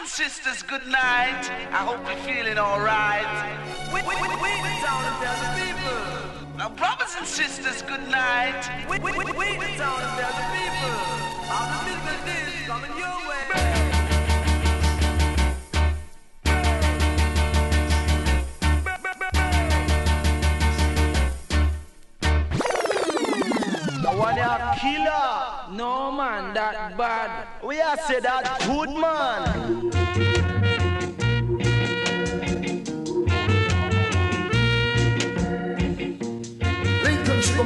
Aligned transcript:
and 0.00 0.08
sisters, 0.08 0.62
good 0.62 0.86
night. 0.86 1.44
I 1.72 1.84
hope 1.84 2.00
you're 2.08 2.24
feeling 2.24 2.56
we, 4.00 4.16
we 4.40 4.72
the 5.44 5.50
people. 5.60 6.56
Now, 6.56 6.70
brothers 6.70 7.14
and 7.18 7.26
sisters, 7.26 7.82
good 7.82 8.08
night. 8.08 8.64
We, 8.88 8.98
we, 8.98 9.12
we, 9.12 9.24
the 9.60 9.76
town 9.76 10.00
tell 10.16 10.34
the 10.40 10.46
people. 10.56 10.96
All 11.52 11.68
coming 12.66 12.96
your 12.96 13.19
One 24.30 24.38
a 24.38 24.76
killer. 24.78 25.76
No 25.76 26.12
man, 26.12 26.54
that 26.54 26.96
bad. 26.96 27.48
We 27.64 27.80
are 27.80 27.96
say 27.96 28.20
that 28.20 28.60
good 28.60 28.90
man. 28.90 29.90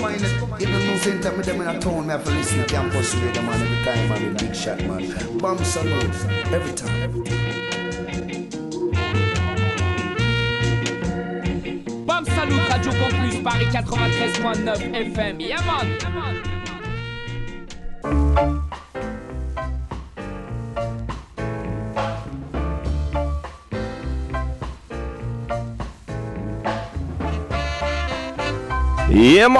Man, 0.00 0.14
even 0.60 0.86
no 0.86 0.96
same 0.96 1.20
time 1.20 1.36
with 1.36 1.46
them 1.46 1.60
in 1.60 1.68
a 1.68 1.78
town, 1.80 2.06
me 2.06 2.12
have 2.12 2.24
to 2.24 2.30
listen 2.30 2.58
to 2.58 2.66
radio 3.20 3.42
man 3.42 3.62
every 3.62 3.84
time, 3.84 4.08
man, 4.08 4.34
big 4.36 4.54
shot, 4.54 4.82
man. 4.84 5.38
Bomb 5.38 5.58
salute, 5.64 6.26
every 6.52 6.72
time. 6.72 7.24
Bam 12.06 12.24
Salut 12.26 12.68
Radio 12.68 12.92
Campus 12.92 13.38
Paris 13.42 13.74
93.9 13.76 15.14
FM. 15.14 15.40
Yeah 15.40 15.60
man. 15.66 15.98
Yeah, 16.00 16.53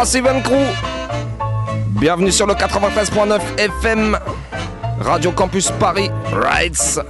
Massive 0.04 0.42
Crew 0.42 0.54
Bienvenue 1.98 2.30
sur 2.30 2.46
le 2.46 2.54
93.9 2.54 3.40
FM 3.58 4.18
Radio 5.00 5.32
Campus 5.32 5.70
Paris 5.80 6.10
Rights 6.32 7.00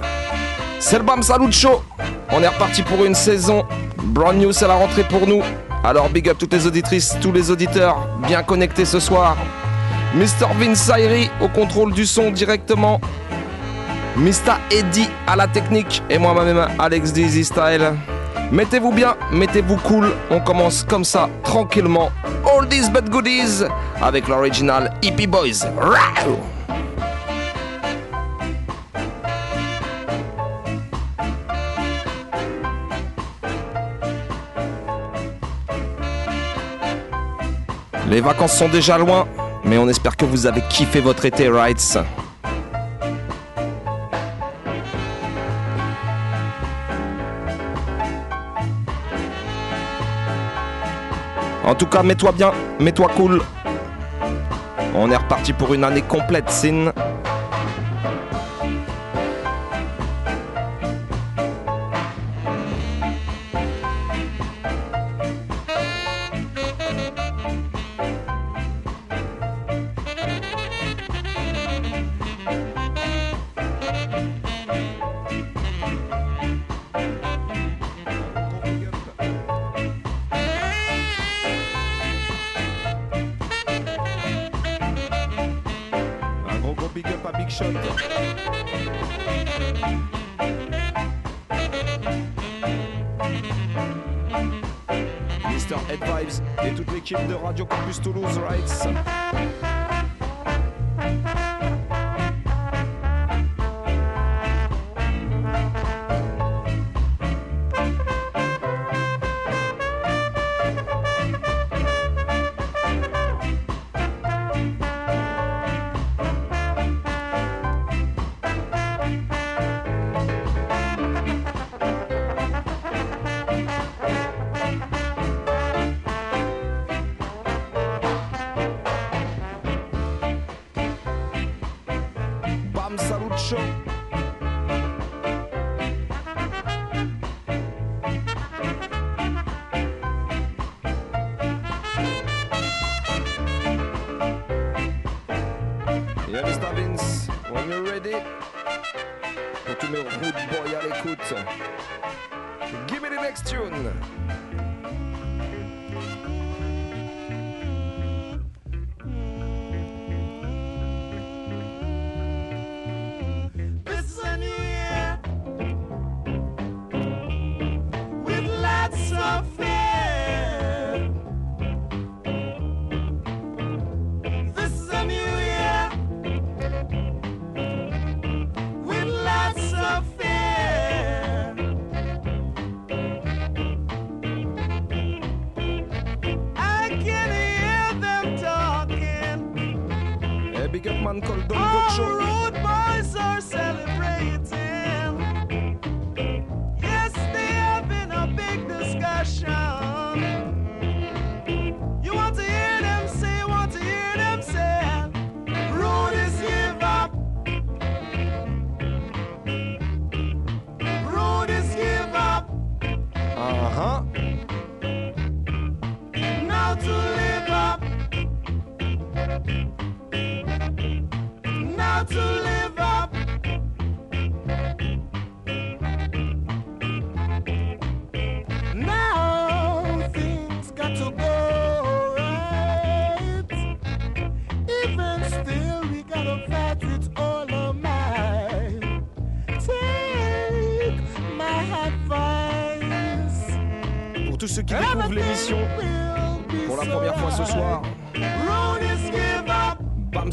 C'est 0.79 0.99
le 0.99 1.03
Bam 1.03 1.21
Salut 1.21 1.51
Show. 1.51 1.83
On 2.31 2.41
est 2.41 2.47
reparti 2.47 2.83
pour 2.83 3.03
une 3.03 3.15
saison 3.15 3.65
Brand 3.97 4.35
new 4.35 4.53
c'est 4.53 4.67
la 4.67 4.75
rentrée 4.75 5.03
pour 5.03 5.27
nous. 5.27 5.41
Alors 5.83 6.09
big 6.09 6.29
up 6.29 6.37
toutes 6.39 6.53
les 6.53 6.65
auditrices, 6.65 7.17
tous 7.21 7.31
les 7.31 7.51
auditeurs 7.51 8.07
Bien 8.27 8.43
connectés 8.43 8.85
ce 8.85 8.99
soir 8.99 9.35
Mr 10.13 10.47
Vince 10.59 10.91
au 11.41 11.47
contrôle 11.47 11.93
du 11.93 12.05
son 12.05 12.31
directement. 12.31 13.01
Mr 14.17 14.55
Eddie 14.71 15.09
à 15.27 15.35
la 15.35 15.47
technique. 15.47 16.03
Et 16.09 16.17
moi-même 16.17 16.67
Alex 16.79 17.11
Dizzy 17.11 17.43
Style. 17.43 17.93
Mettez-vous 18.51 18.91
bien, 18.91 19.15
mettez-vous 19.31 19.77
cool, 19.77 20.13
on 20.29 20.39
commence 20.39 20.83
comme 20.83 21.03
ça, 21.03 21.29
tranquillement. 21.43 22.11
All 22.45 22.67
these 22.69 22.89
but 22.91 23.09
goodies 23.09 23.63
avec 24.01 24.27
l'original 24.27 24.93
Hippie 25.01 25.25
Boys. 25.25 25.65
Les 38.07 38.21
vacances 38.21 38.53
sont 38.53 38.69
déjà 38.69 38.99
loin, 38.99 39.27
mais 39.65 39.77
on 39.77 39.87
espère 39.89 40.15
que 40.15 40.25
vous 40.25 40.45
avez 40.45 40.61
kiffé 40.69 41.01
votre 41.01 41.25
été, 41.25 41.49
rights. 41.49 41.97
En 51.63 51.73
tout 51.73 51.87
cas, 51.87 52.03
mets-toi 52.03 52.31
bien, 52.31 52.51
mets-toi 52.79 53.09
cool. 53.15 53.41
On 54.93 55.09
est 55.09 55.17
reparti 55.17 55.51
pour 55.51 55.73
une 55.73 55.83
année 55.83 56.03
complète, 56.03 56.49
Sin. 56.49 56.93
Et 96.65 96.71
toute 96.73 96.91
l'équipe 96.91 97.27
de 97.27 97.35
Radio 97.35 97.65
Campus 97.65 98.01
Toulouse 98.01 98.37
Rights. 98.49 98.87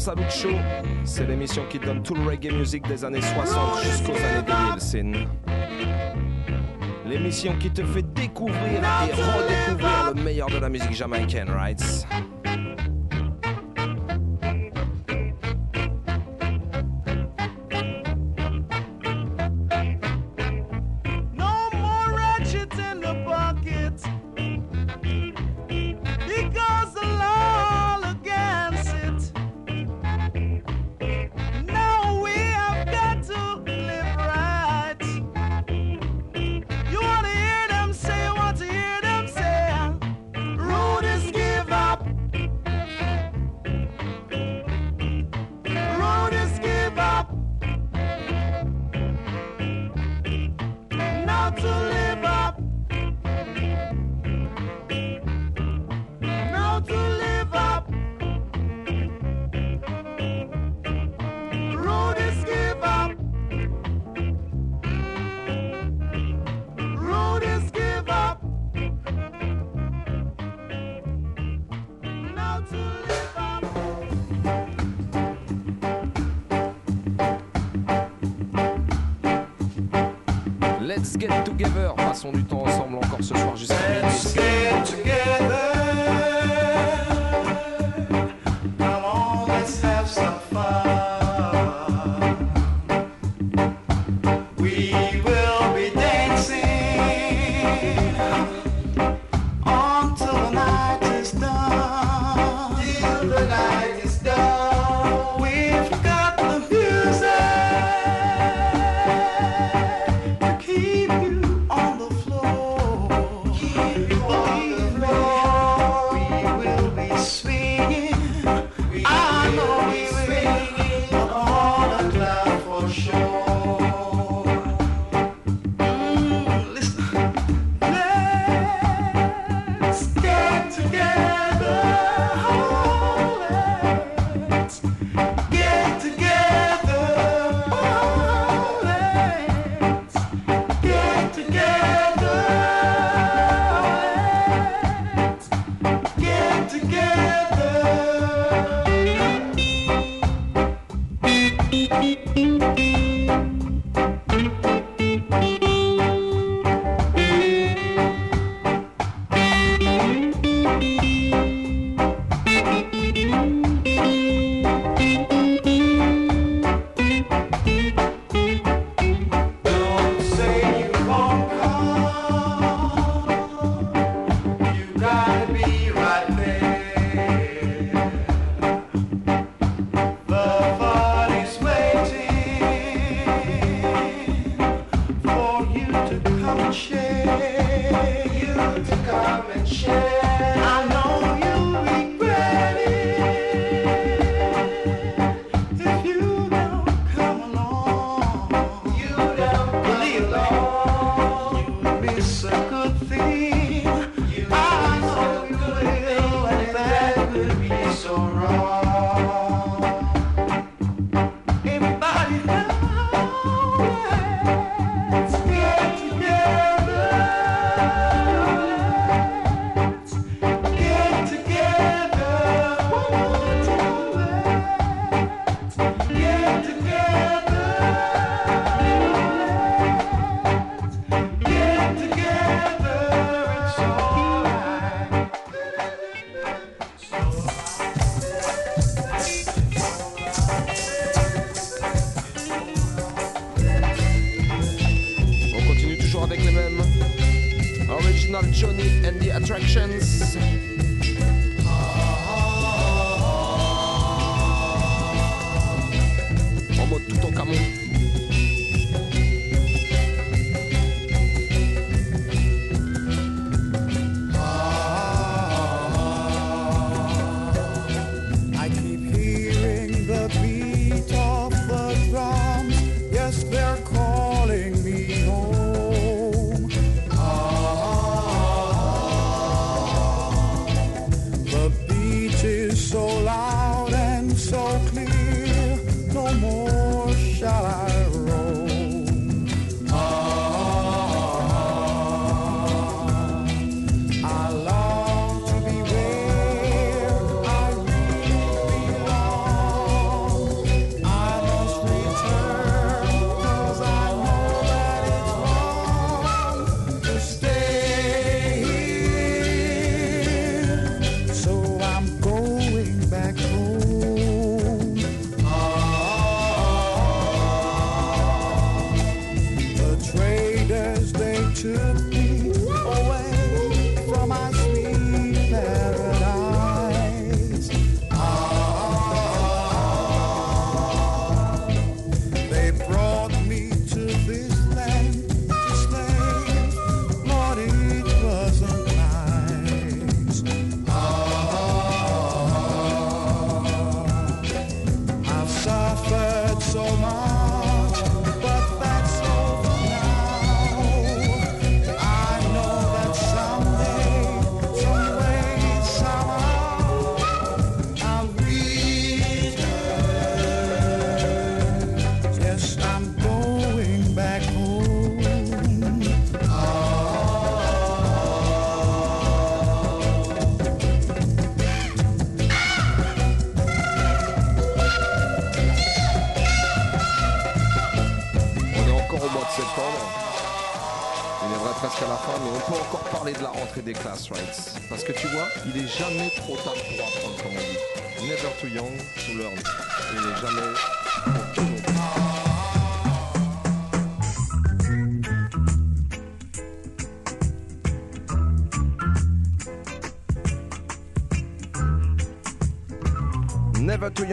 Salut 0.03 0.29
Show, 0.29 0.49
c'est 1.05 1.25
l'émission 1.25 1.63
qui 1.69 1.79
donne 1.79 2.03
tout 2.03 2.13
le 2.13 2.23
reggae 2.23 2.51
music 2.51 2.85
des 2.89 3.05
années 3.05 3.21
60 3.21 3.83
jusqu'aux 3.83 4.11
années 4.11 4.75
2000, 4.91 5.27
L'émission 7.05 7.55
qui 7.57 7.71
te 7.71 7.85
fait 7.85 8.01
découvrir 8.13 8.81
et 8.81 9.13
redécouvrir 9.13 10.13
le 10.13 10.21
meilleur 10.21 10.49
de 10.49 10.57
la 10.57 10.67
musique 10.67 10.91
jamaïcaine, 10.91 11.49
right? 11.49 11.81
Passons 81.95 82.31
du 82.31 82.43
temps 82.43 82.63
ensemble 82.63 82.97
encore 82.97 83.19
ce 83.21 83.35
soir 83.35 83.55
jusqu'à 83.55 83.75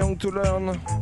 young 0.01 0.17
to 0.17 0.31
learn. 0.31 1.00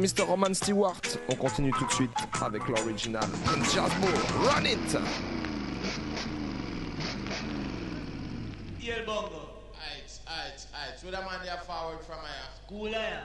Mr. 0.00 0.26
Roman 0.26 0.54
Stewart, 0.54 1.02
on 1.28 1.34
continue 1.34 1.72
tout 1.72 1.84
de 1.84 1.92
suite 1.92 2.10
avec 2.40 2.66
l'original 2.66 3.28
Jazzmo. 3.70 4.06
Run 4.42 4.64
it! 4.64 4.96
Bongo. 9.06 9.42
Aight, 9.76 10.20
aight, 10.26 10.66
aight. 10.72 10.98
So 10.98 11.10
the 11.10 11.20
man 11.20 11.40
there 11.44 11.58
forward 11.66 12.02
from 12.04 12.20
here. 12.20 12.48
Cool 12.66 12.94
air. 12.94 13.24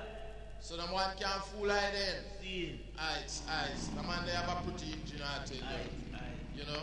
So 0.59 0.75
the 0.75 0.85
man 0.87 1.15
can't 1.17 1.43
fool 1.45 1.71
I 1.71 1.91
then. 1.91 2.23
See. 2.41 2.81
Aight, 2.97 3.41
aight. 3.47 3.95
The 3.95 4.03
man 4.03 4.25
there 4.25 4.35
have 4.35 4.49
a 4.49 4.61
pretty 4.69 4.93
engine 4.93 5.21
I 5.23 5.45
tell 5.45 5.57
you. 5.57 5.63
Aye, 5.63 5.89
aye. 6.15 6.35
You 6.57 6.65
know? 6.65 6.81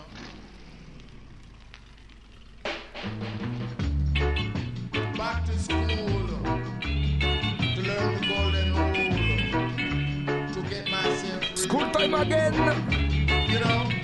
Back 5.18 5.44
to 5.46 5.58
school 5.58 6.11
time 12.02 12.14
again! 12.14 13.48
You 13.48 13.60
know? 13.60 14.01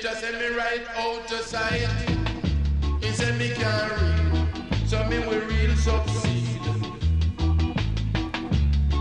Teacher 0.00 0.14
send 0.14 0.38
me 0.38 0.48
right 0.56 0.86
out 0.96 1.28
to 1.28 1.36
sight. 1.42 1.88
He 3.02 3.10
say 3.12 3.36
me 3.36 3.50
can't 3.50 3.92
read, 4.00 4.88
so 4.88 5.04
me 5.04 5.18
will 5.18 5.40
real 5.46 5.76
succeed. 5.76 6.60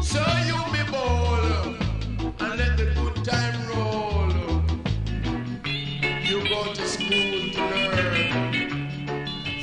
So 0.03 0.21
you 0.45 0.57
be 0.73 0.83
bold 0.91 1.77
and 2.39 2.57
let 2.57 2.75
the 2.77 2.91
good 2.95 3.23
time 3.23 3.59
roll. 3.69 4.29
You 6.21 6.37
go 6.49 6.73
to 6.73 6.85
school 6.87 7.51
to 7.55 7.61
learn. 7.61 8.29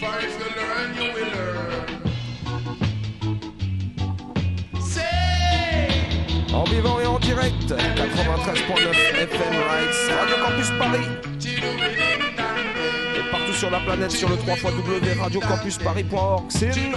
For 0.00 0.12
if 0.26 0.32
you 0.40 0.48
learn, 0.56 0.88
you 0.96 1.06
will 1.14 1.30
learn. 1.36 1.88
Say, 4.80 5.98
En 6.54 6.64
vivant 6.64 7.00
et 7.00 7.06
en 7.06 7.15
direct, 7.26 7.72
93.9 7.72 8.94
FM 9.18 9.54
Rights, 9.68 9.98
Radio 10.16 10.36
Campus 10.44 10.70
Paris, 10.78 11.08
et 13.16 13.30
partout 13.32 13.52
sur 13.52 13.68
la 13.70 13.80
planète 13.80 14.12
sur 14.12 14.28
le 14.28 14.36
3 14.36 14.54
radiocampusparis.org. 15.20 16.44
C'est 16.48 16.76
une... 16.76 16.94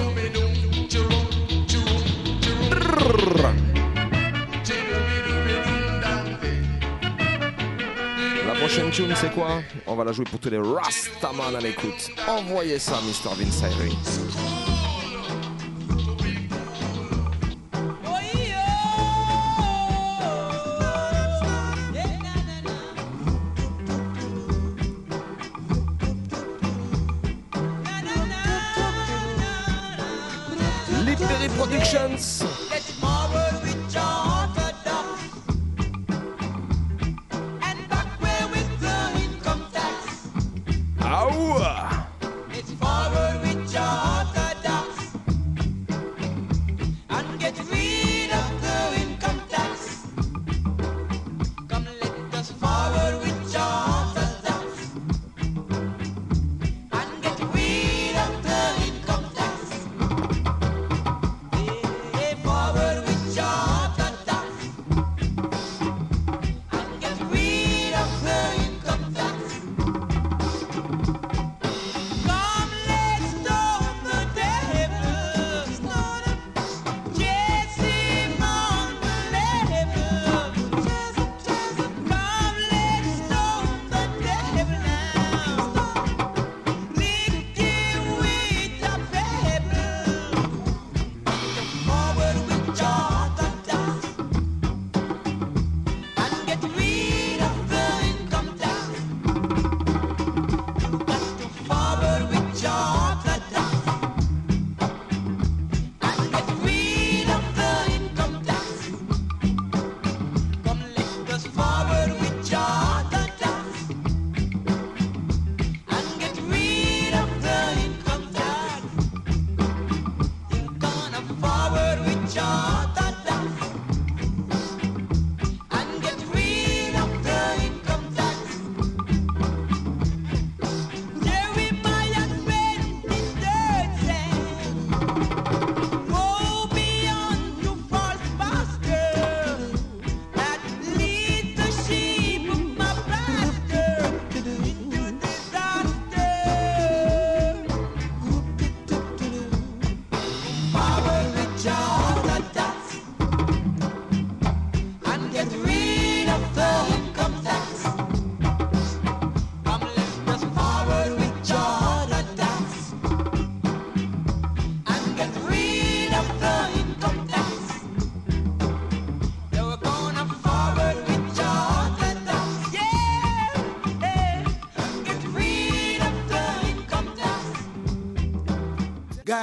La 8.46 8.54
prochaine 8.54 8.92
tune, 8.92 9.14
c'est 9.16 9.34
quoi? 9.34 9.64
On 9.88 9.96
va 9.96 10.04
la 10.04 10.12
jouer 10.12 10.26
pour 10.26 10.40
tous 10.40 10.50
les 10.50 10.60
Rastaman 10.60 11.56
à 11.56 11.60
l'écoute. 11.60 12.12
Envoyez 12.28 12.78
ça, 12.78 13.00
Mr. 13.02 13.34
Vince 13.36 13.64
Ayri. 13.64 13.96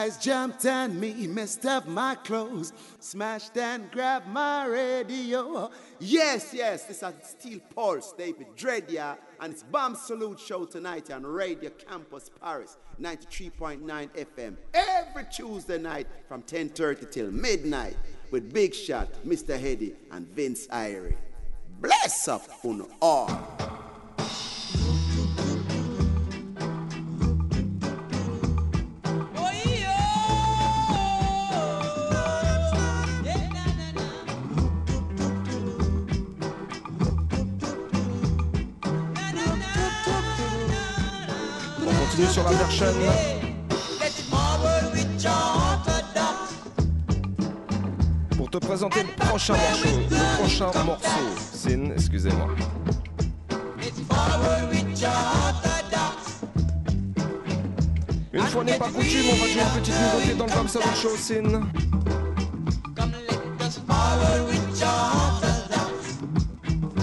Guys 0.06 0.18
jumped 0.18 0.64
on 0.66 1.00
me, 1.00 1.26
messed 1.26 1.66
up 1.66 1.88
my 1.88 2.14
clothes, 2.14 2.72
smashed 3.00 3.56
and 3.56 3.90
grabbed 3.90 4.28
my 4.28 4.64
radio. 4.64 5.68
Yes, 5.98 6.54
yes, 6.54 6.84
this 6.84 7.02
is 7.02 7.12
Steel 7.24 7.58
Pulse, 7.74 8.12
David 8.16 8.46
Dredia, 8.56 9.18
and 9.40 9.52
it's 9.52 9.64
Bam 9.64 9.96
Salute 9.96 10.38
Show 10.38 10.64
tonight 10.64 11.10
on 11.10 11.26
Radio 11.26 11.70
Campus 11.70 12.30
Paris, 12.40 12.76
93.9 13.00 13.80
FM, 14.10 14.56
every 14.74 15.24
Tuesday 15.24 15.78
night 15.78 16.06
from 16.28 16.40
10.30 16.42 17.10
till 17.10 17.32
midnight 17.32 17.96
with 18.30 18.52
Big 18.52 18.76
Shot, 18.76 19.08
Mr. 19.26 19.58
Heddy, 19.58 19.96
and 20.12 20.28
Vince 20.28 20.68
Irie. 20.68 21.16
Bless 21.80 22.28
up 22.28 22.48
on 22.64 22.86
all. 23.02 23.85
Sur 42.24 42.44
la 42.44 42.52
version. 42.52 42.86
Pour 48.36 48.50
te 48.50 48.56
présenter 48.56 49.02
le 49.02 49.26
prochain 49.26 49.52
morceau, 49.52 49.88
le 50.10 50.38
prochain 50.38 50.84
morceau, 50.84 51.08
Sin, 51.52 51.90
excusez-moi. 51.92 52.48
Une 58.32 58.42
fois 58.42 58.64
n'est 58.64 58.78
pas 58.78 58.88
coutume, 58.88 59.26
on 59.30 59.36
va 59.36 59.46
jouer 59.46 59.60
une 59.60 59.80
petite 59.80 59.94
nouveauté 59.94 60.34
dans 60.38 60.46
le 60.46 60.52
Bam 60.52 60.68
Salut 60.68 60.86
Show, 60.96 61.16
Sin. 61.18 61.66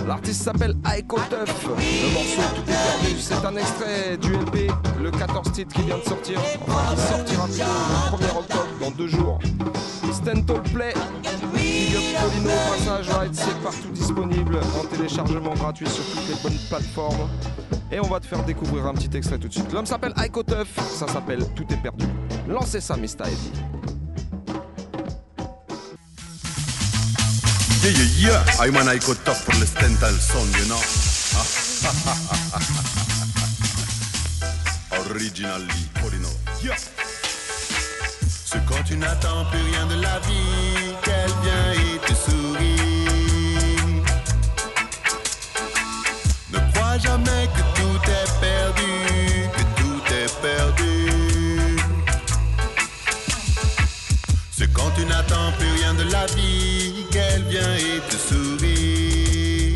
L'artiste 0.08 0.44
s'appelle 0.44 0.76
Aiko 0.94 1.18
Tuff. 1.30 1.68
Le 1.68 2.14
morceau 2.14 2.42
Tout 2.56 2.62
est 2.62 2.74
perdu, 2.74 3.20
c'est 3.20 3.46
un 3.46 3.56
extrait 3.56 4.18
du 4.18 4.34
LP, 4.34 4.72
le 5.02 5.12
14 5.12 5.52
titre 5.52 5.74
qui 5.74 5.82
vient 5.84 5.98
de 5.98 6.04
sortir. 6.04 6.40
Enfin, 6.68 7.24
qui 7.26 7.36
sortira 7.36 7.48
le 7.48 8.18
1er 8.18 8.38
octobre, 8.38 8.68
dans 8.82 8.92
deux 8.92 9.08
jours. 9.08 9.40
Stentol 10.12 10.62
Play, 10.74 10.94
Big 11.54 11.96
Up 11.96 12.22
Polino 12.22 12.50
passage, 12.50 13.10
right, 13.10 13.34
c'est 13.34 13.58
partout 13.64 13.90
disponible 13.90 14.60
en 14.80 14.86
téléchargement 14.86 15.54
gratuit 15.54 15.88
sur 15.88 16.04
toutes 16.06 16.28
les 16.28 16.36
bonnes 16.44 16.60
plateformes. 16.70 17.30
Et 17.92 18.00
on 18.00 18.08
va 18.08 18.20
te 18.20 18.26
faire 18.26 18.44
découvrir 18.44 18.86
un 18.86 18.94
petit 18.94 19.16
extrait 19.18 19.38
tout 19.38 19.48
de 19.48 19.54
suite. 19.54 19.72
L'homme 19.72 19.86
s'appelle 19.86 20.14
Aiko 20.24 20.44
Tuff, 20.44 20.78
ça 20.78 21.08
s'appelle 21.08 21.46
Tout 21.56 21.66
est 21.72 21.82
perdu. 21.82 22.06
Lancez 22.48 22.82
ça, 22.82 22.96
Mr. 22.96 23.28
Eddie. 23.28 23.73
Yeah, 27.84 27.92
yeah, 27.92 28.08
yeah. 28.16 28.40
I'm 28.62 28.78
an 28.78 28.88
I 28.88 28.98
got 28.98 29.18
tough 29.26 29.44
pour 29.44 29.54
le 29.60 29.66
stental 29.66 30.14
son, 30.16 30.48
you 30.58 30.66
know. 30.70 30.80
Originally. 35.12 35.90
Yeah. 36.64 36.78
C'est 38.46 38.64
quand 38.66 38.82
tu 38.86 38.96
n'attends 38.96 39.44
plus 39.52 39.62
rien 39.64 39.86
de 39.88 39.96
la 40.02 40.18
vie 40.20 40.96
qu'elle 41.04 41.34
vient 41.44 41.74
et 41.74 42.00
te 42.08 42.14
sourit. 42.14 44.02
Ne 46.54 46.60
crois 46.72 46.98
jamais 47.00 47.50
que 47.54 47.62
tout 47.76 48.00
est 48.10 48.32
perdu, 48.40 49.50
que 49.58 49.64
tout 49.82 50.02
est 50.14 50.32
perdu. 50.42 51.10
C'est 54.52 54.72
quand 54.72 54.92
tu 54.96 55.04
n'attends 55.06 55.52
plus 55.60 55.72
rien 55.82 55.94
de 55.96 56.04
la 56.10 56.26
vie 56.28 57.03
qu'elle 57.34 57.44
vient 57.44 57.76
et 57.76 58.00
te 58.10 58.18
sourit. 58.18 59.76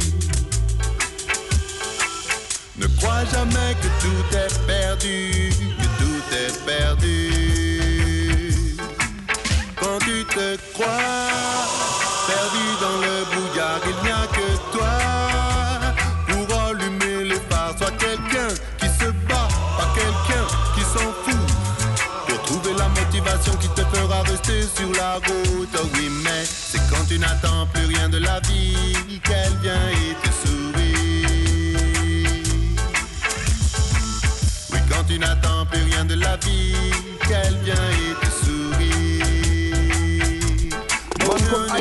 crois 2.97 3.25
jamais 3.31 3.75
que 3.81 3.89
tout 4.01 4.25
est 4.35 4.53
perdu, 4.65 5.51
que 5.79 5.87
tout 5.99 6.23
est 6.33 6.53
perdu. 6.65 7.15
Quand 9.79 9.99
tu 9.99 10.25
te 10.25 10.57
crois 10.73 10.87
perdu 12.27 12.65
dans 12.81 12.97
le 13.05 13.15
brouillard, 13.31 13.81
il 13.85 13.97
n'y 14.03 14.11
a 14.11 14.25
que 14.37 14.49
toi 14.75 14.95
pour 16.27 16.45
allumer 16.63 17.23
les 17.25 17.41
phares. 17.49 17.75
Sois 17.77 17.91
quelqu'un 17.91 18.49
qui 18.79 18.87
se 18.87 19.09
bat, 19.29 19.47
pas 19.77 19.89
quelqu'un 19.95 20.45
qui 20.75 20.81
s'en 20.81 21.09
fout. 21.23 21.47
Pour 22.27 22.41
trouver 22.43 22.73
la 22.77 22.89
motivation 22.89 23.53
qui 23.57 23.69
te 23.69 23.81
fera 23.95 24.21
rester 24.23 24.63
sur 24.63 24.91
la 24.93 25.15
route. 25.15 25.77
Oui, 25.93 26.09
mais 26.23 26.43
tu 27.07 27.17
n'attends 27.19 27.65
plus 27.73 27.85
rien 27.85 28.09
de 28.09 28.17
la 28.17 28.39
vie 28.41 29.19
qu'elle 29.23 29.53
vient 29.61 29.89
et 29.91 30.15
te 30.23 30.47
sourit. 30.47 31.25
Oui, 34.71 34.79
quand 34.89 35.03
tu 35.07 35.17
n'attends 35.17 35.65
plus 35.65 35.83
rien 35.83 36.05
de 36.05 36.15
la 36.15 36.35
vie 36.37 36.75
qu'elle 37.27 37.57
vient 37.63 37.73
et 37.73 38.25
te 38.25 38.31
sourit. 38.45 38.47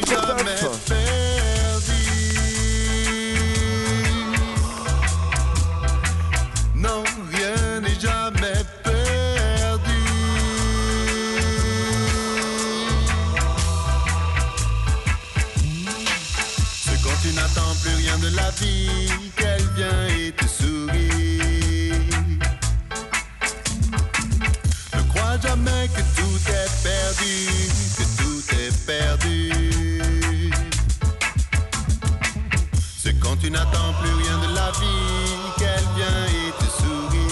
Jamais. 0.06 1.25
De 18.30 18.36
la 18.36 18.50
vie 18.52 19.30
qu'elle 19.36 19.66
vient 19.76 20.06
et 20.18 20.32
te 20.32 20.46
sourit. 20.46 21.92
Ne 24.94 25.02
crois 25.12 25.38
jamais 25.42 25.88
que 25.94 26.02
tout 26.16 26.38
est 26.60 26.70
perdu, 26.82 27.34
que 27.96 28.04
tout 28.20 28.42
est 28.62 28.74
perdu. 28.86 29.42
C'est 33.02 33.16
quand 33.20 33.36
tu 33.40 33.48
n'attends 33.50 33.92
plus 34.00 34.14
rien 34.22 34.38
de 34.44 34.48
la 34.54 34.70
vie 34.80 35.36
qu'elle 35.58 35.88
vient 35.96 36.24
et 36.40 36.50
te 36.60 36.68
sourit. 36.80 37.28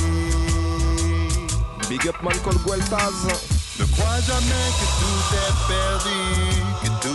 Big 1.89 2.09
up 2.09 2.17
Malcolm 2.23 2.59
Gueltaz. 2.65 3.19
Ne 3.81 3.85
crois 3.87 4.21
jamais 4.31 4.67
que 4.79 4.87
tout 5.01 5.23
est 5.43 5.55
perdu, 5.73 6.21
que 6.83 6.89
tout 7.03 7.14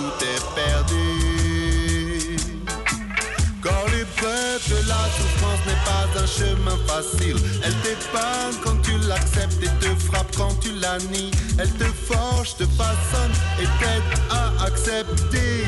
La 4.22 5.06
souffrance 5.16 5.60
n'est 5.66 5.84
pas 5.86 6.06
un 6.20 6.28
chemin 6.28 6.78
facile. 6.86 7.38
Elle 7.64 7.74
t'épargne 7.76 8.56
quand 8.64 8.82
tu 8.82 8.98
l'acceptes 9.08 9.64
et 9.64 9.70
te 9.80 9.96
frappe 9.96 10.36
quand 10.36 10.60
tu 10.60 10.74
la 10.74 10.98
nies. 10.98 11.32
Elle 11.58 11.72
te 11.72 11.86
forge, 11.86 12.58
te 12.58 12.66
façonne 12.66 13.32
et 13.62 13.68
t'aide 13.80 14.20
à 14.30 14.66
accepter 14.66 15.64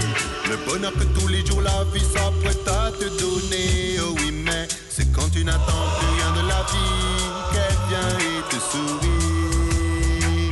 le 0.50 0.58
bonheur 0.70 0.92
que 0.94 1.04
tous 1.18 1.28
les 1.30 1.46
jours 1.46 1.62
la 1.62 1.86
vie 1.94 2.04
s'apprête 2.04 2.68
à 2.68 2.92
te 2.92 3.06
donner. 3.22 4.00
Oh 4.02 4.16
oui, 4.18 4.32
mais 4.44 4.68
c'est 4.90 5.10
quand 5.14 5.30
tu 5.32 5.46
n'attends 5.46 5.88
plus 6.00 6.08
rien 6.18 6.32
de 6.42 6.48
la 6.50 6.62
vie 6.72 7.30
qu'elle 7.54 7.78
vient 7.88 8.18
et 8.20 8.42
te 8.50 8.60
sourit. 8.60 10.52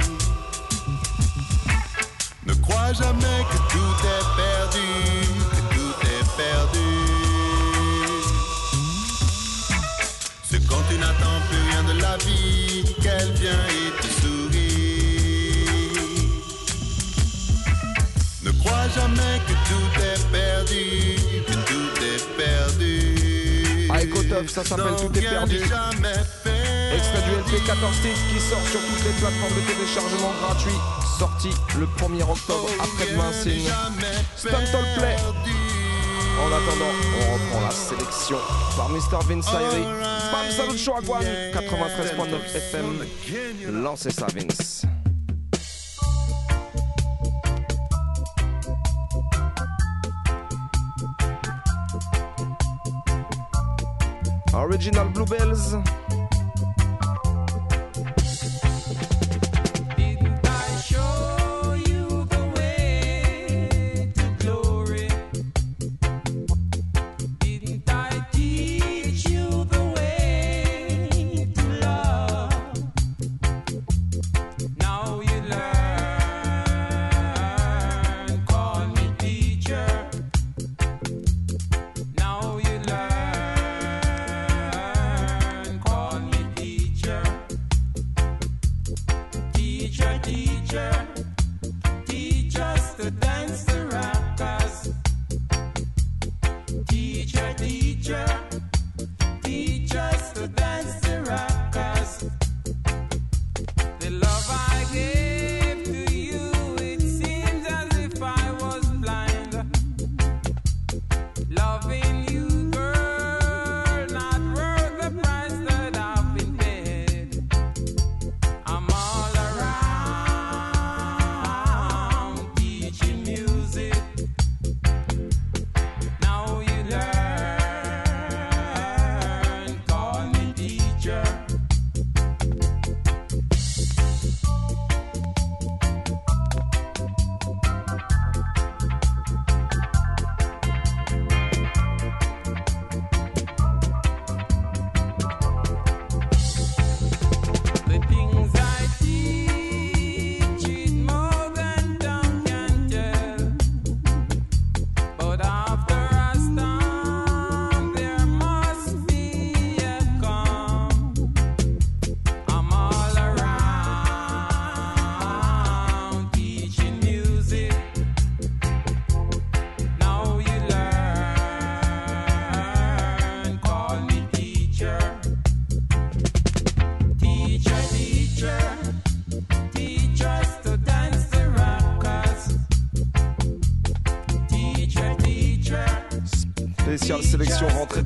Ne 2.46 2.54
crois 2.54 2.94
jamais 2.94 3.44
que 3.52 3.58
tout 3.74 3.96
est 4.06 4.26
perdu, 4.38 4.88
que 5.52 5.76
tout 5.76 5.96
est 6.08 6.26
perdu. 6.38 7.09
Quand 10.70 10.84
tu 10.90 10.98
n'attends 10.98 11.40
plus 11.50 11.62
rien 11.70 11.84
de 11.84 12.02
la 12.02 12.18
vie 12.18 12.84
qu'elle 13.02 13.32
vient 13.34 13.64
et 13.70 13.92
te 14.02 14.08
sourit. 14.22 14.60
Ne 18.44 18.52
crois 18.52 18.88
jamais 18.96 19.42
que 19.48 19.54
tout 19.70 19.90
est 20.02 20.22
perdu, 20.32 20.86
que 21.48 21.54
tout 21.54 21.92
est 22.04 22.24
perdu. 22.38 23.90
Alcotov, 23.90 24.48
ça 24.48 24.64
s'appelle 24.64 24.96
Tout 24.98 25.18
est 25.18 25.22
perdu. 25.22 25.58
Extrait 25.58 27.22
du 27.22 27.32
LP 27.32 27.66
14 27.66 28.02
titres 28.02 28.26
qui 28.34 28.40
sort 28.40 28.66
sur 28.72 28.80
toutes 28.80 29.06
les 29.06 29.14
plateformes 29.20 29.56
de 29.56 29.62
téléchargement 29.72 30.34
gratuit. 30.42 30.80
Sorti 31.18 31.50
le 31.78 31.86
1er 31.86 32.24
octobre 32.24 32.70
après-demain. 32.80 33.32
C'est 33.34 33.56
une 33.56 33.68
Stunt 34.38 34.88
Play. 34.98 35.16
En 36.40 36.48
attendant, 36.48 36.94
on 37.18 37.34
reprend 37.34 37.62
la 37.62 37.72
sélection 37.72 38.38
par 38.78 38.90
Mr. 38.90 39.18
Vince 39.28 39.48
Ayri. 39.54 39.84
Bam 40.32 40.50
Salut 40.50 41.06
Guan, 41.06 41.20
93.9 41.20 42.56
FM. 42.56 43.84
Lancez 43.84 44.12
ça, 44.12 44.28
Vince. 44.34 44.86
Original 54.54 55.10
Bluebells. 55.10 55.78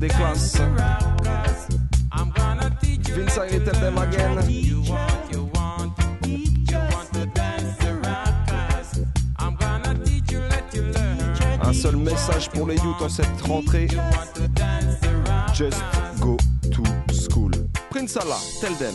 des 0.04 0.14
classes. 0.14 0.56
Vince 3.16 3.38
I 3.38 3.56
again. 3.56 4.38
Un 11.62 11.72
seul 11.72 11.96
message 11.96 12.50
pour 12.50 12.66
les 12.66 12.76
youths 12.76 13.00
en 13.00 13.08
cette 13.08 13.40
rentrée. 13.42 13.88
Just 15.54 15.82
go 16.20 16.36
to 16.70 16.82
school. 17.12 17.50
Prince 17.90 18.16
Allah, 18.16 18.40
tell 18.60 18.74
them. 18.74 18.94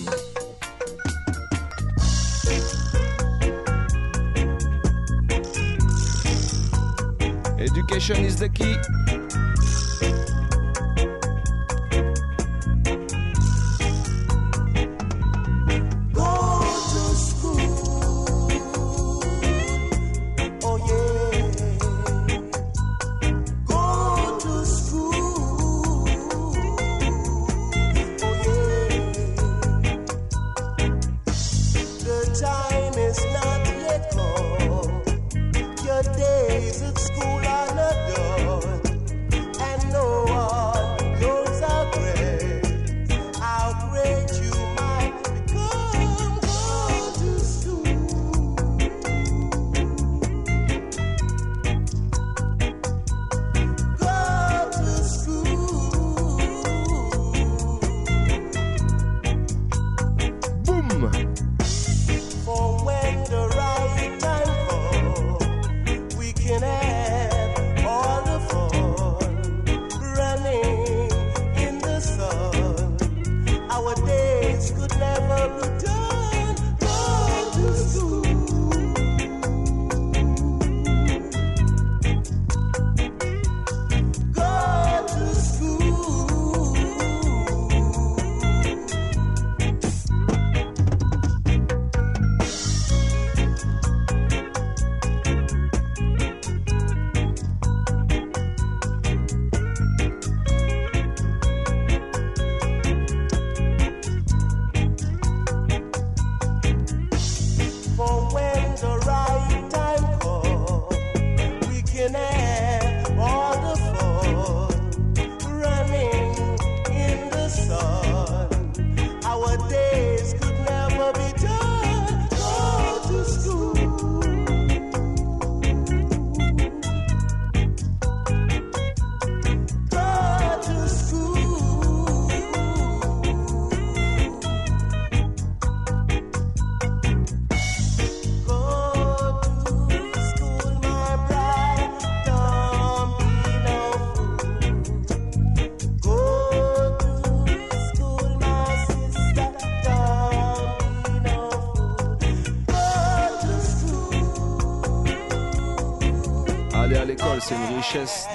Education 7.58 8.17
is 8.24 8.36
the 8.36 8.50
key. 8.50 8.76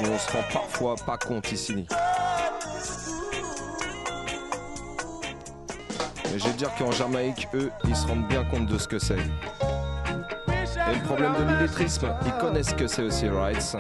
on 0.08 0.18
se 0.18 0.30
rend 0.32 0.44
parfois 0.52 0.94
pas 1.06 1.16
compte 1.16 1.50
ici. 1.52 1.86
Mais 6.30 6.38
je 6.38 6.46
vais 6.46 6.54
dire 6.54 6.70
qu'en 6.76 6.90
Jamaïque, 6.90 7.48
eux, 7.54 7.70
ils 7.84 7.96
se 7.96 8.06
rendent 8.06 8.26
bien 8.28 8.44
compte 8.44 8.66
de 8.66 8.78
ce 8.78 8.88
que 8.88 8.98
c'est. 8.98 9.14
Et 9.16 10.94
le 10.96 11.02
problème 11.04 11.32
de 11.38 11.44
l'illettrisme, 11.44 12.08
ils 12.26 12.32
connaissent 12.32 12.70
ce 12.70 12.74
que 12.74 12.86
c'est 12.86 13.02
aussi, 13.02 13.28
rights. 13.28 13.76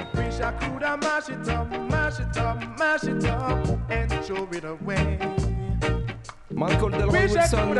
Michael 6.54 6.92
Delroy 6.92 7.18
Wilson. 7.22 7.74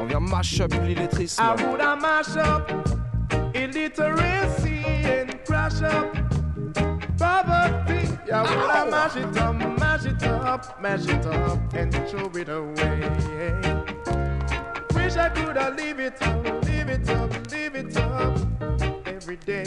On 0.00 0.04
vient 0.04 0.20
mash 0.20 0.60
up 0.60 0.74
l'illettrisme. 0.84 1.42
Illiteracy 3.98 4.84
and 4.84 5.44
crash 5.44 5.82
up 5.82 6.14
poverty. 7.18 8.08
I 8.32 8.42
would 8.42 8.70
have 8.70 8.90
mash 8.90 9.16
it 9.16 9.36
up, 9.36 9.56
mash 9.78 10.04
it 10.06 10.22
up, 10.22 10.80
mash 10.80 11.06
it 11.06 11.26
up, 11.26 11.74
and 11.74 11.92
throw 12.08 12.30
it 12.34 12.48
away. 12.48 13.00
Wish 14.94 15.16
I 15.16 15.28
could 15.28 15.56
have 15.56 15.76
leave 15.76 16.00
it 16.00 16.20
up, 16.22 16.64
leave 16.64 16.88
it 16.88 17.08
up, 17.08 17.50
leave 17.52 17.74
it 17.76 17.96
up 17.96 18.38
every 19.06 19.36
day. 19.36 19.64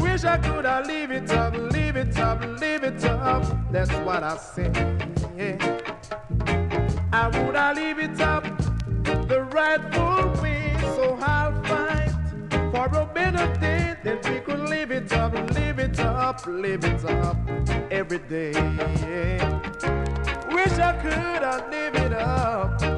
Wish 0.00 0.24
I 0.24 0.38
could 0.38 0.64
have 0.64 0.86
leave 0.86 1.10
it 1.10 1.30
up, 1.30 1.54
leave 1.54 1.96
it 1.96 2.16
up, 2.18 2.40
leave 2.60 2.84
it 2.84 3.04
up. 3.04 3.72
That's 3.72 3.90
what 4.06 4.22
I 4.22 4.36
say. 4.36 4.70
I 7.12 7.28
would 7.28 7.54
have 7.54 7.76
leave 7.76 7.98
it 7.98 8.20
up 8.20 8.44
the 9.28 9.42
rightful 9.52 10.13
for 12.88 13.00
a 13.00 13.06
better 13.06 13.46
day 13.60 13.96
that 14.02 14.28
we 14.28 14.40
could 14.40 14.68
live 14.68 14.90
it 14.90 15.12
up, 15.12 15.32
live 15.54 15.78
it 15.78 15.98
up, 16.00 16.46
live 16.46 16.84
it 16.84 17.04
up 17.04 17.36
every 17.90 18.18
day. 18.18 18.52
Wish 20.52 20.78
I 20.78 20.92
could 21.00 21.42
have 21.42 21.70
live 21.70 21.94
it 21.94 22.12
up. 22.12 22.93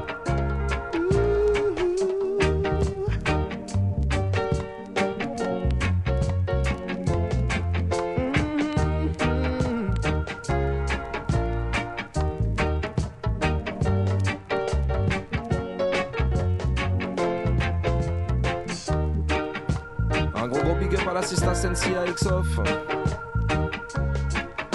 L'assistant 21.27 21.55
Sensi. 21.55 21.89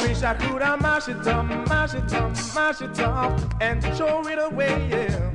Wish 0.03 0.23
I 0.23 0.35
could 0.35 0.63
have 0.63 0.83
mash 0.83 1.09
it 1.09 1.27
up, 1.27 1.47
mash 1.69 1.95
it 1.95 2.13
up, 2.13 2.33
mash 2.55 2.83
it 2.83 3.01
up, 3.01 3.41
and 3.63 3.83
throw 3.97 4.23
it 4.27 4.39
away, 4.39 4.89
yeah. 4.91 5.31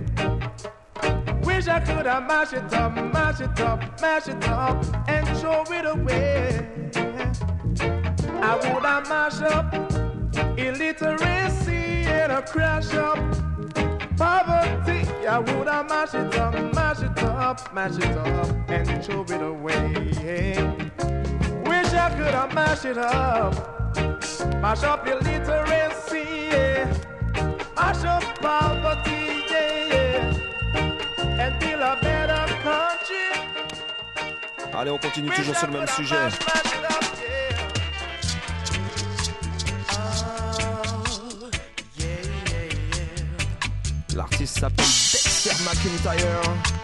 Wish 1.43 1.67
I 1.67 1.80
could 1.80 2.06
have 2.06 2.27
mash 2.27 2.53
it 2.53 2.71
up, 2.73 2.93
mash 3.13 3.41
it 3.41 3.60
up, 3.60 3.99
mash 3.99 4.27
it 4.27 4.47
up, 4.47 4.86
and 5.08 5.27
throw 5.39 5.63
it 5.71 5.86
away. 5.86 6.67
I 8.39 8.56
would 8.56 8.86
have 8.86 9.10
mash 9.10 9.41
up 9.41 9.73
illiteracy 10.58 12.06
and 12.06 12.32
a 12.32 12.41
crash 12.43 12.93
up 12.93 13.17
poverty. 14.17 15.25
I 15.25 15.39
would 15.39 15.67
have 15.67 15.89
mash 15.89 16.13
it 16.13 16.36
up, 16.36 16.53
mash 16.75 17.01
it 17.01 17.23
up, 17.23 17.73
mash 17.73 17.97
it 17.97 18.17
up, 18.17 18.69
and 18.69 19.03
throw 19.03 19.23
it 19.23 19.41
away. 19.41 20.87
Allez, 34.79 34.91
on 34.91 34.97
continue 34.99 35.29
toujours 35.29 35.55
sur 35.55 35.67
le 35.67 35.73
même 35.73 35.87
sujet. 35.87 36.15
L'artiste 44.15 44.59
s'appelle 44.59 44.85
Dexter 44.85 45.63
McIntyre. 45.63 46.76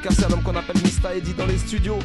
dédicace 0.00 0.24
à 0.24 0.28
l'homme 0.28 0.42
qu'on 0.42 0.56
appelle 0.56 0.80
Mista 0.82 1.14
Eddy 1.14 1.34
dans 1.34 1.46
les 1.46 1.58
studios. 1.58 1.98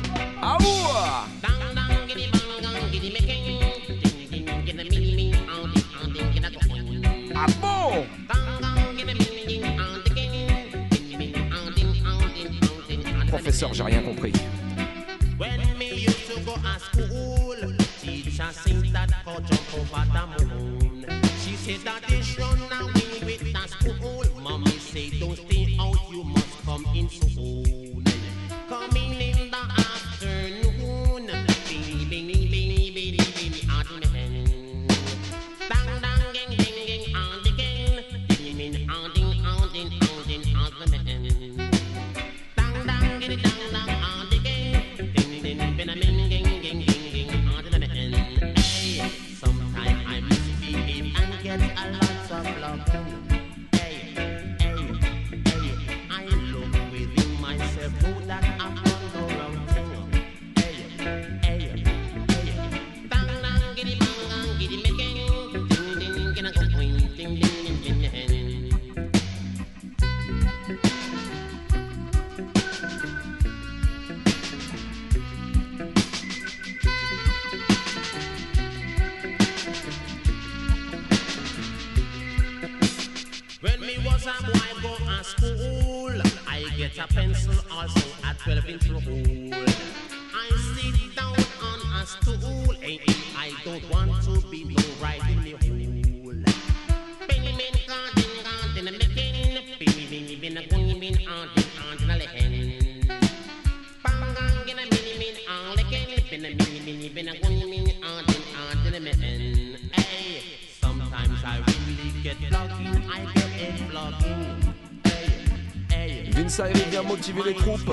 Vince 116.32 116.60
Ayri 116.60 116.82
vient 116.91 117.03
motiver 117.03 117.41
les 117.45 117.56
troupes 117.56 117.91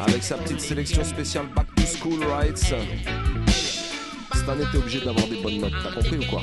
avec 0.00 0.22
sa 0.22 0.36
petite 0.36 0.60
sélection 0.60 1.02
spéciale 1.04 1.46
Back 1.56 1.66
to 1.74 1.82
School 1.82 2.22
Rights. 2.24 2.74
Cette 4.32 4.48
année, 4.48 4.64
t'es 4.70 4.78
obligé 4.78 5.00
d'avoir 5.00 5.26
des 5.26 5.40
bonnes 5.42 5.60
notes, 5.60 5.72
t'as 5.82 5.92
compris 5.92 6.18
ou 6.18 6.30
quoi? 6.30 6.42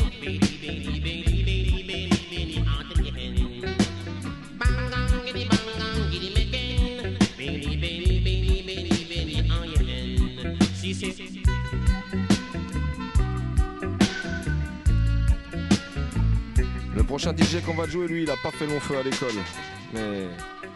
prochain 17.17 17.33
DJ 17.33 17.63
qu'on 17.65 17.75
va 17.75 17.87
jouer, 17.87 18.09
lui, 18.09 18.23
il 18.23 18.29
a 18.29 18.35
pas 18.43 18.51
fait 18.51 18.67
long 18.67 18.77
feu 18.77 18.97
à 18.97 19.01
l'école. 19.01 19.29
Mais 19.93 20.27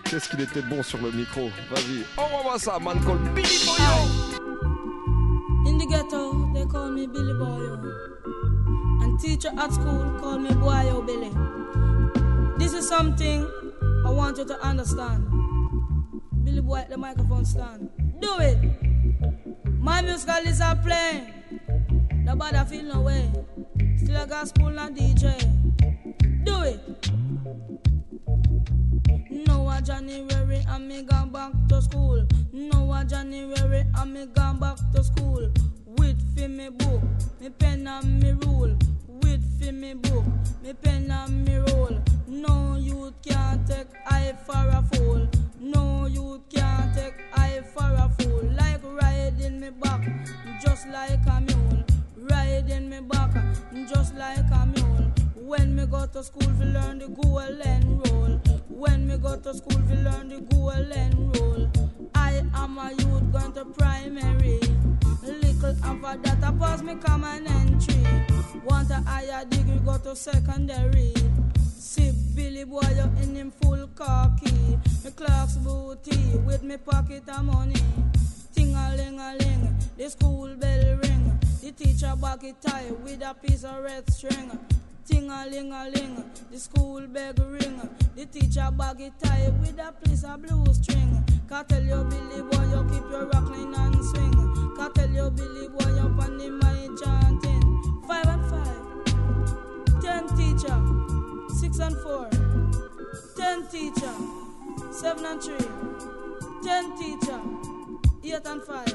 qu'est-ce 0.05 0.29
qu'il 0.29 0.39
était 0.39 0.61
bon 0.61 0.81
sur 0.81 0.97
le 1.01 1.11
micro. 1.11 1.49
Vas-y, 1.69 2.05
on 2.17 2.37
revoit 2.37 2.57
ça, 2.57 2.79
man 2.79 2.97
call 3.01 3.17
Billy 3.35 3.59
Boyo. 3.65 4.39
In 5.67 5.77
the 5.77 5.85
ghetto, 5.85 6.49
they 6.53 6.65
call 6.65 6.91
me 6.91 7.07
Billy 7.07 7.33
Boyo. 7.33 7.77
And 9.01 9.19
teacher 9.19 9.49
at 9.57 9.73
school 9.73 10.15
call 10.21 10.39
me 10.39 10.51
Boyo 10.51 11.05
Billy. 11.05 11.29
This 12.57 12.71
is 12.71 12.87
something 12.87 13.45
I 14.05 14.09
want 14.09 14.37
you 14.37 14.45
to 14.45 14.65
understand. 14.65 15.25
Billy 16.45 16.61
Boy 16.61 16.85
the 16.89 16.95
microphone 16.97 17.43
stand. 17.43 17.89
Do 18.21 18.37
it. 18.39 18.59
My 19.81 20.01
musical 20.01 20.47
is 20.47 20.61
a 20.61 20.79
playing. 20.81 21.33
Nobody 22.23 22.63
feel 22.69 22.85
no 22.85 23.01
way. 23.01 23.29
Still 23.97 24.15
a 24.15 24.25
gospel 24.25 24.79
and 24.79 24.95
DJ. 24.95 25.59
Do 26.49 26.63
it. 26.63 26.79
No 29.29 29.69
a 29.69 29.79
January 29.83 30.65
and 30.67 30.87
me 30.87 31.03
gone 31.03 31.29
back 31.29 31.51
to 31.67 31.79
school. 31.79 32.25
No 32.51 32.91
a 32.91 33.05
January 33.05 33.85
and 33.95 34.13
me 34.15 34.25
gone 34.25 34.59
back 34.59 34.77
to 34.95 35.03
school. 35.03 35.47
With 35.85 36.19
fi 36.35 36.47
me 36.47 36.69
book, 36.69 37.03
me 37.39 37.51
pen 37.51 37.85
and 37.87 38.19
me 38.19 38.31
rule. 38.31 38.75
With 39.21 39.43
fi 39.59 39.69
me 39.69 39.93
book, 39.93 40.25
me 40.63 40.73
pen 40.73 41.11
and 41.11 41.45
me 41.45 41.57
roll. 41.57 41.95
No 42.27 42.77
youth 42.79 43.13
can't 43.21 43.67
take 43.67 43.93
I 44.07 44.33
for 44.47 44.53
a 44.79 44.81
fool. 44.91 45.29
No 45.59 46.07
youth 46.07 46.41
can't 46.49 46.95
take 46.95 47.13
I 47.35 47.61
for 47.75 47.93
a 48.05 48.09
fool. 48.17 48.43
Like 48.57 48.81
riding 48.83 49.59
me 49.59 49.69
back, 49.69 50.01
just 50.59 50.87
like 50.87 51.27
a 51.27 51.41
mule. 51.41 51.83
Riding 52.17 52.89
me 52.89 53.01
back, 53.01 53.35
just 53.87 54.15
like 54.15 54.49
a 54.51 54.65
mule. 54.65 54.78
When 55.49 55.75
me 55.75 55.87
go 55.87 56.05
to 56.05 56.23
school, 56.23 56.47
we 56.59 56.65
learn 56.65 56.99
the 56.99 57.07
and 57.65 58.07
rule. 58.07 58.39
When 58.69 59.07
me 59.07 59.17
go 59.17 59.35
to 59.35 59.51
school, 59.55 59.81
we 59.89 59.95
learn 59.95 60.29
the 60.29 60.93
and 60.95 61.35
rule. 61.35 61.67
I 62.13 62.43
am 62.53 62.77
a 62.77 62.91
youth 62.91 63.31
going 63.31 63.53
to 63.53 63.65
primary. 63.65 64.59
Little 65.23 65.75
after 65.83 66.21
that, 66.21 66.43
I 66.43 66.51
pass 66.51 66.83
me 66.83 66.93
common 66.97 67.47
entry. 67.47 67.95
Want 68.63 68.91
a 68.91 69.01
higher 69.01 69.43
degree, 69.45 69.79
go 69.83 69.97
to 69.97 70.15
secondary. 70.15 71.15
See 71.57 72.11
Billy 72.35 72.65
boy, 72.65 72.81
you 72.95 73.09
in 73.23 73.35
him 73.35 73.49
full 73.49 73.87
cocky. 73.95 74.77
Me 75.03 75.09
clocks 75.15 75.55
booty 75.55 76.37
with 76.45 76.61
me 76.61 76.77
pocket 76.77 77.27
of 77.27 77.43
money. 77.45 77.81
Ting 78.53 78.75
a 78.75 78.95
ling 78.95 79.19
a 79.19 79.35
ling, 79.39 79.75
the 79.97 80.11
school 80.11 80.55
bell 80.57 80.97
ring. 80.97 81.39
The 81.63 81.71
teacher 81.71 82.13
back 82.21 82.43
it 82.43 82.61
tie 82.61 82.91
with 83.03 83.23
a 83.23 83.33
piece 83.33 83.63
of 83.63 83.81
red 83.81 84.07
string. 84.13 84.51
Ting 85.09 85.31
a 85.31 85.47
ling 85.49 85.71
a 85.73 85.89
ling, 85.89 86.23
the 86.51 86.59
school 86.59 87.07
bell 87.07 87.33
ring. 87.33 87.81
The 88.15 88.27
teacher 88.27 88.69
bag 88.77 89.01
it 89.01 89.13
tie 89.17 89.51
with 89.59 89.79
a 89.79 89.91
piece 89.91 90.23
of 90.23 90.39
blue 90.39 90.71
string. 90.71 91.23
Can 91.49 91.65
tell 91.65 91.81
you 91.81 92.03
Billy 92.03 92.43
boy, 92.43 92.63
you 92.69 92.87
keep 92.91 93.09
your 93.09 93.25
rockling 93.25 93.73
and 93.73 94.05
swing. 94.05 94.75
Can 94.77 94.93
tell 94.93 95.09
you 95.09 95.31
Billy 95.31 95.67
boy, 95.67 95.89
you 95.95 96.01
on 96.01 96.37
the 96.37 96.51
mind 96.51 96.99
chanting. 97.03 98.03
Five 98.07 98.27
and 98.27 98.45
five. 98.51 100.01
Ten 100.03 100.27
teacher, 100.37 100.79
six 101.57 101.79
and 101.79 101.97
four. 101.97 102.29
Ten 103.35 103.65
teacher, 103.67 104.13
seven 104.91 105.25
and 105.25 105.41
three. 105.41 105.69
Ten 106.63 106.95
teacher, 106.99 107.41
eight 108.23 108.45
and 108.45 108.61
five. 108.61 108.93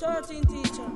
Thirteen 0.00 0.44
teacher, 0.46 0.90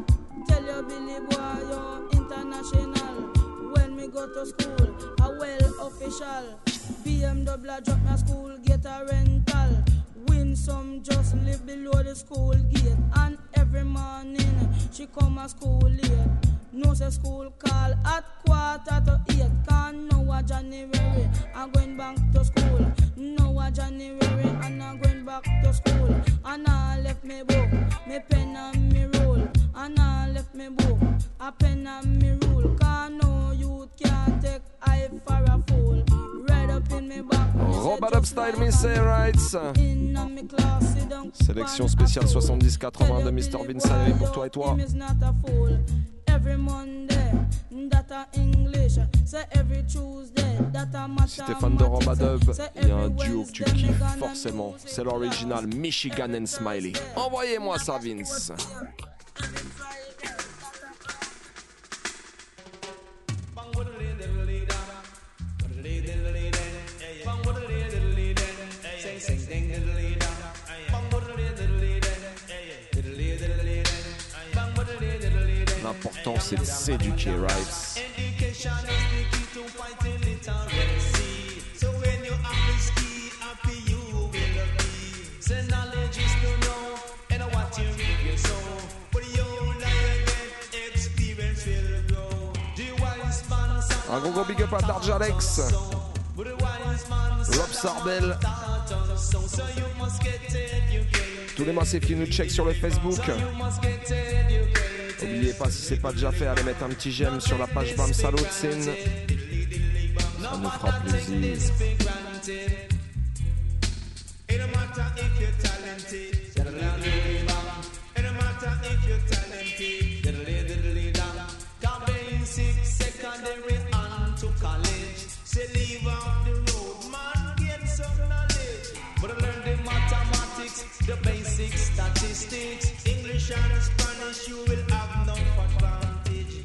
tell 0.48 0.64
your 0.64 0.82
Billy 0.82 1.20
boy 1.20 1.58
you're 1.70 2.08
international. 2.10 3.35
When 3.76 3.96
me 3.96 4.08
go 4.08 4.26
to 4.26 4.46
school, 4.46 4.96
a 5.20 5.28
well 5.38 5.86
official. 5.86 6.58
BMW 7.04 7.84
drop 7.84 8.00
my 8.02 8.16
school, 8.16 8.56
get 8.64 8.84
a 8.84 9.06
rental. 9.10 9.84
Win 10.28 10.56
some, 10.56 11.02
just 11.02 11.34
live 11.36 11.64
below 11.66 12.02
the 12.02 12.14
school 12.14 12.54
gate. 12.72 12.96
And 13.16 13.38
every 13.54 13.84
morning 13.84 14.68
she 14.92 15.06
come 15.06 15.38
a 15.38 15.48
school 15.48 15.80
late. 15.80 16.28
No 16.72 16.94
say 16.94 17.10
school 17.10 17.50
call 17.58 17.92
at 18.04 18.24
quarter 18.44 19.02
to 19.06 19.20
eight. 19.30 19.50
Can't 19.68 20.10
know 20.12 20.32
a 20.32 20.42
January, 20.42 20.90
Style 38.26 38.58
Missy 38.58 38.88
Rights. 38.88 39.56
Sélection 41.32 41.86
spéciale 41.86 42.24
70-80 42.24 43.24
de 43.24 43.30
Mr. 43.30 43.64
Vinsaleri 43.66 44.12
pour 44.14 44.32
toi 44.32 44.46
et 44.48 44.50
toi. 44.50 44.76
Si 51.26 51.42
t'es 51.42 51.54
fan 51.54 51.76
de 51.76 51.84
il 52.82 52.88
y 52.88 52.90
a 52.90 52.96
un 52.96 53.10
duo 53.10 53.44
que 53.44 53.52
tu 53.52 53.64
kiffes 53.64 54.18
forcément. 54.18 54.74
C'est 54.84 55.04
l'original 55.04 55.68
Michigan 55.68 56.34
and 56.34 56.46
Smiley. 56.46 56.94
Envoyez-moi 57.14 57.78
ça, 57.78 57.98
Vince. 58.02 58.52
c'est 76.40 76.58
de 76.58 76.64
s'éduquer, 76.64 77.30
right? 77.30 78.02
Un 94.08 94.20
gros 94.20 94.30
gros 94.30 94.44
big 94.44 94.62
up 94.62 94.72
à 94.72 94.82
Darj 94.82 95.10
Alex, 95.10 95.60
Rob 96.36 97.72
Sarbel, 97.72 98.36
tous 101.56 101.64
les 101.64 101.72
massifs 101.72 102.04
qui 102.04 102.16
nous 102.16 102.26
checkent 102.26 102.50
sur 102.50 102.64
le 102.64 102.72
Facebook. 102.72 103.20
N'oubliez 105.22 105.52
pas 105.54 105.70
si 105.70 105.82
c'est 105.82 105.96
pas 105.96 106.12
déjà 106.12 106.30
fait, 106.30 106.46
allez 106.46 106.62
mettre 106.62 106.84
un 106.84 106.88
petit 106.88 107.10
j'aime 107.10 107.40
sur 107.40 107.58
la 107.58 107.66
page 107.66 107.96
Bam 107.96 108.12
Salut 108.12 108.38
Ça 108.38 108.68
nous 110.58 110.70
fera 110.70 110.92
plaisir. 111.00 111.56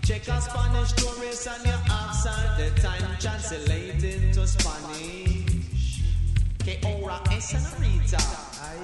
Check 0.03 0.27
a 0.27 0.41
Spanish 0.41 0.91
tourist 0.93 1.47
and 1.47 1.65
your 1.65 1.79
accent, 1.89 2.57
the 2.57 2.81
time 2.81 3.17
translate 3.19 4.03
into 4.03 4.47
Spanish. 4.47 6.01
Que 6.59 6.79
ora 6.83 7.21
es 7.31 7.45
senorita. 7.45 8.17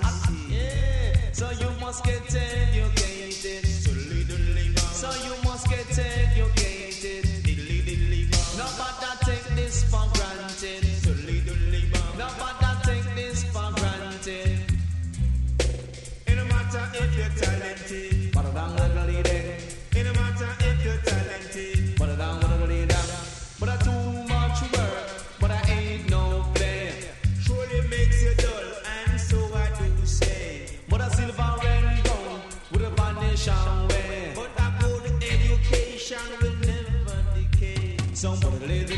I 0.04 0.10
see. 0.10 0.56
Yeah. 0.56 1.32
So 1.34 1.50
you 1.52 1.70
must 1.80 2.04
get 2.04 2.22
educated. 2.22 2.67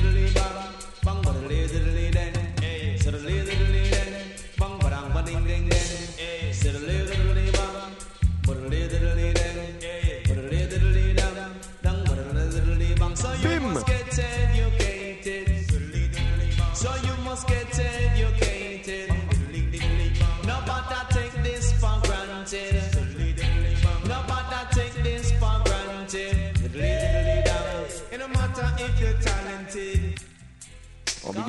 Diddly 0.09 0.33
bang, 1.05 1.21
bang 1.23 1.47
lay 1.47 1.67
diddly 1.67 2.18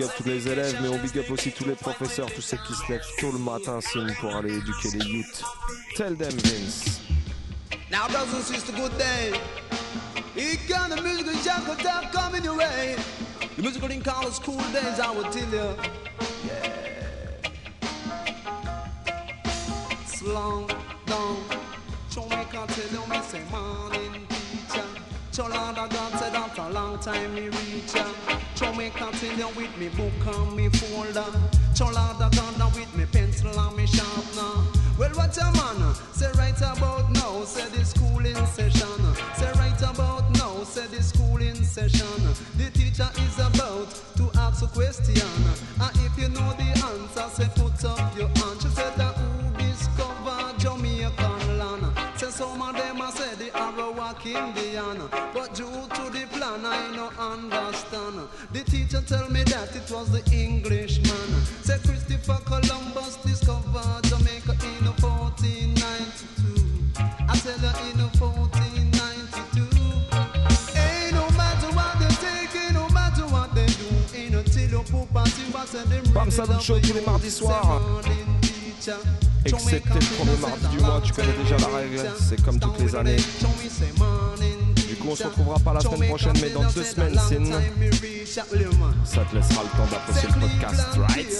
big 0.01 0.09
up 0.09 0.15
tous 0.17 0.25
les 0.29 0.49
élèves, 0.49 0.79
mais 0.81 0.89
on 0.89 0.99
big 0.99 1.19
up 1.19 1.31
aussi 1.31 1.53
tous 1.53 1.67
les 1.67 1.75
professeurs, 1.75 2.33
tous 2.35 2.41
ceux 2.41 2.57
qui 2.67 2.73
se 2.73 2.91
lèvent 2.91 3.07
tôt 3.19 3.33
le 3.33 3.39
matin, 3.39 3.81
signe 3.81 4.15
pour 4.21 4.35
aller 4.35 4.57
éduquer 4.57 4.91
les 4.95 5.05
youths. 5.05 5.43
Tell 5.97 6.17
them, 6.17 6.31
Vince. 6.31 7.01
Now, 7.91 8.09
brothers 8.09 8.35
and 8.35 8.43
sisters, 8.43 8.75
good 8.75 8.97
day. 8.97 9.33
Your 12.43 12.57
way. 12.57 12.97
The 13.59 13.93
in 13.93 14.03
college 14.03 14.41
I 14.99 15.11
will 15.15 15.31
tell 15.31 15.53
you. 15.53 15.77
Show 28.61 28.75
me 28.75 28.91
continue 28.91 29.49
with 29.57 29.75
me 29.79 29.89
book 29.89 30.37
and 30.37 30.55
me 30.55 30.69
folder. 30.69 31.25
So 31.73 31.87
Lord 31.87 32.21
of 32.21 32.31
God 32.37 32.75
with 32.75 32.95
me 32.95 33.07
pencil 33.07 33.59
and 33.59 33.75
me 33.75 33.87
sharpener. 33.87 34.53
Well, 34.99 35.09
what 35.15 35.35
a 35.39 35.45
man 35.45 35.81
uh, 35.81 35.95
say 36.13 36.31
right 36.37 36.61
about 36.61 37.11
now? 37.11 37.43
Say 37.45 37.67
the 37.71 37.83
school 37.87 38.19
in 38.19 38.37
session. 38.45 39.01
Say 39.37 39.51
right 39.53 39.81
about 39.81 40.31
now? 40.33 40.63
Say 40.65 40.87
the 40.89 41.03
school 41.03 41.41
in 41.41 41.57
session. 41.65 42.21
The 42.59 42.69
teacher 42.75 43.09
is 43.25 43.39
about 43.39 43.99
to 44.19 44.31
ask 44.39 44.63
a 44.63 44.67
question. 44.67 45.17
And 45.81 45.97
if 46.05 46.19
you 46.19 46.29
know 46.29 46.53
the 46.53 46.69
answer, 46.93 47.29
say 47.33 47.49
put 47.57 47.83
up 47.87 48.15
your 48.15 48.29
hand. 48.29 48.61
She 48.61 48.69
said 48.69 48.95
that 48.97 49.17
who 49.17 49.57
discovered 49.57 50.59
Jamaican 50.59 51.59
land? 51.59 51.87
Say 52.19 52.29
some 52.29 52.61
of 52.61 52.77
them 52.77 53.01
a 53.01 53.11
say 53.11 53.35
the 53.37 53.51
Arawak 53.53 54.27
Indian. 54.27 55.09
But 55.33 55.55
due 55.55 55.65
to 55.65 56.11
the 56.13 56.27
plan, 56.31 56.67
I 56.67 56.95
no 56.95 57.09
understand. 57.19 58.10
Tell 59.11 59.27
me 59.29 59.43
that 59.43 59.75
it 59.75 59.91
was 59.91 60.09
the 60.13 60.23
Englishman. 60.31 61.11
Say 61.65 61.79
Christopher 61.83 62.39
Columbus 62.45 63.17
discovered 63.27 64.05
Jamaica 64.05 64.53
in 64.63 64.87
1492. 64.87 66.95
I 66.95 67.35
tell 67.43 67.59
her 67.59 67.75
in 67.91 67.99
1492. 67.99 69.67
Ain't 70.79 71.11
no 71.11 71.27
matter 71.35 71.75
what 71.75 71.99
they 71.99 72.07
take, 72.23 72.55
ain't 72.55 72.71
no 72.75 72.87
matter 72.91 73.27
what 73.35 73.53
they 73.53 73.67
do. 73.67 73.91
Ain't 74.15 74.37
until 74.37 74.71
you 74.71 74.79
put 74.87 75.13
party, 75.13 75.43
but 75.53 75.67
say 75.67 75.83
them 75.91 76.05
Bam 76.15 76.31
Salut 76.31 76.63
Show 76.63 76.79
tous 76.79 76.95
les 76.95 77.05
mardis 77.05 77.33
soirs. 77.33 77.83
Excepté 79.45 79.93
le 79.93 80.01
premier 80.15 80.37
mardi 80.39 80.69
du 80.69 80.79
mois, 80.85 81.01
tu 81.03 81.13
connais 81.13 81.35
déjà 81.43 81.57
la 81.59 81.67
règle, 81.79 81.99
c'est 82.17 82.41
comme 82.45 82.61
toutes 82.61 82.79
les 82.79 82.95
années. 82.95 83.17
On 85.09 85.17
se 85.17 85.25
retrouvera 85.25 85.59
pas 85.59 85.73
la 85.75 85.81
semaine 85.81 86.09
prochaine, 86.09 86.35
mais 86.41 86.51
dans 86.51 86.63
deux 86.71 86.85
semaines, 86.85 87.15
Sin. 87.15 87.45
Ça 89.05 89.23
te 89.23 89.35
laissera 89.35 89.63
le 89.63 89.71
temps 89.77 89.87
d'apprécier 89.91 90.29
le 90.29 90.41
podcast, 90.41 90.99
right? 91.09 91.31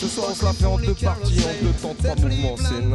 Ce 0.00 0.08
soir, 0.08 0.28
on 0.30 0.34
se 0.34 0.44
la 0.44 0.52
fait 0.52 0.66
en 0.66 0.78
deux 0.78 0.94
parties, 0.94 1.40
en 1.40 1.64
deux 1.64 1.72
temps, 1.72 1.94
trois 1.98 2.14
mouvements, 2.14 2.56
Sin. 2.56 2.94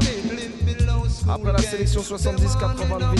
Après 1.27 1.51
la 1.51 1.59
sélection 1.59 2.01
70-80 2.01 2.99
de 2.99 3.15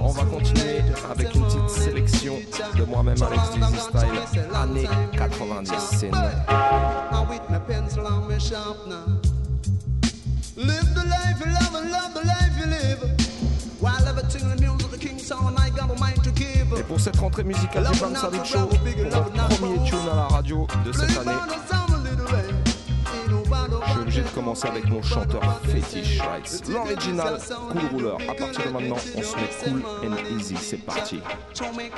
on 0.00 0.08
va 0.08 0.24
continuer 0.24 0.80
avec 1.10 1.34
une 1.34 1.44
petite 1.44 1.70
sélection 1.70 2.34
de 2.76 2.84
moi-même, 2.84 3.16
Alex 3.22 3.50
Dizzy 3.54 3.80
Style, 3.80 4.40
années 4.54 4.88
90, 5.12 5.72
Sin. 5.78 6.10
Live 10.56 10.94
the 10.94 11.04
life 11.04 11.38
you 11.38 11.52
love 11.52 11.74
and 11.74 11.90
love 11.90 12.14
the 12.14 12.24
life 12.26 12.58
you 12.58 12.64
live. 12.64 13.00
While 13.78 14.08
everything 14.08 14.48
the 14.48 14.56
music, 14.56 14.90
the 14.90 14.96
king 14.96 15.18
sound, 15.18 15.58
I 15.58 15.68
got 15.68 15.90
a 15.90 16.00
mind 16.00 16.24
to 16.24 16.30
give. 16.30 16.72
Et 16.78 16.82
pour 16.82 16.98
cette 16.98 17.18
rentrée 17.18 17.44
musicale 17.44 17.86
du 17.92 18.00
Bam 18.00 18.16
Salut 18.16 18.38
Show, 18.42 18.66
pour 18.66 18.78
votre 18.78 19.58
premier 19.58 19.84
tune 19.86 20.08
à 20.10 20.16
la 20.16 20.26
radio 20.28 20.66
de 20.86 20.92
cette 20.92 21.18
année, 21.18 21.32
je 23.86 23.92
suis 23.92 24.00
obligé 24.00 24.22
de 24.22 24.28
commencer 24.28 24.68
avec 24.68 24.88
mon 24.88 25.02
chanteur 25.02 25.42
fétiche, 25.64 26.20
right? 26.20 26.62
L'original 26.70 27.38
Cool 27.72 27.80
Ruler. 27.94 28.16
À 28.26 28.32
partir 28.32 28.64
de 28.64 28.70
maintenant, 28.70 28.96
on 28.96 29.22
se 29.22 29.36
met 29.36 29.50
cool 29.62 29.82
and 30.10 30.38
easy. 30.38 30.56
C'est 30.56 30.78
parti. 30.78 31.20
Show 31.52 31.66
me 31.74 31.90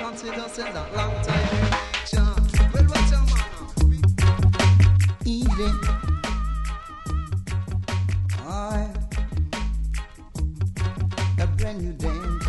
a 11.69 11.75
brand 11.75 11.83
new 11.83 11.93
dance. 11.93 12.45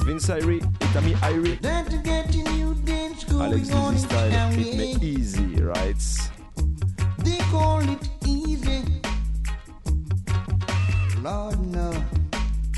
Vince 0.00 0.28
Irie 0.30 0.60
et 0.80 0.86
Tammy 0.92 1.14
Ayri. 1.22 1.60
Then 1.60 1.84
to 1.86 1.98
get 1.98 2.34
a 2.34 2.42
new 2.52 2.74
dance 2.84 3.24
Alex 3.30 3.70
Easy 3.70 3.98
Style, 3.98 4.52
rythme 4.52 5.02
easy, 5.02 5.62
right? 5.62 5.96
They 7.18 7.38
call 7.50 7.80
it 7.80 8.08
easy. 8.26 8.82
Lord 11.22 11.58
no. 11.66 11.92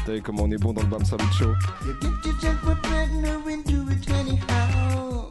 T'as 0.05 0.12
vu 0.12 0.22
comment 0.22 0.43
on 0.45 0.51
est 0.51 0.59
bon 0.59 0.72
dans 0.75 0.83
le 0.83 0.89
Bam 0.89 1.05
Salute 1.05 1.33
Show? 1.33 1.55
You 1.87 1.95
get 2.03 2.27
yourself 2.27 2.66
a 2.66 2.75
partner 2.77 3.41
and 3.49 3.64
do 3.64 3.89
it 3.89 4.11
anyhow. 4.11 5.29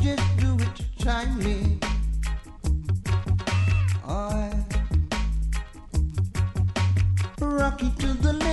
Just 0.00 0.36
do 0.38 0.56
it 0.60 0.98
timely. 0.98 1.78
I 4.06 4.43
it 7.82 7.98
to 7.98 8.06
the 8.22 8.43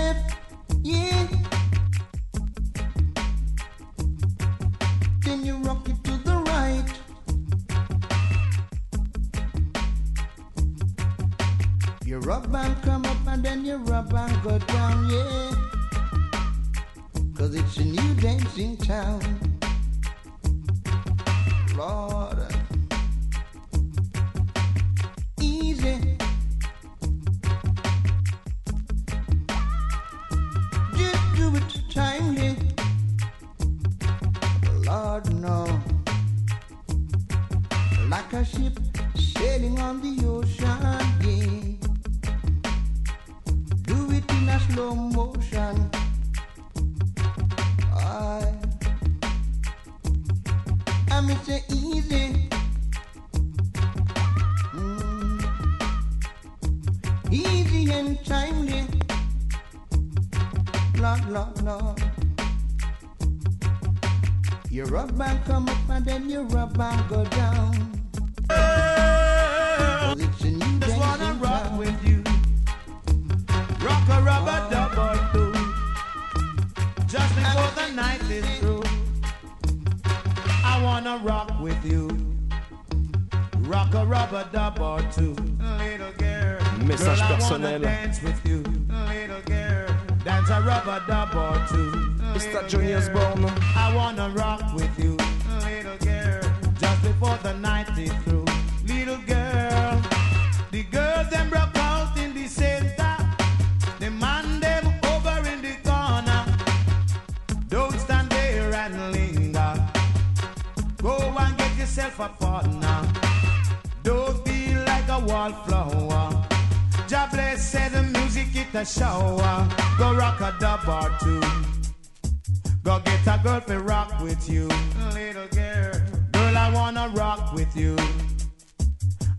Go 122.83 122.99
get 123.05 123.27
a 123.27 123.39
girl 123.43 123.61
to 123.61 123.79
rock 123.79 124.19
with 124.21 124.49
you. 124.49 124.67
Little 125.13 125.47
girl. 125.49 125.93
Girl, 126.33 126.57
I 126.57 126.71
wanna 126.73 127.09
rock 127.13 127.53
with 127.53 127.75
you. 127.75 127.95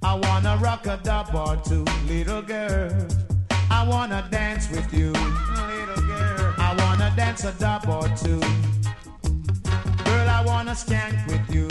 I 0.00 0.14
wanna 0.14 0.56
rock 0.58 0.86
a 0.86 1.00
dub 1.02 1.34
or 1.34 1.56
two. 1.56 1.84
Little 2.06 2.42
girl. 2.42 2.92
I 3.68 3.84
wanna 3.84 4.28
dance 4.30 4.70
with 4.70 4.92
you. 4.94 5.10
Little 5.12 6.02
girl. 6.06 6.54
I 6.58 6.74
wanna 6.78 7.12
dance 7.16 7.42
a 7.44 7.52
dub 7.52 7.88
or 7.88 8.08
two. 8.16 8.38
Girl, 10.04 10.28
I 10.28 10.42
wanna 10.46 10.72
skank 10.72 11.26
with 11.26 11.52
you. 11.52 11.66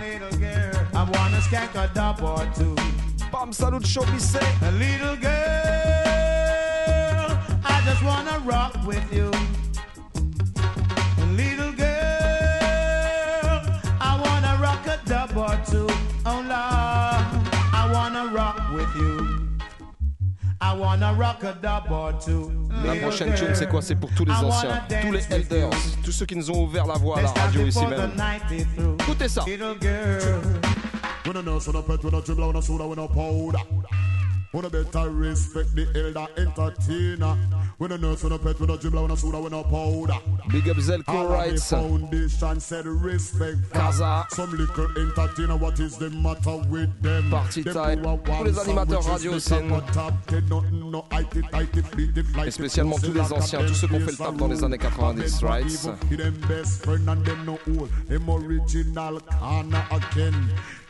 Little 0.00 0.36
girl. 0.40 0.74
I 0.92 1.04
wanna 1.04 1.38
skank 1.38 1.74
a 1.76 1.86
dub 1.94 2.20
or 2.20 2.44
two. 2.56 2.74
Bam 3.30 3.52
Salute 3.52 3.86
Show 3.86 4.02
Bissé. 4.02 4.42
A 4.62 4.72
little 4.72 5.16
girl, 5.16 5.32
I 7.64 7.80
just 7.84 8.02
wanna 8.02 8.40
rock 8.44 8.74
with 8.84 9.12
you. 9.12 9.30
Rock 15.34 15.44
a 15.44 15.64
dub 15.64 15.66
or 15.66 15.70
two. 15.70 15.86
Oh 16.26 16.42
Lord, 16.42 16.52
I 17.72 17.90
wanna 17.92 18.32
rock 18.34 18.60
with 18.74 18.96
you. 18.96 19.48
I 20.60 20.74
wanna 20.76 21.14
rock 21.14 21.42
a 21.44 21.54
dub 21.60 21.90
or 21.90 22.12
two. 22.24 22.52
La 22.84 22.94
Little 22.94 23.08
prochaine 23.08 23.34
tune, 23.34 23.54
c'est 23.54 23.68
quoi? 23.68 23.82
C'est 23.82 23.96
pour 23.96 24.10
tous 24.14 24.24
les 24.24 24.32
I 24.32 24.44
anciens, 24.44 24.68
wanna 24.70 25.02
tous 25.02 25.12
les 25.12 25.20
dance 25.20 25.30
with 25.30 25.50
you. 25.50 25.56
elders, 25.56 25.70
tous 26.04 26.12
ceux 26.12 26.26
qui 26.26 26.36
nous 26.36 26.50
ont 26.50 26.64
ouvert 26.64 26.86
la 26.86 26.94
voie 26.94 27.18
à 27.18 27.22
la 27.22 27.30
radio 27.30 27.66
ici 27.66 27.84
même. 27.86 28.12
Écoutez 29.00 29.28
ça. 29.28 29.44
Wanna 34.52 34.68
better 34.68 35.08
respect 35.08 35.74
the 35.74 35.86
elder 35.96 36.26
entertainer. 36.36 37.38
We 37.78 37.88
no 37.88 37.96
nurse, 37.96 38.22
we 38.22 38.28
no 38.28 38.36
pet, 38.36 38.60
we 38.60 38.66
no 38.66 38.76
dribbler, 38.76 39.00
we 39.00 39.08
no 39.08 39.14
soda, 39.14 39.40
we 39.40 39.48
no 39.48 39.64
powder. 39.64 40.18
Big 40.50 40.68
up 40.68 40.76
Zelko 40.76 41.30
rights. 41.30 41.70
foundation 41.70 42.60
said 42.60 42.86
respect. 42.86 43.56
Kaza. 43.72 44.26
Some 44.30 44.50
little 44.54 44.88
entertainer, 44.98 45.56
what 45.56 45.80
is 45.80 45.96
the 45.96 46.10
matter 46.10 46.58
with 46.68 46.90
them? 47.00 47.30
Party 47.30 47.64
time. 47.64 48.02
Tous 48.02 48.44
les 48.44 48.58
animateurs 48.58 49.02
radio 49.06 49.38
scène. 49.38 49.72
Et 52.46 52.50
spécialement 52.50 52.98
tous 52.98 53.12
les 53.12 53.32
anciens, 53.32 53.64
tous 53.64 53.74
ceux 53.74 53.88
qui 53.88 53.94
ont 53.94 54.00
fait 54.00 54.10
le 54.10 54.16
tap 54.18 54.36
dans 54.36 54.48
les 54.48 54.62
années 54.62 54.78
90, 54.78 55.42
rights. 55.42 55.88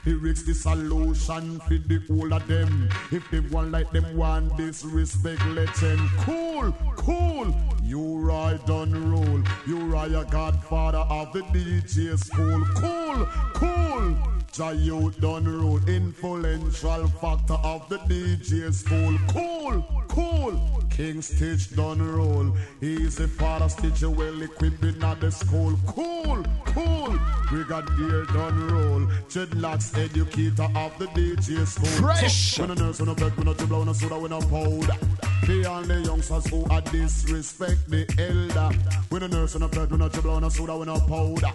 Lyrics 0.05 0.43
the 0.43 0.53
solution 0.53 1.61
for 1.61 1.79
the 1.79 2.01
whole 2.09 2.35
of 2.35 2.45
them. 2.49 2.89
If 3.13 3.31
they 3.31 3.39
want 3.39 3.71
like 3.71 3.91
them 3.93 4.17
want 4.17 4.57
disrespect, 4.57 5.47
let 5.47 5.73
them 5.77 6.11
cool, 6.19 6.73
cool. 6.97 7.55
You 7.85 8.19
ride 8.19 8.69
on 8.69 8.91
roll. 9.13 9.43
You 9.65 9.95
are 9.95 10.07
a 10.07 10.25
godfather 10.25 10.99
of 10.99 11.33
the 11.33 11.43
DJ 11.43 12.19
school. 12.19 12.65
Cool, 12.75 13.27
cool. 13.55 14.17
Jayo 14.53 15.19
done 15.21 15.47
roll. 15.61 15.79
Influential 15.89 17.07
factor 17.21 17.55
of 17.63 17.89
the 17.89 17.99
DJ 17.99 18.75
school. 18.75 19.17
Cool, 19.29 20.05
cool. 20.09 20.82
King 20.97 21.23
Stitt 21.23 21.75
done 21.75 22.03
roll. 22.17 22.53
He's 22.81 23.17
the 23.17 23.27
father 23.27 23.69
Stitch 23.69 24.03
well 24.03 24.43
equipped 24.43 24.85
in 24.85 25.03
at 25.03 25.21
the 25.21 25.31
school. 25.31 25.75
Cool, 25.87 26.45
cool. 26.67 27.19
Brigadier 27.49 28.27
done 28.27 28.69
roll. 28.69 29.01
Dreadlocks 29.29 29.97
educator 29.97 30.69
of 30.77 30.99
the 30.99 31.07
DJ 31.07 31.67
school. 31.67 31.87
Fresh. 31.87 32.59
When 32.59 32.73
a 32.73 32.75
nurse, 32.75 33.01
when 33.01 33.09
a 33.09 33.15
bed, 33.15 33.37
when 33.39 33.49
a 33.49 33.55
dribble, 33.55 33.79
when 33.79 33.89
a 33.89 33.95
soda, 33.95 34.19
when 34.19 34.33
a 34.33 34.41
powder. 34.41 34.99
The 35.47 35.67
only 35.69 36.03
youngsters 36.03 36.47
who 36.49 36.65
are 36.67 36.83
disrespect 36.83 37.89
the 37.89 38.07
elder. 38.19 38.77
When 39.09 39.23
a 39.23 39.29
nurse, 39.29 39.55
when 39.55 39.63
a 39.63 39.69
bed, 39.69 39.91
when 39.91 40.03
a 40.03 40.09
dribble, 40.11 40.35
when 40.35 40.45
a 40.45 40.51
soda, 40.51 40.77
when 40.77 40.89
a 40.89 40.99
powder. 41.01 41.53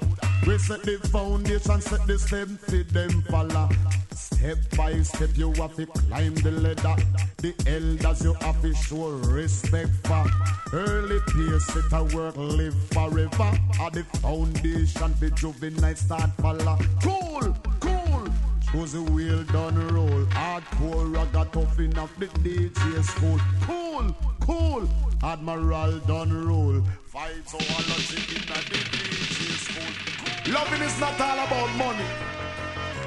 We 0.48 0.58
set 0.58 0.82
the 0.82 0.98
foundation, 1.12 1.82
set 1.82 2.08
the 2.08 2.18
step, 2.18 2.48
fit 2.68 2.90
them 2.90 3.22
follow. 3.30 3.70
Step 4.18 4.58
by 4.76 5.00
step, 5.04 5.30
you 5.36 5.54
have 5.54 5.76
to 5.76 5.86
climb 5.86 6.34
the 6.36 6.52
ladder. 6.52 6.96
The 7.38 7.54
elders, 7.68 8.24
you 8.24 8.34
have 8.42 8.60
to 8.64 8.74
show 8.74 9.10
respect 9.10 9.92
for. 10.08 10.26
Early 10.74 11.20
peers 11.28 11.66
set 11.68 11.94
a 11.94 12.04
work, 12.16 12.36
live 12.36 12.76
forever. 12.90 13.52
At 13.80 13.94
the 13.94 14.04
foundation, 14.22 15.14
the 15.20 15.30
juvenile 15.36 15.96
start 15.96 16.32
follow. 16.42 16.80
Cool, 17.04 17.56
cool. 17.80 18.28
Josey 18.72 19.00
Wales 19.14 19.48
done 19.48 19.78
roll. 19.90 20.26
Hardcore 20.34 21.14
ragga 21.14 21.52
tough 21.52 21.80
enough 21.80 22.14
the 22.18 22.26
DJ 22.26 23.04
school. 23.04 23.40
Cool, 23.62 24.16
cool. 24.42 24.90
Admiral 25.22 26.00
done 26.00 26.34
roll. 26.48 26.82
Fight 27.06 27.48
so 27.48 27.58
logic 27.58 28.28
in 28.36 28.42
the 28.48 28.60
DJ 28.66 29.58
school. 29.66 30.54
Loving 30.54 30.82
is 30.82 31.00
not 31.00 31.22
all 31.22 31.46
about 31.46 31.76
money. 31.78 32.37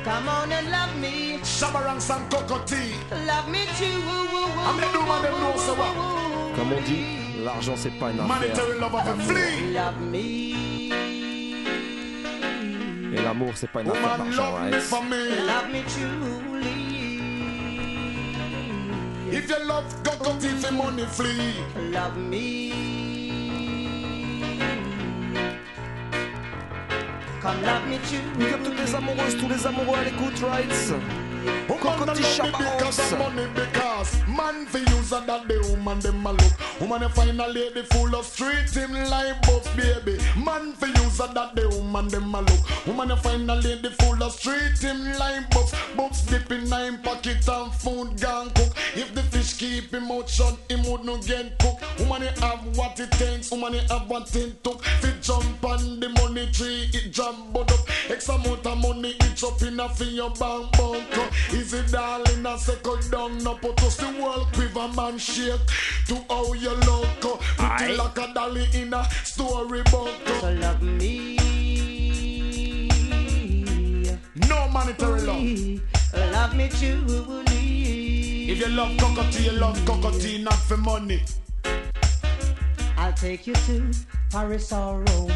Come 0.04 0.28
on 0.28 0.50
and 0.52 0.70
love 0.70 0.96
me. 1.00 1.38
Shabarang 1.42 2.00
some 2.00 2.26
cocotti. 2.30 2.94
Love 3.26 3.48
me 3.48 3.66
too. 3.78 4.00
I'm 4.66 4.76
the 4.80 4.86
do 4.92 5.00
man 5.06 5.22
them 5.22 5.34
know 5.40 5.56
so 5.56 5.74
what. 5.74 5.94
Comme 6.56 6.72
on 6.72 6.80
dit, 6.82 7.04
l'argent 7.44 7.74
c'est 7.76 7.90
pas 7.98 8.10
une 8.10 8.20
affaire. 8.20 8.40
Monetary 8.40 8.78
love 8.80 8.94
of 8.94 9.06
a 9.06 9.14
flea. 9.22 9.72
Love 9.74 10.00
me. 10.00 10.90
Et 13.12 13.22
l'amour 13.22 13.52
c'est 13.54 13.70
pas 13.70 13.82
une 13.82 13.90
affaire 13.90 14.18
d'argent, 14.18 14.52
love 14.52 14.60
me 14.62 14.70
right? 14.72 14.82
for 14.82 15.02
me. 15.02 15.28
Love 15.46 15.68
me 15.70 15.82
truly. 15.92 16.80
If 19.32 19.48
you 19.48 19.66
love 19.66 19.84
cocotti 20.02 20.48
for 20.48 20.72
money 20.72 21.04
flee. 21.06 21.54
Love 21.92 22.16
me. 22.16 22.99
Come 27.50 27.62
love 27.62 27.88
me 27.88 27.98
Big 28.38 28.62
toutes 28.62 28.78
les 28.78 28.94
amoureuses, 28.94 29.36
tous 29.36 29.48
les 29.48 29.66
amoureux 29.66 29.98
à 29.98 30.04
l'écoute, 30.04 30.38
right? 30.48 30.70
Woman 31.82 31.98
Cocotti 31.98 32.38
love 32.38 32.52
me 32.52 32.66
because 32.66 33.12
of 33.12 33.18
money 33.18 33.46
because 33.54 34.26
man 34.26 34.66
for 34.66 34.78
use 34.78 35.12
of 35.12 35.26
that 35.26 35.48
the 35.48 35.58
woman 35.70 35.98
them 36.00 36.26
a 36.26 36.32
look. 36.32 36.80
Woman 36.80 37.02
you 37.02 37.08
find 37.08 37.40
a 37.40 37.48
lady 37.48 37.82
full 37.82 38.14
of 38.14 38.26
street 38.26 38.70
him 38.70 38.92
like 38.92 39.40
buff 39.42 39.64
baby. 39.76 40.18
Man 40.36 40.72
for 40.74 40.86
use 40.86 41.20
of 41.20 41.34
that 41.34 41.54
the 41.54 41.68
woman 41.68 42.08
them 42.08 42.34
a 42.34 42.40
look. 42.42 42.86
Woman 42.86 43.10
you 43.10 43.16
find 43.16 43.50
a 43.50 43.54
lady 43.54 43.88
full 44.00 44.22
of 44.22 44.32
street 44.32 44.78
him 44.78 45.12
like 45.18 45.48
buff. 45.50 45.70
Buffs 45.96 46.22
dip 46.26 46.50
in 46.52 46.68
nine 46.68 46.98
pocket 46.98 47.48
and 47.48 47.72
food 47.74 48.20
gone 48.20 48.50
cook. 48.50 48.76
If 48.94 49.14
the 49.14 49.22
fish 49.22 49.54
keep 49.54 49.92
him 49.92 50.10
out 50.10 50.28
shut, 50.28 50.56
him 50.68 50.82
would 50.90 51.04
not 51.04 51.26
get 51.26 51.58
cooked. 51.58 51.82
Woman 52.00 52.22
you 52.22 52.40
have 52.40 52.76
what 52.76 53.00
it 53.00 53.10
takes. 53.12 53.50
Woman 53.50 53.74
you 53.74 53.80
have 53.88 54.08
what 54.08 54.34
it 54.36 54.62
took. 54.62 54.82
Fi 54.84 55.12
jump 55.20 55.64
on 55.64 56.00
the 56.00 56.08
money 56.10 56.46
tree, 56.52 56.90
it 56.92 57.10
jump 57.10 57.52
but 57.52 57.72
up. 57.72 57.80
X 58.10 58.28
amount 58.28 58.66
of 58.66 58.78
money, 58.78 59.16
it 59.20 59.42
up 59.42 59.62
in 59.62 59.80
a 59.80 59.88
fi 59.88 60.04
your 60.04 60.30
bank 60.30 60.70
bunker. 60.76 61.28
Easy 61.72 61.92
darling, 61.92 62.44
a 62.44 62.58
circle 62.58 62.96
down, 63.12 63.38
no 63.44 63.54
put 63.54 63.80
us 63.84 63.96
the 63.96 64.08
world 64.20 64.48
quiver 64.54 64.88
man 64.88 65.16
shake. 65.18 65.60
To 66.08 66.16
how 66.28 66.52
you 66.52 66.74
look, 66.74 67.24
uh, 67.24 67.36
pretty 67.76 67.94
like 67.96 68.18
a 68.18 68.34
dolly 68.34 68.66
in 68.74 68.92
a 68.92 69.04
storybook. 69.22 70.10
So 70.40 70.50
love 70.54 70.82
me. 70.82 71.36
No 74.48 74.66
monetary 74.66 75.20
love. 75.20 76.32
Love 76.32 76.56
me 76.56 76.68
truly. 76.70 78.50
If 78.50 78.58
you 78.58 78.66
love 78.66 78.96
Cocoa 78.98 79.30
Tea, 79.30 79.44
you 79.44 79.52
love 79.52 79.80
Cocoa 79.86 80.10
Tea, 80.18 80.42
not 80.42 80.54
for 80.54 80.76
money. 80.76 81.22
I'll 82.96 83.12
take 83.12 83.46
you 83.46 83.54
to 83.54 83.92
Paris 84.32 84.72
or 84.72 85.04
Rome, 85.04 85.30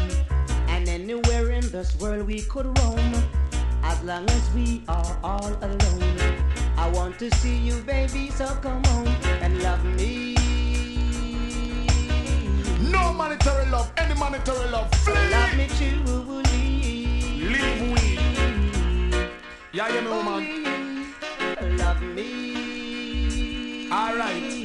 and 0.67 0.89
anywhere 0.89 1.51
in 1.51 1.71
this 1.71 1.97
world 1.97 2.27
we 2.27 2.41
could 2.41 2.77
roam, 2.79 3.13
as 3.85 4.03
long 4.03 4.27
as 4.29 4.49
we 4.53 4.83
are 4.87 5.17
all 5.23 5.53
alone. 5.61 6.17
I 6.77 6.89
want 6.89 7.19
to 7.19 7.29
see 7.35 7.55
you, 7.55 7.75
baby, 7.83 8.31
so 8.31 8.47
come 8.61 8.83
on 8.97 9.07
and 9.43 9.61
love 9.61 9.83
me. 9.85 10.35
No 12.91 13.13
monetary 13.13 13.69
love, 13.69 13.91
any 13.97 14.15
monetary 14.15 14.67
love. 14.69 14.91
Flee. 14.95 15.29
Love 15.29 15.55
me 15.57 15.67
truly. 15.77 16.43
Leave 17.53 17.81
we. 17.93 18.17
Yeah, 19.71 19.89
you 19.93 20.01
know, 20.01 20.23
man. 20.23 21.77
Love 21.77 22.01
me. 22.01 23.89
Alright. 23.91 24.63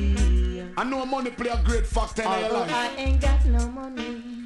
I 0.76 0.84
know 0.84 1.04
money 1.04 1.30
play 1.30 1.50
a 1.50 1.60
great 1.62 1.86
factor 1.86 2.22
in 2.22 2.28
your 2.30 2.38
Although 2.38 2.60
life. 2.60 2.72
I 2.72 2.94
ain't 2.96 3.20
got 3.20 3.44
no 3.44 3.68
money. 3.68 4.39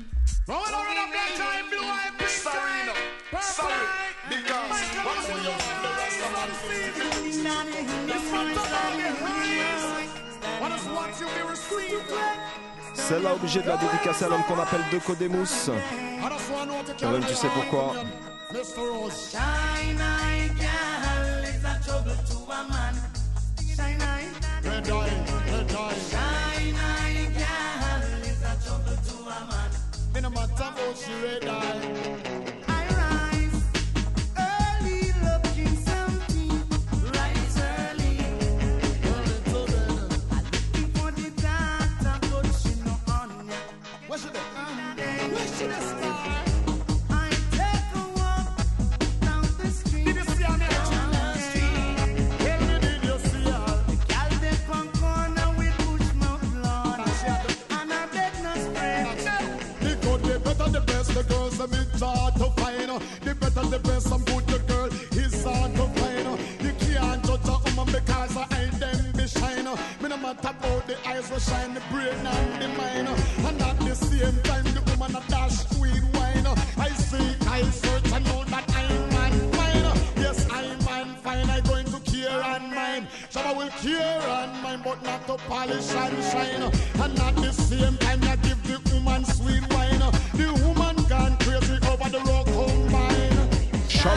Roll 0.46 0.58
on 0.58 0.98
up 1.00 1.08
that 1.08 1.32
time, 1.40 1.70
blue 1.70 1.80
eye, 1.80 2.10
big 2.18 2.28
Sorry, 2.28 2.84
no. 2.84 2.92
Sorry, 3.40 3.88
because 4.28 4.68
what 5.00 5.16
for 5.24 5.38
you 5.40 5.56
the 5.80 5.92
rest 5.96 6.20
of 6.20 6.32
us 6.36 6.52
The 8.04 8.18
front 8.28 8.52
of 8.52 8.68
all 8.68 8.92
behind. 8.92 10.10
What 10.60 10.72
is 10.72 10.84
what 10.84 11.08
you 11.18 11.26
be 11.32 11.42
received? 11.48 12.12
Celle-là 12.94 13.34
obligée 13.34 13.62
de 13.62 13.68
la 13.68 13.78
dédicacer 13.78 14.26
à 14.26 14.28
l'homme 14.28 14.44
qu'on 14.44 14.58
appelle 14.60 14.84
to 14.90 15.00
Toi-même, 16.98 17.24
tu 17.24 17.34
sais 17.34 17.48
pourquoi. 17.48 17.94
Mr. 18.52 18.86
Rose. 18.92 19.30
Shine 19.30 19.98
eye, 19.98 20.50
girl, 20.58 21.44
it's 21.44 21.64
a 21.64 21.80
trouble 21.88 22.16
to 22.28 22.36
a 22.52 22.68
man. 22.68 22.94
Shine 23.74 24.13
Rasta 30.56 30.72
Bush, 30.76 31.08
red 31.20 31.48
eye. 31.48 32.33
The 62.98 63.34
better 63.34 63.66
the 63.66 63.80
person 63.80 64.22
put 64.24 64.46
the 64.46 64.58
girl 64.70 64.86
is 65.18 65.44
hard 65.44 65.74
to 65.74 65.86
find. 65.98 66.38
You 66.62 66.72
can't 66.78 67.24
judge 67.24 67.48
a 67.48 67.56
woman 67.64 67.92
because 67.92 68.36
I 68.36 68.46
ain't 68.60 68.78
them 68.78 69.12
be 69.16 69.26
shine. 69.26 69.64
Me 70.00 70.08
no 70.08 70.16
matter 70.16 70.54
how 70.62 70.78
the 70.86 70.96
eyes 71.08 71.28
will 71.30 71.40
shine, 71.40 71.74
the 71.74 71.82
brain 71.90 72.14
and 72.14 72.62
the 72.62 72.68
mind. 72.78 73.08
And 73.48 73.62
at 73.62 73.78
the 73.80 73.94
same 73.96 74.40
time, 74.42 74.64
the 74.64 74.82
woman 74.90 75.16
a 75.16 75.22
dash 75.28 75.64
queen 75.74 76.04
wine. 76.12 76.46
I 76.78 76.88
see, 76.90 77.34
I 77.48 77.62
search, 77.62 78.12
I 78.12 78.18
know 78.20 78.44
that 78.44 78.64
I'm 78.76 79.08
man 79.10 79.32
fine. 79.52 79.86
Yes, 80.22 80.46
I'm 80.50 80.78
man 80.84 81.16
fine. 81.16 81.50
I 81.50 81.60
going 81.62 81.86
to 81.86 81.98
care 82.00 82.40
and 82.42 82.70
mine. 82.72 83.08
Some 83.30 83.46
I 83.46 83.52
will 83.54 83.70
care 83.82 84.22
and 84.38 84.62
mine, 84.62 84.82
but 84.84 85.02
not 85.02 85.26
to 85.26 85.36
polish 85.48 85.90
and 85.92 86.24
shine. 86.30 86.62
And 87.02 87.18
at 87.18 87.36
the 87.36 87.52
same 87.52 87.96
time, 87.98 88.22
I 88.22 88.36
give 88.36 88.62
the 88.62 88.78
woman 88.94 89.24
sweet 89.24 89.62
wine. 89.72 89.83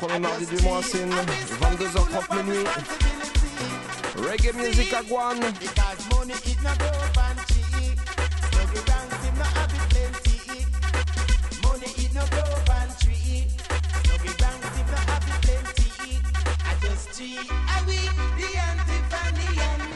premier 0.00 0.18
mardi 0.18 0.46
du 0.46 0.62
mois, 0.62 0.80
2h30. 0.80 1.10
Reggae 4.16 4.54
music 4.54 4.94
à 4.94 5.02
Guan. 5.02 5.36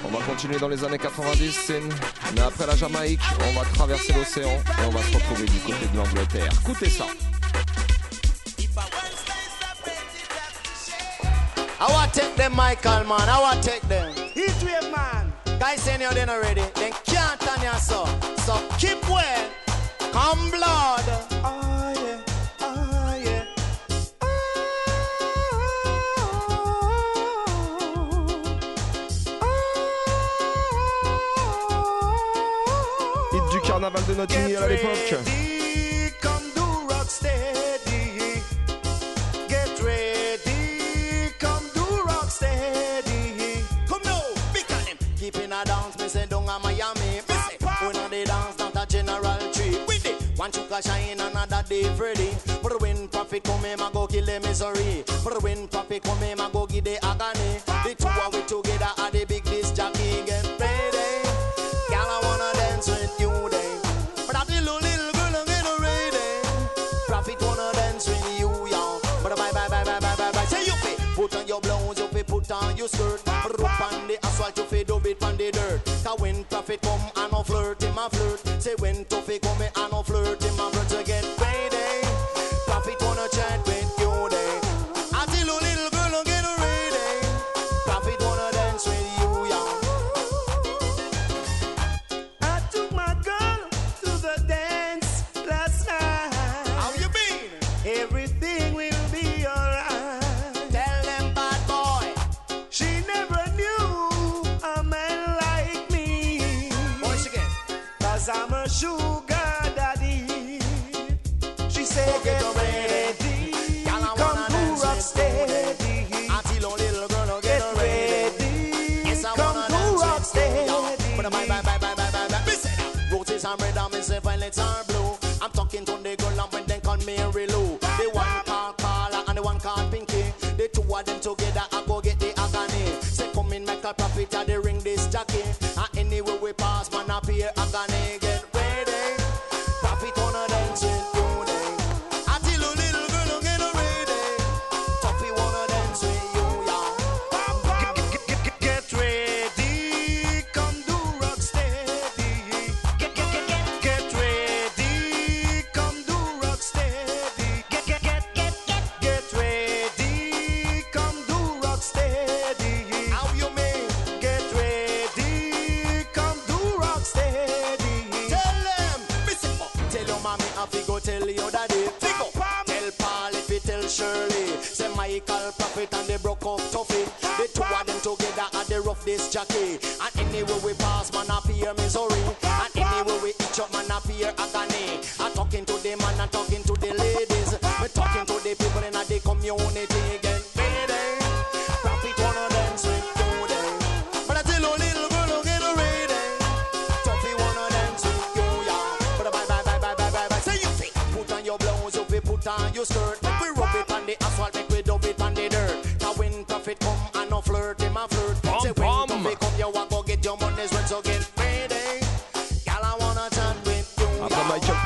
On 0.05 0.09
va 0.09 0.25
continuer 0.27 0.59
dans 0.59 0.69
les 0.69 0.85
années 0.85 0.99
90, 0.99 1.73
mais 2.35 2.41
après 2.43 2.67
la 2.67 2.77
Jamaïque, 2.77 3.21
on 3.41 3.59
va 3.59 3.65
traverser 3.73 4.13
l'océan 4.13 4.51
et 4.51 4.87
on 4.87 4.91
va 4.91 5.03
se 5.03 5.15
retrouver 5.15 5.47
du 5.47 5.59
côté 5.61 5.87
de 5.93 5.97
l'Angleterre. 5.97 6.51
Écoutez 6.61 6.91
ça. 6.91 7.07
take 12.15 12.37
them, 12.37 12.55
Michael, 12.55 13.05
man. 13.05 13.29
I 13.29 13.41
want 13.41 13.63
take 13.63 13.83
them. 13.83 14.15
Heat 14.15 14.55
wave, 14.63 14.91
man. 14.95 15.33
Guys, 15.59 15.83
saying 15.83 16.01
you're 16.01 16.27
not 16.27 16.41
ready. 16.41 16.63
Then 16.75 16.93
can't 17.05 17.41
turn 17.41 17.61
yourself. 17.63 18.09
So 18.41 18.55
keep 18.79 19.09
well. 19.09 19.51
Come 20.13 20.51
blood. 20.51 21.34
down 46.47 46.57
a 46.57 46.63
Miami. 46.63 47.21
When 47.81 48.11
they 48.11 48.25
dance, 48.25 48.59
not 48.59 48.77
a 48.77 48.87
general 48.87 49.39
trip. 49.53 49.87
With 49.87 50.07
it, 50.07 50.39
one 50.39 50.51
chuka 50.51 50.83
shine, 50.83 51.21
another 51.21 51.63
day 51.69 51.85
Freddy. 51.95 52.31
But 52.63 52.81
when 52.81 53.09
profit 53.09 53.45
come, 53.45 53.65
him, 53.65 53.81
I 53.81 53.91
go 53.93 54.07
kill 54.07 54.25
the 54.25 54.41
misery. 54.41 55.05
But 55.25 55.43
when 55.43 55.69
profit 55.69 56.03
come, 56.03 56.19
him, 56.19 56.41
I 56.41 56.51
go 56.51 56.67
give 56.67 56.85
the 56.85 57.05
agony. 57.05 57.61
The 57.85 57.95
two 57.95 58.09
of 58.09 58.35
we 58.35 58.43
together 58.43 58.91
are 58.99 59.11
the 59.11 59.25
big 59.25 59.45
disc 59.45 59.75
jockey. 59.75 60.25
Get 60.27 60.45
ready. 60.61 61.23
Girl, 61.89 62.09
I 62.09 62.21
wanna 62.23 62.59
dance 62.59 62.89
with 62.89 63.21
you 63.21 63.31
day. 63.51 63.79
But 64.27 64.37
I 64.37 64.45
feel 64.45 64.65
a 64.65 64.75
little 64.81 65.13
girl, 65.13 65.37
I'm 65.37 65.47
getting 65.47 65.83
ready. 65.83 66.27
Profit 67.07 67.41
wanna 67.43 67.73
dance 67.73 68.09
with 68.09 68.41
you, 68.41 68.51
y'all. 68.69 69.01
But 69.23 69.37
bye, 69.37 69.53
bye, 69.53 69.69
bye, 69.69 69.85
bye, 69.85 70.01
bye, 70.01 70.17
bye, 70.17 70.33
bye. 70.33 70.45
Say 70.47 70.65
you 70.65 70.75
pay, 70.83 70.97
put 71.15 71.35
on 71.37 71.47
your 71.47 71.61
blouse, 71.61 71.99
you 71.99 72.09
pay, 72.09 72.23
put 72.23 72.51
on 72.51 72.77
your 72.77 72.89
skirt. 72.89 73.24
fi 76.65 76.77
come 76.79 77.01
and 77.17 77.33
no 77.33 77.43
flirt, 77.43 77.83
him 77.83 77.99
a 77.99 78.09
flirt. 78.09 78.63
Say 78.63 78.75
when 78.79 79.05
to 79.07 79.17
fix. 79.17 79.44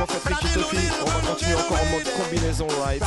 On 0.00 0.04
va 0.04 1.20
continuer 1.26 1.54
encore 1.56 1.78
en 1.80 1.86
mode 1.86 2.08
combinaison 2.16 2.68
rights. 2.84 3.02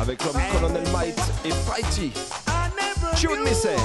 Avec 0.00 0.24
l'homme 0.24 0.40
Colonel 0.50 0.82
Might 0.92 1.18
et 1.44 1.50
Fighty. 1.50 2.12
Tune 3.14 3.42
me 3.42 3.52
say. 3.52 3.76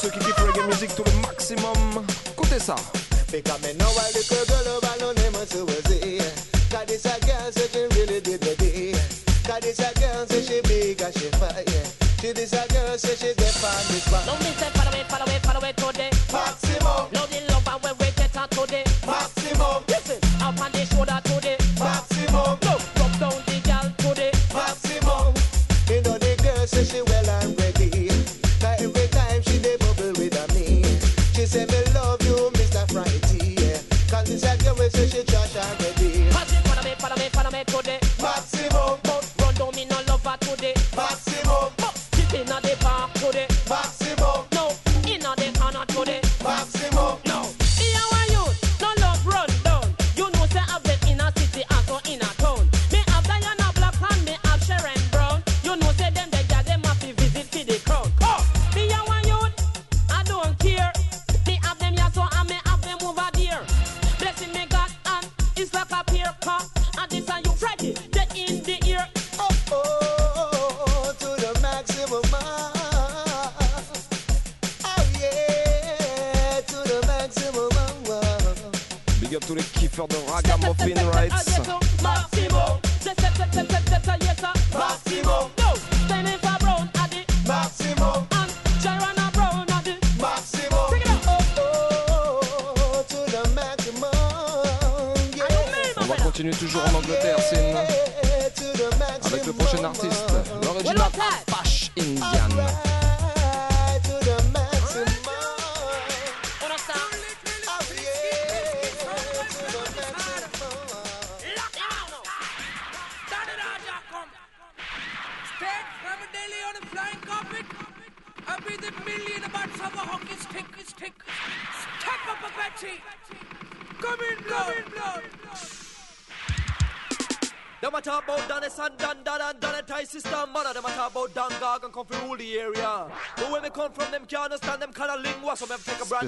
Ceux 0.00 0.10
qui 0.10 0.18
kiffent 0.20 0.36
reggae 0.36 0.62
le 0.62 1.20
maximum, 1.22 2.06
écoutez 2.30 2.60
ça. 2.60 2.76
Me 3.32 3.74
know 3.74 3.90
why 3.90 4.10
the 4.12 4.22
girl 4.28 4.78
about 4.78 5.00
no 5.00 5.12
name 5.12 5.32
was 5.34 5.87
She 12.28 12.34
this 12.34 12.52
a 12.52 12.68
girl, 12.68 12.98
say 12.98 13.16
she 13.16 13.34
get 13.36 13.54
from 13.54 13.94
this. 13.94 14.04
Don't 14.26 14.38
miss 14.40 14.60
that 14.60 14.77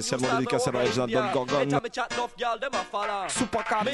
spécial 0.01 0.19
spécialement 0.19 0.39
dédicace 0.39 0.67
à 0.67 0.71
la 0.71 0.79
région 0.79 1.07
Don 1.07 1.31
Gorgon. 1.33 1.79
Super 3.27 3.63
carte. 3.63 3.87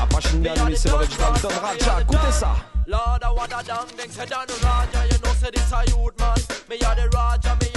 Apache 0.00 0.34
Indian, 0.34 0.54
c'est 0.76 0.90
l'original 0.90 1.32
Don 1.42 1.48
Raja, 1.48 2.00
écoutez 2.00 2.32
ça. 2.32 2.54
Lord, 2.86 3.18
I 3.22 3.32
wanna 3.34 3.62
dang, 3.62 3.86
things 3.96 4.16
head 4.18 4.30
on 4.32 4.46
Raja, 4.62 5.06
you 5.10 5.18
know, 5.22 5.32
say 5.40 5.50
this 5.50 5.72
a 5.72 5.84
youth 5.86 6.18
man. 6.18 6.36
Me 6.68 6.76
are 6.84 6.94
the 6.94 7.08
Raja, 7.16 7.56
me 7.60 7.73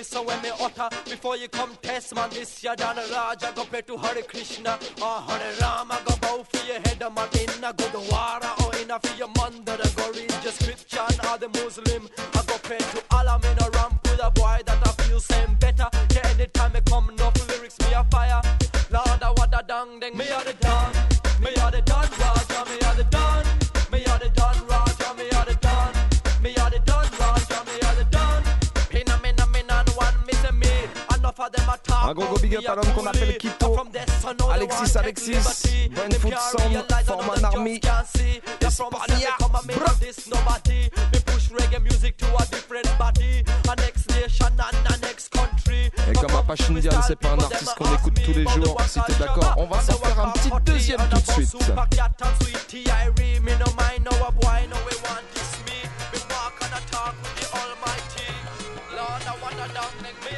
listen 0.00 0.24
when 0.24 0.40
me 0.40 0.50
utter. 0.58 0.88
Before 1.04 1.36
you 1.36 1.46
come 1.48 1.76
test, 1.82 2.14
man, 2.14 2.30
this 2.30 2.64
ya 2.64 2.74
Don 2.74 2.96
Raja 2.96 3.52
compared 3.54 3.86
to 3.86 3.98
Hare 3.98 4.22
Krishna 4.22 4.78
or 5.02 5.20
Hare 5.28 5.52
Rama. 5.60 5.89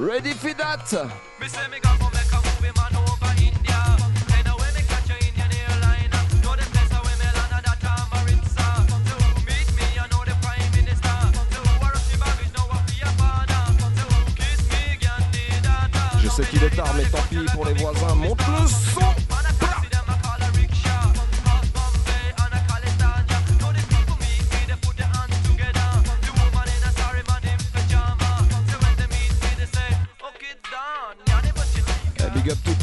Ready 0.00 0.32
for 0.32 0.54
that? 0.54 0.90
Je 16.22 16.28
sais 16.28 16.44
qu'il 16.44 16.64
est 16.64 16.70
tard, 16.70 16.94
mais 16.96 17.04
tant 17.04 17.18
pis 17.28 17.36
pour 17.52 17.66
les 17.66 17.74
voisins. 17.74 18.14
Monte 18.14 18.40
le 18.58 18.66
son 18.66 19.19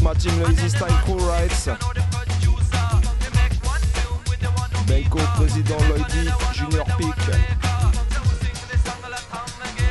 ma 0.07 0.15
team, 0.15 0.31
le 0.39 0.53
Easy 0.53 0.69
Style 0.69 0.87
Crew 1.03 1.19
Rights. 1.19 1.69
Benko, 4.87 5.19
président 5.35 5.75
Lloydy, 5.89 6.29
Junior 6.53 6.85
Peak. 6.97 7.15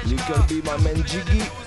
Little 0.07 0.43
B, 0.49 0.64
ma 0.64 0.79
man 0.79 1.05
Jiggy. 1.07 1.66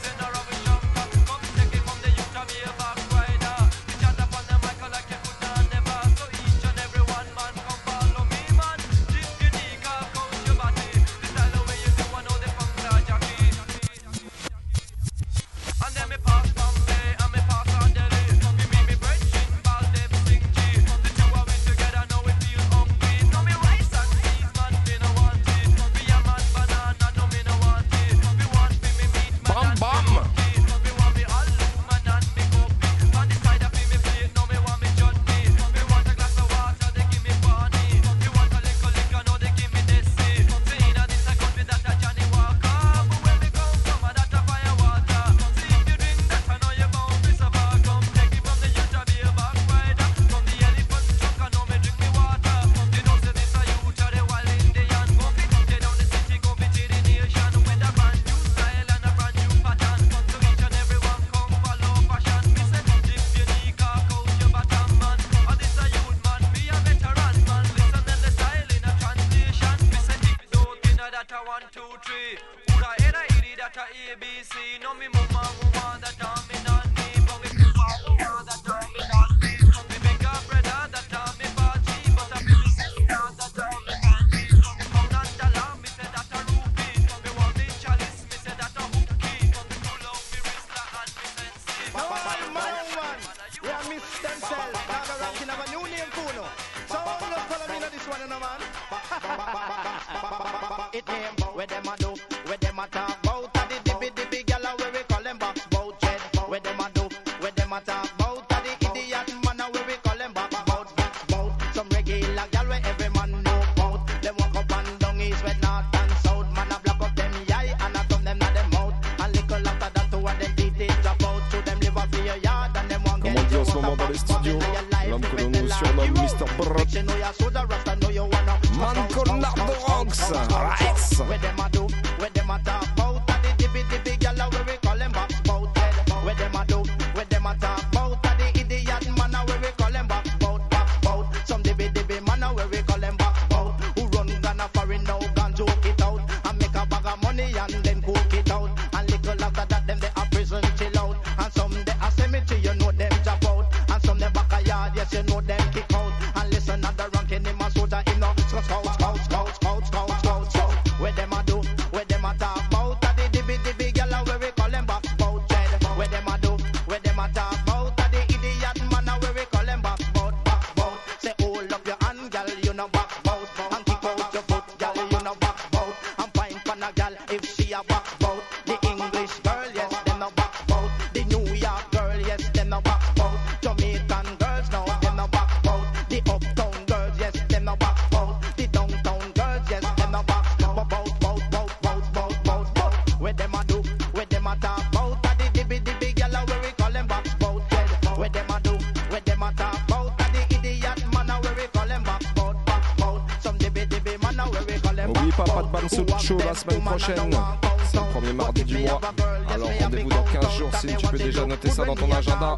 Tu 211.10 211.18
peux 211.18 211.24
déjà 211.24 211.44
noter 211.44 211.72
ça 211.72 211.86
dans 211.86 211.96
ton 211.96 212.12
agenda. 212.12 212.56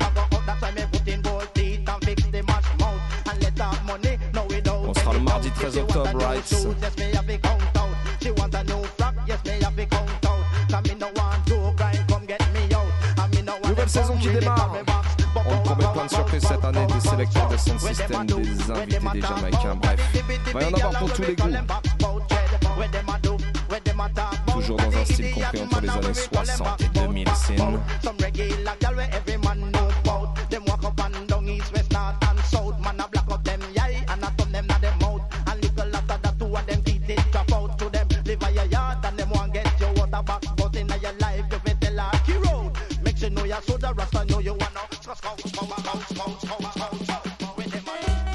On 4.86 4.94
sera 4.94 5.14
le 5.14 5.20
mardi 5.22 5.50
13 5.52 5.78
octobre, 5.78 6.10
right? 6.20 6.68
Nouvelle 13.70 13.90
saison 13.90 14.18
qui 14.18 14.28
démarre. 14.28 14.74
On 15.34 15.58
promet 15.60 15.86
plein 15.94 16.06
de 16.06 16.10
surprises 16.10 16.44
cette 16.46 16.66
année, 16.66 16.86
des 16.88 17.00
sélecteurs 17.00 17.48
de 17.48 17.56
son 17.58 17.80
système, 17.80 18.26
des 18.26 18.72
invités, 18.72 19.12
des 19.14 19.22
Jamaïcains, 19.22 19.76
bref. 19.76 20.24
Va 20.54 20.62
y 20.62 20.66
en 20.66 20.74
avoir 20.74 20.92
pour 21.00 21.14
tous 21.14 21.22
les 21.22 21.36
goûts. 21.36 21.51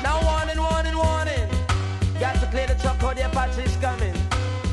Now 0.02 0.20
warning, 0.22 0.58
warning, 0.58 0.96
warning 0.96 1.48
Got 2.20 2.40
to 2.40 2.46
clear 2.46 2.66
the 2.66 2.74
coming 3.80 4.14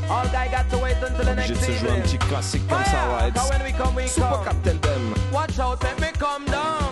All 0.09 0.25
guy 0.25 0.47
got 0.49 0.69
to 0.69 0.77
wait 0.77 0.97
until 1.01 1.25
the 1.25 1.35
next 1.35 1.51
un 1.51 2.01
petit 2.01 2.17
classique 2.19 2.67
comme 2.67 2.83
ça, 2.85 3.07
ouais 3.17 4.07
Super 4.07 4.43
Captain 4.43 4.75
Dem 4.75 5.13
Watch 5.31 5.59
out, 5.59 5.81
let 5.83 5.99
me 5.99 6.11
come 6.19 6.45
down 6.45 6.82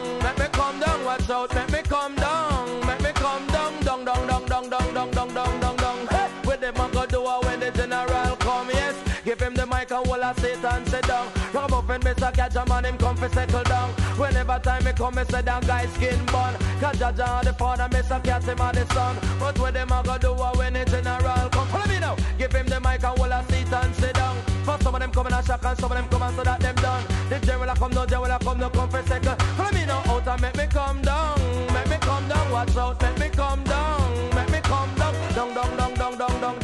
it 12.11 12.21
a 12.21 12.31
Gaja 12.31 12.67
man, 12.67 12.85
him 12.85 12.97
come 12.97 13.15
fi 13.15 13.27
settle 13.29 13.63
down. 13.63 13.89
Whenever 14.19 14.59
time 14.59 14.83
me 14.83 14.91
come, 14.91 15.15
me 15.15 15.23
say 15.29 15.41
that 15.41 15.65
guy 15.65 15.85
skin 15.88 16.25
bun. 16.25 16.53
Cause 16.79 16.97
Jaja 16.97 17.43
the 17.43 17.53
father, 17.53 17.88
me 17.91 18.01
say 18.03 18.19
cat 18.21 18.43
him 18.43 18.59
on 18.59 18.75
the 18.75 18.85
sun. 18.93 19.17
But 19.39 19.57
what 19.59 19.73
them 19.73 19.91
a 19.91 20.03
go 20.03 20.17
do 20.17 20.31
a 20.31 20.51
when 20.57 20.73
the 20.73 20.85
general 20.85 21.49
come? 21.49 21.67
Follow 21.67 21.88
me 21.88 21.99
now. 21.99 22.15
Give 22.38 22.51
him 22.51 22.67
the 22.67 22.79
mic 22.79 23.03
and 23.03 23.17
hold 23.17 23.31
a 23.31 23.43
seat 23.49 23.71
and 23.71 23.95
sit 23.95 24.13
down. 24.13 24.35
For 24.65 24.77
some 24.81 24.95
of 24.95 25.01
them 25.01 25.11
come 25.11 25.27
in 25.27 25.33
a 25.33 25.43
shock 25.43 25.65
and 25.65 25.77
some 25.79 25.91
of 25.91 25.97
them 25.97 26.07
come 26.09 26.23
and 26.23 26.35
so 26.35 26.43
that 26.43 26.59
them 26.59 26.75
done. 26.75 27.03
The 27.29 27.39
general 27.39 27.75
come, 27.75 27.91
no 27.91 28.05
general 28.05 28.39
come, 28.39 28.59
no 28.59 28.69
come 28.69 28.89
fi 28.89 29.01
settle. 29.03 29.35
Follow 29.35 29.71
me 29.71 29.85
now 29.85 30.03
out 30.07 30.27
and 30.27 30.41
make 30.41 30.57
me 30.57 30.65
come 30.67 31.01
down. 31.01 31.39
Make 31.73 31.89
me 31.89 31.97
come 32.01 32.27
down, 32.27 32.51
watch 32.51 32.75
out, 32.75 33.01
make 33.01 33.19
me 33.19 33.29
come 33.29 33.63
down. 33.63 34.35
Make 34.35 34.49
me 34.51 34.59
come 34.61 34.93
down, 34.95 35.13
down, 35.33 35.53
down, 35.53 35.77
down, 35.77 35.93
down, 35.95 36.17
down, 36.17 36.39
down. 36.41 36.60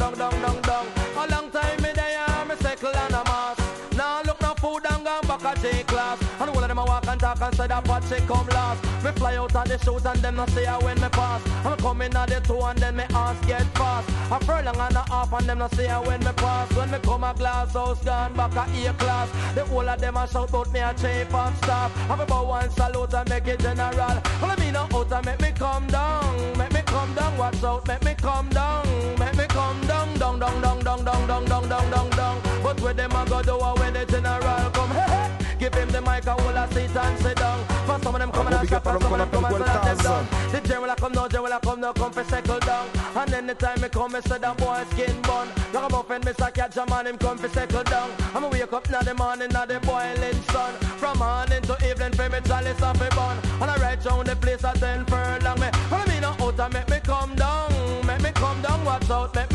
Talk 7.34 7.42
and 7.48 7.56
say 7.56 7.66
that 7.66 8.04
shit 8.08 8.26
come 8.26 8.46
last. 8.48 8.82
Me 9.04 9.10
fly 9.12 9.36
out 9.36 9.54
of 9.54 9.68
the 9.68 9.78
shoot 9.78 10.04
and 10.04 10.20
them 10.20 10.36
not 10.36 10.50
see 10.50 10.64
how 10.64 10.80
when 10.80 11.00
me 11.00 11.08
pass. 11.08 11.42
I'm 11.64 11.76
coming 11.76 12.14
at 12.14 12.28
the 12.28 12.40
two 12.40 12.60
and 12.60 12.78
then 12.78 12.96
me 12.96 13.04
ass 13.10 13.36
get 13.46 13.66
fast. 13.76 14.08
A 14.30 14.44
furlong 14.44 14.76
and 14.76 14.96
a 14.96 15.02
half 15.08 15.32
and 15.32 15.46
them 15.46 15.58
not 15.58 15.74
see 15.74 15.86
how 15.86 16.04
when 16.04 16.20
me 16.20 16.32
pass. 16.36 16.72
When 16.74 16.90
me 16.90 16.98
come 17.02 17.24
a 17.24 17.34
glass 17.34 17.72
house 17.72 18.02
gone 18.04 18.34
back 18.34 18.56
a 18.56 18.88
A 18.88 18.92
class. 18.94 19.28
The 19.54 19.64
whole 19.64 19.88
of 19.88 20.00
them 20.00 20.16
a 20.16 20.26
shout 20.28 20.54
out 20.54 20.72
me 20.72 20.80
a 20.80 20.94
chief 20.94 21.34
of 21.34 21.56
staff. 21.58 21.94
Have 22.08 22.20
about 22.20 22.46
one 22.46 22.70
salute 22.70 23.14
and 23.14 23.28
make 23.28 23.46
it 23.46 23.60
general. 23.60 24.18
Of 24.42 24.58
me 24.58 24.70
no 24.70 24.88
out 24.94 25.12
and 25.12 25.26
make 25.26 25.40
me 25.40 25.52
come 25.52 25.86
down. 25.88 26.58
Make 26.58 26.72
me 26.72 26.80
come 26.86 27.14
down, 27.14 27.36
watch 27.36 27.62
out, 27.62 27.86
make 27.86 28.04
me 28.04 28.14
come 28.14 28.48
down. 28.50 28.84
Make 29.18 29.36
me 29.36 29.44
come 29.48 29.80
down, 29.86 30.14
down, 30.18 30.38
down, 30.38 30.60
down, 30.62 30.80
down, 30.80 31.04
down, 31.04 31.26
down, 31.26 31.44
down, 31.44 31.68
down, 31.68 31.90
down, 31.90 32.10
down. 32.10 32.40
But 32.62 32.80
where 32.80 32.94
them 32.94 33.12
a 33.12 33.24
go 33.28 33.42
do 33.42 33.56
a 33.56 33.74
when 33.78 33.92
the 33.92 34.04
general 34.06 34.70
come, 34.70 34.90
hey, 34.90 35.10
hey. 35.12 35.27
Give 35.68 35.82
him 35.82 35.88
the 35.90 36.00
mic 36.00 36.26
and 36.26 36.40
hold 36.40 36.56
a 36.56 36.66
seat 36.72 36.96
and 36.96 37.18
sit 37.18 37.36
down. 37.36 37.62
For 37.84 37.98
some 38.02 38.14
of 38.14 38.20
them 38.20 38.30
coming 38.32 38.54
and 38.54 38.68
shop 38.68 38.86
and 38.86 39.02
some 39.02 39.12
of 39.12 39.18
them 39.18 39.30
come 39.30 39.44
and 39.44 39.56
sit 39.56 39.82
them 39.84 39.98
down. 39.98 40.28
The 40.50 40.60
general 40.66 40.94
come, 40.94 41.12
no 41.12 41.28
general 41.28 41.52
a 41.52 41.60
come, 41.60 41.80
no 41.80 41.92
come 41.92 42.10
for 42.10 42.24
settle 42.24 42.58
down. 42.60 42.88
And 43.14 43.30
then 43.30 43.46
the 43.46 43.54
time 43.54 43.80
me 43.82 43.88
come, 43.90 44.12
me 44.12 44.20
say 44.22 44.38
that 44.38 44.56
boy 44.56 44.82
skin 44.92 45.20
bun. 45.22 45.48
Like 45.74 45.84
a 45.84 45.92
muffin, 45.92 46.22
me 46.24 46.32
say 46.32 46.50
catch 46.52 46.76
a 46.78 46.86
man, 46.86 47.06
him 47.06 47.18
come 47.18 47.36
for 47.36 47.50
settle 47.50 47.82
down. 47.84 48.10
I'ma 48.34 48.48
wake 48.48 48.72
up 48.72 48.88
now 48.88 49.02
the 49.02 49.12
morning, 49.12 49.50
now 49.50 49.66
the 49.66 49.78
boiling 49.80 50.40
sun. 50.48 50.72
From 50.96 51.18
morning 51.18 51.60
to 51.60 51.76
evening, 51.86 52.12
for 52.12 52.30
me 52.30 52.38
chalice 52.46 52.80
off 52.80 53.00
a 53.02 53.14
bun. 53.14 53.36
And 53.60 53.70
I 53.70 53.76
ride 53.76 54.06
round 54.06 54.26
the 54.26 54.36
place 54.36 54.64
at 54.64 54.76
ten 54.76 55.04
furlong. 55.04 55.60
Me, 55.60 55.68
follow 55.90 56.06
me 56.06 56.20
now 56.20 56.34
out 56.40 56.58
and 56.60 56.72
make 56.72 56.88
me 56.88 57.00
come 57.04 57.34
down. 57.34 58.06
Make 58.06 58.22
me 58.22 58.30
come 58.32 58.62
down, 58.62 58.84
watch 58.86 59.10
out, 59.10 59.34
make 59.34 59.47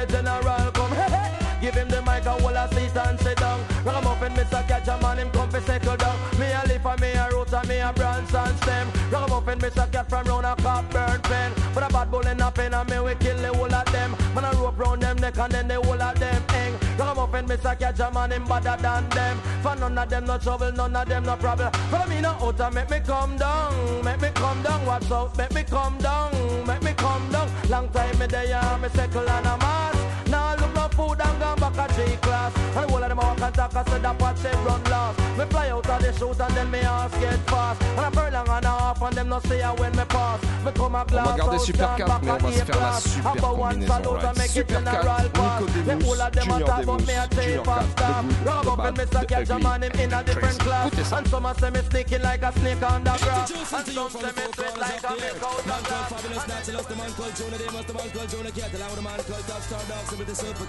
the 0.00 0.12
general 0.12 0.70
come, 0.72 0.92
hey, 0.92 1.10
hey. 1.10 1.36
Give 1.60 1.74
him 1.74 1.88
the 1.88 2.00
mic 2.02 2.26
and 2.26 2.40
hold 2.40 2.54
a 2.54 2.66
seat 2.74 2.96
and 2.96 3.20
sit 3.20 3.36
down. 3.36 3.60
Ragamuffin, 3.84 4.32
Mr. 4.32 4.66
Catch 4.66 4.88
a 4.88 4.98
man, 5.02 5.18
him 5.18 5.30
come 5.30 5.50
for 5.50 5.60
settle 5.60 5.96
down. 5.96 6.16
Me 6.38 6.46
a 6.46 6.62
leaf 6.66 6.86
and 6.86 7.00
me 7.00 7.12
a 7.12 7.28
root 7.30 7.52
and 7.52 7.68
me 7.68 7.78
a 7.78 7.92
branch 7.92 8.32
and 8.32 8.56
stem. 8.58 8.88
Ragamuffin, 9.10 9.58
Mr. 9.58 9.92
Cat 9.92 10.08
from 10.08 10.26
round 10.26 10.46
a 10.46 10.56
cop 10.62 10.90
burn 10.90 11.20
pen. 11.22 11.52
But 11.74 11.84
a 11.84 11.92
bad 11.92 12.10
bull 12.10 12.26
in 12.26 12.40
a 12.40 12.50
pen 12.50 12.72
and 12.72 12.88
me 12.88 13.00
we 13.00 13.14
kill 13.16 13.36
the 13.36 13.52
whole 13.52 13.74
of 13.74 13.92
them. 13.92 14.16
Man 14.34 14.44
a 14.44 14.52
rope 14.56 14.78
round 14.78 15.02
them 15.02 15.16
neck 15.18 15.38
and 15.38 15.52
then 15.52 15.68
the 15.68 15.74
whole 15.74 16.00
of 16.00 16.18
them 16.18 16.39
hang. 17.32 17.46
Ragamuffin, 17.46 17.46
Mr. 17.46 18.08
A 18.08 18.12
man, 18.12 18.32
him 18.32 18.44
better 18.44 18.76
than 18.80 19.08
them. 19.10 19.38
For 19.62 19.76
none 19.76 19.98
of 19.98 20.08
them 20.08 20.24
no 20.26 20.38
trouble, 20.38 20.72
none 20.72 20.96
of 20.96 21.08
them 21.08 21.24
no 21.24 21.36
problem. 21.36 21.72
Follow 21.90 22.06
me 22.06 22.20
now 22.20 22.36
out 22.40 22.60
and 22.60 22.74
make 22.74 22.90
me 22.90 23.00
come 23.00 23.36
down. 23.36 24.04
Make 24.04 24.20
me 24.20 24.28
come 24.34 24.62
down, 24.62 24.86
watch 24.86 25.10
out, 25.10 25.36
make 25.36 25.54
me 25.54 25.62
come 25.62 25.98
down. 25.98 26.66
Make 26.66 26.82
me 26.82 26.92
come 26.96 27.30
down. 27.30 27.48
Long 27.68 27.88
time 27.90 28.18
me 28.18 28.26
there, 28.26 28.56
uh, 28.56 28.78
me 28.78 28.88
circle 28.88 29.28
and 29.28 29.44
mass. 29.44 29.89
food 31.00 31.20
and 31.20 31.40
gone 31.40 31.58
back 31.58 31.78
a 31.90 31.94
J 31.94 32.16
class. 32.16 32.52
And 32.76 32.90
of 32.90 33.00
them 33.00 33.16
walk 33.16 33.40
and 33.40 33.54
talk, 33.54 33.74
I 33.74 33.84
said 33.84 34.02
that 34.02 34.20
what 34.20 34.36
they 34.36 34.54
run 34.66 34.82
last. 34.84 35.18
Me 35.38 35.44
fly 35.46 35.70
out 35.70 35.88
of 35.88 36.02
the 36.02 36.12
shoot 36.12 36.40
and 36.40 36.54
then 36.56 36.70
me 36.70 36.80
ass 36.80 37.12
get 37.20 37.40
fast. 37.50 37.82
And 37.82 38.06
I 38.06 38.10
furlong 38.10 38.48
and 38.48 38.64
a 38.64 38.68
half 38.68 39.02
and 39.02 39.16
them 39.16 39.28
no 39.28 39.40
say 39.40 39.62
I 39.62 39.72
when 39.72 39.92
me 39.96 40.04
pass. 40.04 40.40
Me 40.64 40.72
come 40.72 40.94
a 40.94 41.04
glass 41.04 41.26
on 41.26 41.38
va 41.38 41.54
out, 41.54 41.60
super 41.60 41.88
4, 41.96 42.20
mais 42.22 42.30
on 42.30 42.38
va 42.38 42.52
se 42.52 42.64
faire 42.64 42.80
la 42.80 43.00
super 43.00 43.40
combinaison 43.40 44.04
right. 45.00 45.24
Super 45.24 45.40
4, 45.40 45.64
Nico 45.64 45.80
Demus, 45.80 46.18
Junior 46.44 46.70
Demus, 46.70 47.02
Junior 47.30 47.64
4, 47.64 47.80
The 47.80 48.04
Good, 48.04 48.66
The 48.66 48.76
Bad, 48.76 49.46
The 49.46 49.56
Ugly, 49.56 50.12
and 50.12 50.24
Crazy. 50.34 50.58
Écoutez 50.86 51.04
ça. 51.04 51.16
Man 55.66 55.82
called 55.84 56.06
Fabulous 56.08 56.46
Natty, 56.46 56.72
lost 56.72 56.88
the 56.88 56.96
man 56.96 57.12
called 57.12 57.36
Jonah, 57.36 57.58
they 57.58 57.70
must 57.70 57.86
the 57.86 57.94
man 57.94 58.10
called 58.10 58.28
Jonah 58.30 58.50
Kettle, 58.50 58.82
and 58.82 58.96
the 58.96 59.02
man 59.02 59.20
called 59.28 59.46
Top 59.46 59.62
Star 59.62 59.82
Dogs 59.88 60.10
with 60.18 60.26
the 60.26 60.34
Super 60.34 60.66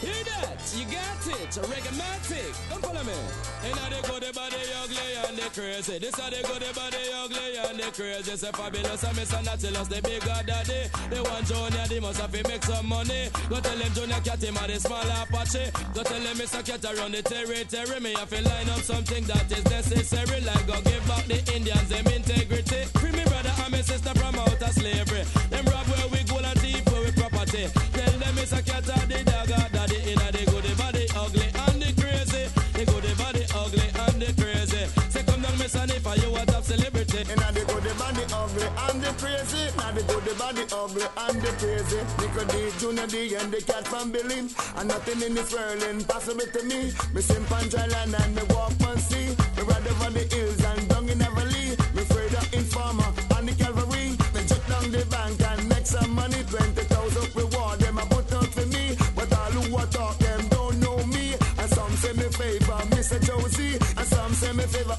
Hear 0.00 0.24
that? 0.24 0.58
You 0.76 0.84
got 0.86 1.26
it. 1.26 1.52
Reggae-matic. 1.54 2.52
Come 2.70 2.82
follow 2.82 3.04
me. 3.04 3.14
And 3.64 3.74
now 3.76 3.88
they 3.88 4.02
go 4.08 4.18
the 4.18 4.32
body 4.32 4.56
ugly 4.82 5.08
and 5.28 5.36
they 5.38 5.48
crazy. 5.54 5.98
This 5.98 6.18
how 6.18 6.30
they 6.30 6.42
go 6.42 6.54
the 6.58 6.72
body 6.74 7.04
ugly 7.14 7.56
and 7.56 7.78
they 7.78 7.90
crazy. 7.90 8.36
Say 8.36 8.50
Fabulous 8.52 9.02
and 9.04 9.16
Mr. 9.16 9.44
Nautilus, 9.44 9.88
the 9.88 10.02
bigger 10.02 10.40
daddy. 10.46 10.90
They 11.10 11.20
want 11.20 11.46
Junior 11.46 11.86
Demus, 11.88 12.18
have 12.18 12.32
to 12.32 12.48
make 12.48 12.64
some 12.64 12.86
money. 12.88 13.28
Go 13.48 13.60
tell 13.60 13.78
him 13.78 13.92
Junior 13.94 14.20
Cat, 14.24 14.42
him 14.42 14.54
the 14.54 14.78
small 14.80 15.10
Apache. 15.22 15.70
Go 15.94 16.02
tell 16.02 16.20
him 16.20 16.36
Mr. 16.36 16.64
Cat 16.64 16.84
around 16.84 17.12
the 17.12 17.22
territory. 17.22 18.00
Me 18.00 18.12
have 18.14 18.30
to 18.30 18.42
line 18.42 18.68
up 18.70 18.82
something 18.82 19.24
that 19.24 19.50
is 19.50 19.64
necessary. 19.64 20.40
Like 20.40 20.66
go 20.66 20.80
give 20.82 21.06
back 21.06 21.24
the 21.26 21.38
Indians 21.54 21.88
them 21.88 22.06
integrity. 22.06 22.84
Free 22.98 23.12
me 23.12 23.24
brother 23.24 23.52
and 23.62 23.72
my 23.72 23.80
sister 23.80 24.12
from 24.18 24.34
outer 24.34 24.72
slavery. 24.72 25.24
Crazy. 39.18 39.70
Now 39.76 39.90
the 39.92 40.02
good, 40.02 40.24
the 40.24 40.34
body 40.34 40.64
ugly 40.72 41.06
and 41.16 41.42
the 41.42 41.50
crazy. 41.60 42.00
Nico 42.20 42.42
D, 42.52 42.54
Junior 42.78 43.06
D, 43.06 43.34
and 43.34 43.52
the 43.52 43.60
cat 43.62 43.86
from 43.86 44.12
Billy. 44.12 44.48
And 44.76 44.88
nothing 44.88 45.20
in 45.22 45.34
this 45.34 45.52
world 45.52 45.82
impossible 45.82 46.46
to 46.46 46.62
me. 46.64 46.92
Me 47.14 47.20
sim 47.20 47.44
on 47.52 47.68
dry 47.68 47.86
land 47.86 48.14
and 48.14 48.34
me 48.34 48.42
walk 48.50 48.72
on 48.86 48.98
sea. 48.98 49.34
Me 49.56 49.62
ride 49.62 49.86
over 49.86 50.10
the 50.10 50.24
hills 50.34 50.62
and 50.64 50.88
down 50.88 51.08
in 51.08 51.18
the 51.18 51.30
valley. 51.36 51.76
Me 51.94 52.02
of 52.02 52.54
informer 52.54 53.10
and 53.36 53.48
the 53.48 53.54
cavalry. 53.54 54.16
Me 54.34 54.40
check 54.48 54.62
down 54.66 54.90
the 54.90 55.04
bank 55.10 55.40
and 55.40 55.68
make 55.68 55.86
some 55.86 56.10
money. 56.14 56.40
Twenty 56.50 56.84
thousand 56.88 57.28
reward 57.34 57.78
them 57.80 57.98
a 57.98 58.04
put 58.06 58.32
out 58.32 58.50
for 58.54 58.66
me. 58.66 58.96
But 59.14 59.32
all 59.32 59.52
who 59.52 59.76
a 59.76 59.86
talk 59.86 60.18
them 60.18 60.48
don't 60.48 60.80
know 60.80 60.98
me. 61.06 61.34
And 61.58 61.70
some 61.70 61.92
say 62.02 62.12
me 62.12 62.28
favor 62.30 62.80
Mr. 62.94 63.18
Josie. 63.20 63.78
And 63.96 64.06
some 64.06 64.32
say 64.34 64.52
me 64.52 64.64
favor 64.64 64.96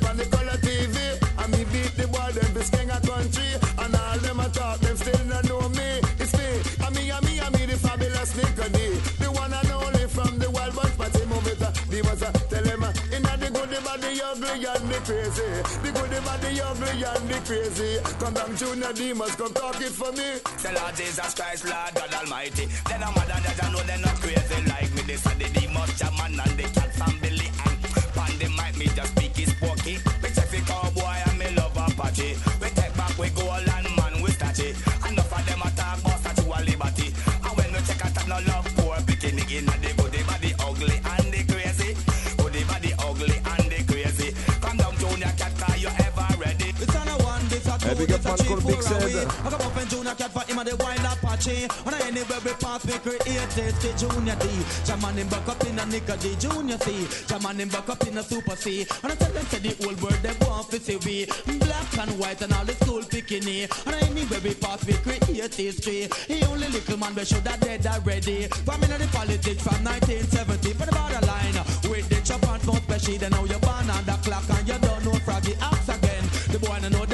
me 0.00 0.08
on 0.08 0.16
the 0.16 0.24
color 0.26 0.58
TV. 0.62 0.96
And 1.38 1.52
me 1.52 1.64
beat 1.72 1.92
the 1.96 2.06
boy 2.08 2.30
them 2.32 2.54
this 2.54 2.70
king 2.70 2.90
a 2.90 3.00
country. 3.00 3.50
And 3.78 3.94
all 3.94 4.18
them 4.18 4.40
a 4.40 4.48
talk 4.48 4.78
them 4.80 4.96
still 4.96 5.24
not 5.26 5.44
know 5.44 5.68
me. 5.68 6.00
It's 6.18 6.32
me, 6.34 6.48
and 6.84 6.94
me, 6.94 7.10
and 7.10 7.24
me, 7.24 7.38
and 7.38 7.52
me 7.54 7.66
the 7.66 7.76
fabulous 7.76 8.36
Nico 8.36 8.68
D. 8.68 8.78
The 9.22 9.28
one 9.30 9.52
and 9.52 9.70
only 9.70 10.06
from 10.08 10.38
the 10.38 10.50
wild 10.50 10.74
bunch 10.74 10.96
party 10.96 11.24
move 11.26 11.46
it. 11.46 11.58
The 11.58 12.00
was 12.02 12.22
a 12.22 12.30
tell 12.50 12.66
uh, 12.66 12.92
inna 13.14 13.32
the 13.38 13.48
good 13.52 13.70
the 13.70 13.80
body 13.84 14.20
ugly 14.22 14.64
and 14.66 14.86
the 14.90 14.98
crazy. 15.04 15.48
The 15.82 15.90
good 15.92 16.10
the 16.10 16.20
body 16.22 16.60
ugly 16.60 17.04
and 17.04 17.26
the 17.28 17.38
crazy. 17.44 17.90
Come 18.18 18.34
down 18.34 18.56
Junior 18.56 18.92
Demus, 18.92 19.34
come 19.36 19.54
talk 19.54 19.80
it 19.80 19.94
for 19.94 20.12
me. 20.12 20.40
The 20.62 20.70
Lord 20.74 20.94
Jesus 20.96 21.34
Christ, 21.34 21.64
Lord 21.64 21.92
God 21.94 22.12
Almighty. 22.14 22.66
Then 22.88 23.02
a 23.02 23.10
mother 23.12 23.38
that 23.42 23.58
I 23.62 23.72
know 23.72 23.82
they're 23.84 23.98
not 23.98 24.16
crazy 24.22 24.58
like 24.66 24.90
me. 24.94 25.02
This 25.02 25.26
are 25.26 25.38
the 25.38 25.48
demon 25.54 25.88
German 25.98 26.32
Hey, 47.94 48.06
big 48.06 48.12
up 48.12 48.24
a 48.24 48.28
man 48.28 48.38
called 48.38 48.66
Big 48.66 48.82
Said. 48.82 49.26
I 49.26 49.50
come 49.50 49.60
up 49.60 49.76
and 49.76 49.88
Junior 49.88 50.14
Cat 50.14 50.30
for 50.32 50.42
him 50.42 50.58
and 50.58 50.66
the 50.66 50.76
wild 50.76 50.98
Apache. 50.98 51.68
And 51.86 51.94
anywhere 52.02 52.42
we 52.44 52.52
pass, 52.58 52.84
we 52.84 52.98
create 52.98 53.22
it 53.22 53.74
to 53.82 53.88
Junior 53.94 54.34
D. 54.34 54.46
Jaman 54.84 55.14
him 55.14 55.28
back 55.28 55.48
up 55.48 55.62
in 55.64 55.78
a 55.78 55.82
nigga 55.82 56.18
D, 56.18 56.34
Junior 56.34 56.78
C. 56.78 57.06
Jaman 57.28 57.60
him 57.60 57.68
back 57.68 57.88
up 57.88 58.04
in 58.06 58.18
a 58.18 58.22
super 58.22 58.56
C. 58.56 58.82
And 59.02 59.12
I 59.12 59.14
tell 59.14 59.30
them 59.30 59.46
say 59.46 59.58
the 59.58 59.72
whole 59.78 59.94
world 60.02 60.18
they 60.26 60.34
want 60.44 60.70
to 60.70 60.80
see 60.80 60.98
we 61.06 61.26
black 61.58 61.98
and 61.98 62.18
white 62.18 62.42
and 62.42 62.52
all 62.54 62.64
the 62.64 62.74
school 62.74 63.02
bikini. 63.02 63.70
And 63.86 63.94
anywhere 64.10 64.40
we 64.42 64.54
pass, 64.54 64.84
we 64.84 64.94
create 64.94 65.54
history. 65.54 66.10
The 66.26 66.46
only 66.50 66.66
little 66.74 66.98
man 66.98 67.14
we 67.14 67.24
should 67.24 67.46
have 67.46 67.60
dead 67.60 67.86
already. 67.86 68.48
From 68.66 68.82
in 68.82 68.90
the 68.90 69.06
politics 69.14 69.62
from 69.62 69.84
1970 69.84 70.72
for 70.74 70.86
the 70.86 70.92
borderline. 70.92 71.62
With 71.86 72.08
the 72.08 72.18
chop 72.26 72.42
and 72.42 72.66
mouth 72.66 72.82
special, 72.82 73.18
then 73.18 73.30
now 73.30 73.44
you're 73.44 73.60
born 73.60 73.88
on 73.88 74.02
the 74.04 74.18
clock 74.26 74.50
and 74.50 74.66
you 74.66 74.78
don't 74.82 75.04
know 75.04 75.14
froggy 75.22 75.54
axe 75.62 75.88
again. 75.88 76.24
The 76.50 76.58
boy 76.58 76.74
I 76.74 76.88
know 76.88 77.04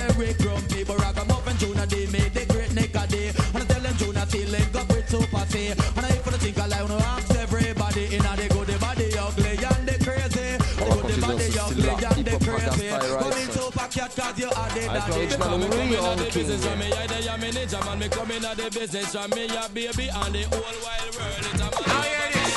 day, 1.91 2.07
make 2.07 2.33
the 2.33 2.47
great 2.47 2.73
neck 2.73 2.95
a 2.95 3.07
day. 3.07 3.29
And 3.55 3.63
I 3.63 3.67
tell 3.67 3.83
them 3.83 3.95
June 3.99 4.17
I 4.17 4.25
feel 4.25 4.49
like 4.49 4.75
up 4.75 4.89
with 4.89 5.09
super 5.11 5.45
say. 5.51 5.75
And 5.75 6.07
I 6.07 6.11
for 6.23 6.31
the 6.31 6.39
think 6.39 6.59
I 6.59 6.67
like 6.67 6.83
when 6.89 6.93
I 6.93 7.19
ask 7.19 7.35
everybody 7.35 8.15
in 8.15 8.25
a 8.25 8.33
they 8.37 8.49
go 8.49 8.65
the 8.65 8.79
body 8.79 9.11
ugly 9.19 9.59
and 9.59 9.85
they 9.89 9.99
crazy. 9.99 10.57
They 10.57 10.89
go 10.89 11.03
the 11.03 11.17
body 11.21 11.49
ugly 11.59 11.91
and 11.91 12.23
they 12.25 12.39
crazy. 12.39 12.89
Come 12.95 13.35
in 13.35 13.49
super 13.51 13.87
cat 13.91 14.11
cause 14.15 14.39
you 14.39 14.51
are 14.51 14.71
the 14.71 14.83
daddy. 14.87 15.21
Me 15.21 15.69
come 15.69 15.93
in 15.93 15.99
a 15.99 16.17
the 16.17 16.31
business 16.33 16.65
from 16.65 16.79
me, 16.79 16.93
I 16.93 17.07
dey 17.07 17.27
a 17.27 17.35
manager 17.37 17.83
man. 17.85 17.99
Me 17.99 18.09
come 18.09 18.31
in 18.31 18.45
a 18.45 18.55
the 18.55 18.71
business 18.71 19.11
from 19.13 19.31
me, 19.31 19.45
a 19.51 19.69
baby 19.75 20.07
and 20.09 20.33
the 20.35 20.43
whole 20.47 20.79
wild 20.87 21.11
world. 21.19 21.43
It's 21.43 21.61
a 21.61 21.69
man. 21.69 21.91
I 21.91 22.07
hear 22.07 22.31
this. 22.33 22.55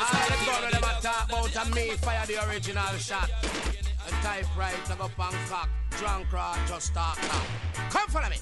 I 0.00 0.26
let 0.28 0.40
go 0.46 0.52
of 0.52 0.72
them 0.72 0.84
a 0.84 0.92
talk 1.00 1.28
about 1.28 1.56
a 1.56 1.74
me 1.74 1.90
fire 1.96 2.26
the 2.26 2.36
original 2.48 2.94
shot. 2.98 3.30
A 4.06 4.10
typewriter 4.22 4.96
go 4.98 5.08
punk 5.16 5.36
cock 5.48 5.68
drunk 6.00 6.26
just 6.66 6.94
talk 6.94 7.18
now. 7.22 7.42
Come 7.90 8.08
follow 8.08 8.28
me. 8.30 8.36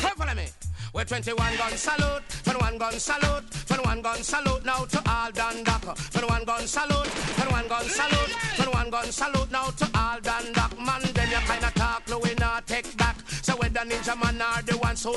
Come 0.00 0.16
follow 0.16 0.34
me. 0.34 0.46
We're 0.94 1.04
21 1.04 1.56
gun 1.58 1.72
salute, 1.72 2.22
21 2.44 2.78
gun 2.78 2.92
salute, 2.94 3.44
21 3.66 4.00
gun 4.00 4.22
salute 4.22 4.64
now 4.64 4.84
to 4.86 5.02
all 5.06 5.30
Dundalk. 5.30 5.82
21 6.12 6.44
gun 6.44 6.66
salute, 6.66 7.10
21 7.36 7.68
gun 7.68 7.84
salute, 7.84 8.32
21 8.56 8.90
gun 8.90 9.12
salute 9.12 9.50
now 9.52 9.68
to 9.68 9.90
all 9.94 10.18
Dundalk. 10.20 10.78
Man, 10.78 11.02
them 11.12 11.28
you 11.30 11.40
kinda 11.46 11.70
talk, 11.74 12.08
no 12.08 12.18
we 12.20 12.34
not 12.36 12.66
take 12.66 12.96
back. 12.96 13.16
So 13.42 13.54
whether 13.56 13.80
Ninjaman 13.80 14.40
or 14.40 14.62
the 14.62 14.78
one 14.78 14.96
so 14.96 15.12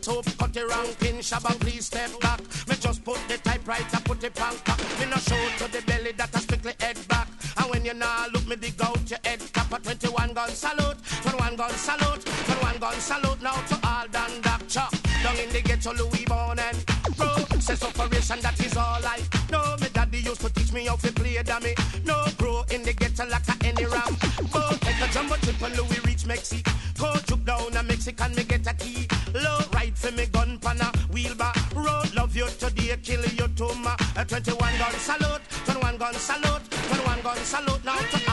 so 0.00 0.22
cut 0.38 0.52
the 0.52 0.66
ranking, 0.66 1.20
shabba 1.20 1.54
please 1.60 1.86
step 1.86 2.10
back. 2.20 2.40
Me 2.66 2.74
just 2.80 3.04
put 3.04 3.20
the 3.28 3.38
typewriter, 3.38 4.00
put 4.04 4.20
the 4.20 4.26
on 4.42 4.56
cock. 4.64 4.80
Me 4.98 5.06
no 5.06 5.16
show 5.18 5.42
to 5.58 5.70
the 5.70 5.82
belly 5.86 6.10
that 6.12 6.34
I 6.34 6.40
strictly 6.40 6.72
head 6.80 6.98
back. 7.06 7.28
And 7.58 7.70
when 7.70 7.84
you 7.84 7.94
nah 7.94 8.26
look 8.32 8.48
me 8.48 8.56
dig 8.56 8.74
out 8.82 9.08
your 9.08 9.20
head 9.24 9.40
cap 9.52 9.61
a 9.72 9.78
21 9.78 10.34
gun 10.34 10.50
salute, 10.50 10.96
21 11.22 11.56
gun 11.56 11.70
salute, 11.70 12.24
21 12.24 12.78
gun 12.78 12.94
salute 12.94 13.42
now 13.42 13.54
to 13.68 13.78
all 13.84 14.06
Dundalk. 14.08 14.68
Chuck 14.68 14.92
down 15.22 15.36
in 15.38 15.48
the 15.50 15.62
ghetto 15.62 15.92
Louis 15.94 16.24
born 16.26 16.58
and 16.58 16.86
process 17.16 17.82
operation 17.82 18.40
that 18.40 18.58
is 18.64 18.76
all 18.76 19.00
I 19.04 19.20
know. 19.50 19.76
Me 19.80 19.88
daddy 19.92 20.18
used 20.18 20.40
to 20.42 20.52
teach 20.52 20.72
me 20.72 20.86
how 20.86 20.96
to 20.96 21.12
play 21.12 21.42
dummy. 21.42 21.74
No 22.04 22.24
grow 22.36 22.64
in 22.70 22.82
the 22.82 22.92
ghetto 22.92 23.26
like 23.28 23.48
a 23.48 23.54
any 23.64 23.86
ram. 23.86 24.16
Go 24.52 24.60
take 24.80 25.00
a 25.00 25.08
jumbo 25.12 25.36
trip 25.36 25.62
and 25.62 25.76
Louis 25.76 26.00
reach 26.04 26.26
Mexico. 26.26 26.70
Go 26.98 27.14
juke 27.26 27.44
down 27.44 27.76
a 27.76 27.82
Mexican 27.82 28.34
me 28.34 28.44
get 28.44 28.66
a 28.66 28.74
key. 28.74 29.06
Low 29.34 29.58
ride 29.72 29.96
for 29.96 30.12
me 30.12 30.26
gun 30.26 30.58
pan 30.58 30.80
a 30.80 30.92
wheelbar. 31.12 31.54
Road 31.74 32.14
love 32.14 32.36
you 32.36 32.48
today, 32.58 32.96
kill 33.02 33.24
you 33.24 33.48
tomorrow. 33.56 33.96
A 34.16 34.24
21 34.24 34.58
gun 34.78 34.92
salute, 34.94 35.42
21 35.64 35.96
gun 35.96 36.14
salute, 36.14 36.70
21 36.70 37.22
gun 37.22 37.36
salute 37.38 37.84
now 37.84 37.96
to. 37.96 38.31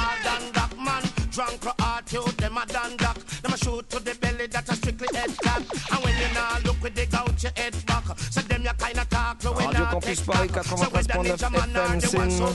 Drunk 1.39 1.65
or 1.65 2.31
them 2.33 2.57
a 2.57 2.65
Dundalk. 2.65 3.15
Them 3.15 3.53
a 3.53 3.57
shoot 3.57 3.89
to 3.91 3.99
the 4.03 4.13
belly 4.19 4.47
that 4.47 4.67
a 4.67 4.75
strictly 4.75 5.07
head 5.15 5.31
tap. 5.41 5.63
And 5.89 6.03
when 6.03 6.13
you 6.19 6.27
now 6.33 6.57
look 6.65 6.83
with 6.83 6.95
dig 6.95 7.15
out 7.15 7.41
your 7.41 7.53
head 7.55 7.73
back. 7.85 8.03
So 8.29 8.41
them 8.41 8.63
you 8.63 8.73
kinda 8.77 9.05
talk, 9.09 9.41
no 9.45 9.53
not 9.53 10.01
take 10.01 10.25
back. 10.25 10.63
So 10.65 10.75
with 10.91 11.07
the 11.07 11.13
93.9 11.13 11.39
Ninjaman 11.39 11.69
or 11.79 12.01
the 12.01 12.17
one 12.17 12.31
so 12.31 12.47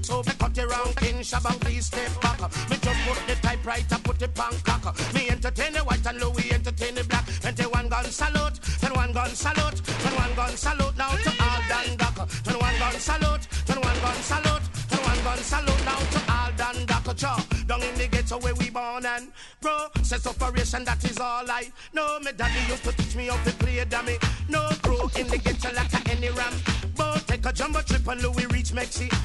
so 0.00 0.22
me 0.22 0.32
cut 0.38 0.56
it 0.56 0.66
round 0.66 0.96
shabang 1.20 1.60
please 1.60 1.84
step 1.84 2.08
back 2.22 2.40
Me 2.70 2.76
just 2.80 3.00
put 3.04 3.20
the 3.28 3.34
typewriter 3.46 3.98
put 4.04 4.22
on 4.40 4.54
cock 4.64 4.96
Me 5.14 5.28
entertain 5.28 5.74
the 5.74 5.80
white 5.80 6.06
and 6.06 6.18
Louis 6.18 6.50
entertain 6.50 6.94
the 6.94 7.04
black 7.04 7.26
21 7.42 7.88
gun 7.90 8.04
salute 8.06 8.56
21 8.80 9.12
gun 9.12 9.28
salute 9.28 9.84
21 9.84 10.34
gun 10.34 10.56
salute 10.56 10.96
now 10.96 11.10
to 11.10 11.30
all 11.44 11.60
Dundalk 11.68 12.16
21 12.44 12.78
gun 12.78 12.96
salute 12.98 13.44
21 13.66 14.00
gun 14.00 14.16
salute 14.24 14.64
21 14.88 15.24
gun 15.24 15.38
salute 15.44 15.84
now 15.84 15.98
to 16.08 16.32
all 16.32 17.49
down 17.70 17.82
in 17.82 17.94
the 17.94 18.08
ghetto 18.08 18.36
where 18.40 18.54
we 18.56 18.68
born 18.68 19.06
and 19.06 19.28
process 19.60 20.26
operation 20.26 20.84
that 20.84 20.98
is 21.04 21.18
all 21.18 21.48
I 21.48 21.70
know 21.94 22.18
Me 22.18 22.32
daddy 22.36 22.58
used 22.68 22.82
to 22.82 22.90
teach 22.96 23.14
me 23.14 23.26
how 23.26 23.36
to 23.44 23.52
play 23.62 23.84
dummy 23.88 24.18
No 24.48 24.68
grow 24.82 25.08
in 25.16 25.28
the 25.28 25.38
ghetto 25.38 25.70
like 25.78 25.92
a 25.94 26.10
any 26.10 26.30
ram 26.30 26.52
But 26.96 27.28
take 27.28 27.46
a 27.46 27.52
jumbo 27.52 27.80
trip 27.82 28.08
and 28.08 28.20
Louis 28.22 28.46
reach 28.46 28.72
Mexico 28.72 29.16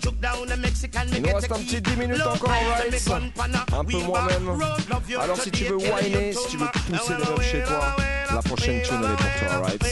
choke 0.00 0.18
down 0.18 0.50
a 0.50 0.56
Mexican 0.56 1.10
me 1.10 1.20
get 1.20 1.44
a 1.44 1.48
key. 1.48 1.48
petit 1.48 1.82
10 1.82 1.98
minutes 1.98 2.20
Low 2.20 2.30
encore, 2.30 2.48
ride, 2.48 2.90
Rice. 2.90 3.06
me 3.06 3.12
gun 3.12 3.32
Un 3.72 3.84
peu 3.84 3.98
moi-même. 3.98 4.48
Road 4.48 4.88
love 4.88 5.10
you 5.10 5.20
Alors 5.20 5.36
si 5.36 5.50
tu 5.50 5.64
veux 5.64 5.76
whiner, 5.76 6.32
si 6.32 6.48
tu 6.48 6.56
veux 6.56 6.68
pousser 6.72 7.12
les 7.12 7.18
meufs 7.18 7.50
chez 7.50 7.62
toi, 7.64 7.96
la 8.34 8.40
prochaine 8.40 8.82
tune 8.82 8.96
elle 9.04 9.12
est 9.12 9.16
pour 9.16 9.48
toi, 9.48 9.58
right? 9.58 9.82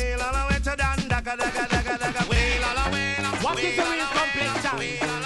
What 3.43 3.59
is 3.59 3.77
the 3.77 3.83
real 3.83 4.07
complexion? 4.17 5.18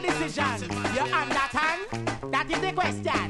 Turn? 0.00 0.10
Make 0.10 0.10
a 0.10 0.24
decision. 0.24 0.70
You 0.94 1.02
understand? 1.12 1.80
That 2.32 2.46
is 2.50 2.60
the 2.60 2.72
question. 2.72 3.28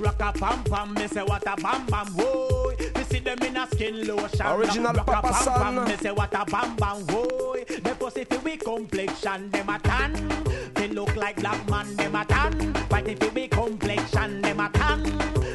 Rock 0.00 0.20
a 0.20 0.32
pam 0.32 0.64
pam, 0.64 0.94
me 0.94 1.06
say 1.06 1.22
what 1.22 1.42
a 1.46 1.56
bam 1.60 1.86
bam, 1.86 2.06
whoa. 2.08 2.72
Me 2.94 3.02
see 3.04 3.20
them 3.20 3.38
in 3.38 3.56
a 3.56 3.66
skin 3.68 4.06
lotion. 4.06 4.46
Original 4.46 4.92
Rock 4.92 5.08
a 5.08 5.12
Papa 5.12 5.28
pam 5.28 5.42
San. 5.42 5.54
pam, 5.54 5.84
me 5.84 5.96
say 5.96 6.10
what 6.10 6.34
a 6.34 6.44
bam 6.44 6.76
bam, 6.76 7.06
whoa. 7.06 7.54
The 7.66 7.96
pussy 7.98 8.24
fi 8.24 8.36
we 8.38 8.56
complexion, 8.56 9.50
them 9.50 9.68
a 9.70 9.78
tan. 9.78 10.44
They 10.74 10.88
look 10.88 11.16
like 11.16 11.36
black 11.36 11.68
man, 11.70 11.96
them 11.96 12.14
a 12.14 12.24
tan. 12.26 12.74
But 12.90 13.08
if 13.08 13.34
we 13.34 13.48
complexion, 13.48 14.42
them 14.42 14.60
a 14.60 14.68
tan. 14.70 15.02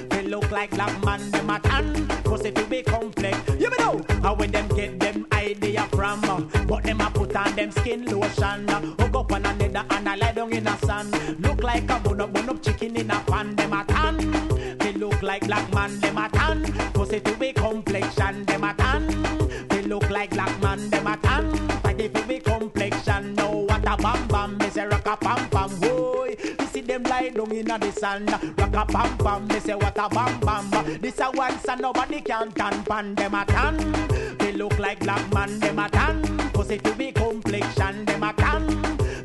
They 0.10 0.24
look 0.24 0.50
like 0.50 0.72
black 0.72 1.04
man, 1.04 1.30
them 1.32 1.50
a 1.50 1.60
tan. 1.60 2.08
Pussy 2.24 2.52
fi 2.52 2.64
we 2.64 2.82
complex. 2.84 3.38
You 3.60 3.70
me 3.70 3.78
know 3.78 4.02
how 4.24 4.34
when 4.34 4.52
them 4.52 4.68
get 4.70 5.00
them 5.00 5.28
idea 5.34 5.71
uh, 6.04 6.42
but 6.68 6.84
them 6.84 7.02
a 7.02 7.10
put 7.12 7.36
on 7.36 7.56
them 7.56 7.72
skin 7.72 8.06
lotion. 8.06 8.68
Hook 9.00 9.16
up 9.16 9.32
on 9.32 9.46
another 9.46 9.86
and 9.90 10.10
I 10.10 10.16
lie 10.16 10.32
down 10.32 10.54
in 10.54 10.64
the 10.64 10.76
sun. 10.78 11.12
Look 11.40 11.64
like 11.64 11.90
a 11.90 12.00
bun 12.00 12.22
up, 12.22 12.34
bun 12.34 12.50
up 12.50 12.62
chicken 12.62 12.96
in 12.96 13.12
a 13.12 13.20
pan. 13.22 13.56
Them 13.56 13.74
a 13.74 13.86
tan. 13.86 14.78
They 14.78 14.94
look 14.94 15.22
like 15.22 15.46
black 15.48 15.74
man, 15.74 16.00
them 16.00 16.18
a 16.18 16.30
tan. 16.30 16.64
Pussy 16.94 17.20
to 17.20 17.36
be 17.38 17.54
complexion, 17.54 18.46
them 18.46 18.64
a 18.64 18.74
tan. 18.74 19.08
They 19.70 19.82
look 19.84 20.10
like 20.10 20.32
black 20.32 20.62
man, 20.62 20.90
them 20.90 21.08
a 21.08 21.18
tan. 21.18 21.72
It 22.02 22.16
to 22.16 22.24
be 22.24 22.40
complexion. 22.40 23.36
No 23.36 23.66
what 23.68 23.84
a 23.86 23.96
bam 23.96 24.28
bam, 24.28 24.58
me 24.58 24.70
say 24.70 24.88
rock 24.88 25.06
a 25.06 25.16
pam 25.18 25.48
down 27.46 27.58
in 27.58 27.66
the 27.66 27.92
sun. 27.92 28.26
Rock 28.26 28.76
a 28.76 28.86
pam 28.92 29.18
pam, 29.18 29.48
me 29.48 29.60
say 29.60 29.76
what 29.76 29.98
a 29.98 30.10
bam 30.10 30.40
bam. 30.40 31.02
This 31.02 31.20
a 31.20 31.32
one 31.32 31.58
son 31.60 31.80
nobody 31.82 32.22
can 32.22 32.52
tan 32.52 32.84
pan. 32.84 33.16
Them 33.16 33.36
a 33.36 33.46
tan. 33.46 33.78
They 34.38 34.54
look 34.54 34.78
like 34.80 35.00
black 35.00 35.34
man, 35.34 35.60
them 35.60 35.80
a 35.80 35.90
tan. 35.90 36.22
Pussy 36.54 36.78
to 36.80 36.94
be 36.94 37.12
complexion, 37.12 38.06
them 38.06 38.24
a 38.24 38.34
tan. 38.34 38.68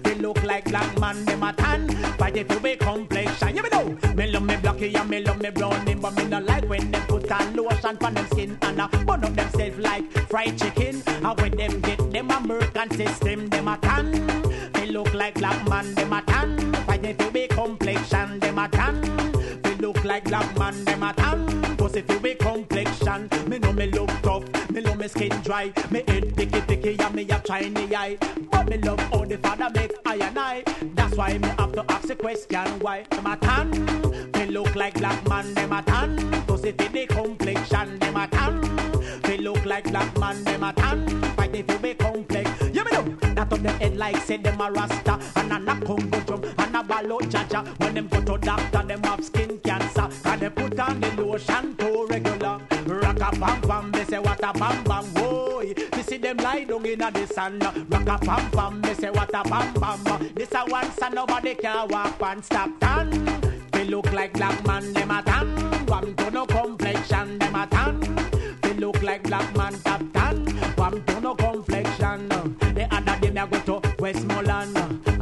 They 0.03 0.15
look 0.15 0.43
like 0.45 0.65
black 0.65 0.99
man, 0.99 1.25
them 1.25 1.43
a 1.43 1.53
tan. 1.53 1.89
Fight 2.19 2.37
it 2.37 2.49
to 2.49 2.61
be 2.61 2.77
complexion. 2.77 3.57
You 3.57 3.63
me 3.63 3.69
know. 3.71 3.97
Me 4.15 4.27
love 4.27 4.45
me 4.45 4.57
blocky 4.57 4.95
and 4.95 5.11
me 5.11 5.21
love 5.21 5.41
me 5.41 5.51
brownie, 5.51 5.95
but 5.95 6.17
me 6.17 6.25
not 6.25 6.45
like 6.45 6.69
when 6.69 6.91
them 6.91 7.03
put 7.07 7.31
on 7.31 7.55
lotion 7.55 7.99
on 8.03 8.15
them 8.15 8.27
skin 8.29 8.59
and 8.63 8.81
uh, 8.81 8.89
burn 8.89 9.25
up 9.25 9.35
themselves 9.35 9.79
like 9.79 10.11
fried 10.29 10.59
chicken. 10.59 11.03
And 11.07 11.41
when 11.41 11.57
them 11.57 11.81
get 11.81 12.13
them 12.13 12.31
American 12.31 12.91
system, 12.93 13.49
them 13.49 13.69
a 13.69 13.77
tan. 13.79 14.13
They 14.73 14.87
look 14.87 15.13
like 15.13 15.35
black 15.35 15.69
man, 15.69 15.95
them 15.95 16.13
a 16.13 16.23
tan. 16.23 16.36
A 18.67 18.69
tan. 18.69 19.01
They 19.63 19.75
look 19.77 20.05
like 20.05 20.25
black 20.25 20.59
man, 20.59 20.85
them 20.85 21.03
a 21.03 21.13
tan. 21.13 21.77
Pussy 21.77 22.03
to 22.03 22.21
be 22.21 22.35
complexion. 22.35 23.29
Me 23.47 23.59
know 23.59 23.73
me 23.73 23.87
look 23.87 24.11
tough, 24.23 24.45
me 24.71 24.81
love 24.81 24.99
me 24.99 25.09
skin 25.09 25.31
dry. 25.43 25.73
Me 25.91 26.03
head 26.09 26.35
picky 26.37 26.61
picky 26.63 26.99
and 26.99 27.15
me 27.15 27.23
a 27.29 27.43
shiny 27.47 27.95
eye. 27.95 28.17
But 28.51 28.69
me 28.69 28.79
love 28.79 29.01
how 29.11 29.25
the 29.25 29.39
father 29.39 29.71
make 29.75 29.93
I 30.05 30.17
and 30.17 30.39
I. 30.39 30.65
That's 30.95 31.17
why 31.17 31.39
me 31.39 31.49
have 31.59 31.73
to 31.73 31.85
ask 31.89 32.09
the 32.09 32.17
question 32.17 32.67
why 32.81 33.05
them 33.11 33.27
a 33.27 33.37
tan. 33.37 33.71
They 34.33 34.47
look 34.47 34.75
like 34.75 34.95
black 34.95 35.29
man, 35.29 35.55
them 35.55 35.73
a 35.73 35.83
tan. 35.83 36.17
Pussy 36.47 36.73
to 36.73 36.89
the 36.89 37.07
complexion, 37.07 37.99
them 37.99 38.17
a 38.17 38.27
tan. 38.29 38.61
They 39.23 39.39
look 39.39 39.65
like 39.65 39.85
black 39.85 40.17
man, 40.19 40.43
them 40.45 40.63
a 40.63 40.73
tan. 40.73 41.07
Fight 41.37 41.55
it 41.55 41.69
to 41.69 41.79
be 41.79 41.95
complex. 41.95 42.51
You 42.73 42.85
me 42.85 42.91
know 42.91 43.17
that 43.35 43.53
on 43.53 43.63
them 43.63 43.79
head 43.79 43.97
like 43.97 44.17
say 44.19 44.39
them 44.39 44.61
a 44.61 44.71
rasta 44.71 45.21
and 45.37 45.53
a 45.53 45.59
knock 45.59 45.85
Congo 45.85 46.21
drum 46.21 46.56
and 47.07 47.13
balo 47.13 47.19
jaja. 47.31 47.79
When 47.79 47.95
them 47.95 48.09
go 48.09 48.21
to 48.21 48.39
doctor, 48.39 48.83
them 48.83 49.03
have 49.05 49.25
skin 49.25 49.59
cancer. 49.65 50.09
Can 50.23 50.39
they 50.41 50.51
put 50.51 50.79
on 50.79 51.01
the 51.01 51.23
lotion 51.23 51.77
to 51.77 52.07
regular? 52.09 52.61
Rock 52.87 53.21
a 53.21 53.39
bam 53.39 53.61
bam, 53.63 53.93
they 53.93 54.05
say 54.05 54.19
what 54.19 54.41
a 54.43 54.53
bam 54.53 54.85
bam, 54.85 55.13
boy. 55.15 55.75
You 55.97 56.03
see 56.03 56.19
them 56.19 56.37
lie 56.39 56.65
down 56.65 56.87
in 56.87 56.99
the 56.99 57.27
sun. 57.27 57.59
Rock 57.59 58.23
a 58.23 58.25
bam 58.25 58.51
bam, 58.51 58.81
they 58.83 58.95
say 58.95 59.11
what 59.11 59.31
a 59.35 59.43
bam 59.49 59.75
bam. 59.75 60.31
This 60.35 60.53
a 60.53 60.65
one 60.71 60.91
son 60.93 61.15
nobody 61.15 61.55
can 61.55 61.89
walk 61.89 62.21
and 62.23 62.45
stop 62.45 62.71
tan. 62.81 63.11
They 63.73 63.85
look 63.85 64.13
like 64.13 64.33
black 64.33 64.65
man, 64.67 64.93
them 64.93 65.11
a 65.11 65.23
tan. 65.23 65.49
One 65.87 66.15
to 66.17 66.31
no 66.31 66.47
complexion, 66.47 67.39
them 67.39 67.55
a 67.55 67.67
tan. 67.67 68.01
They 68.63 68.75
look 68.75 69.03
like 69.03 69.23
black 69.25 69.57
man, 69.57 69.79
tap 69.81 70.03
tan. 70.13 70.47
One 70.77 71.05
to 71.05 71.21
no 71.21 71.35
complexion. 71.35 72.29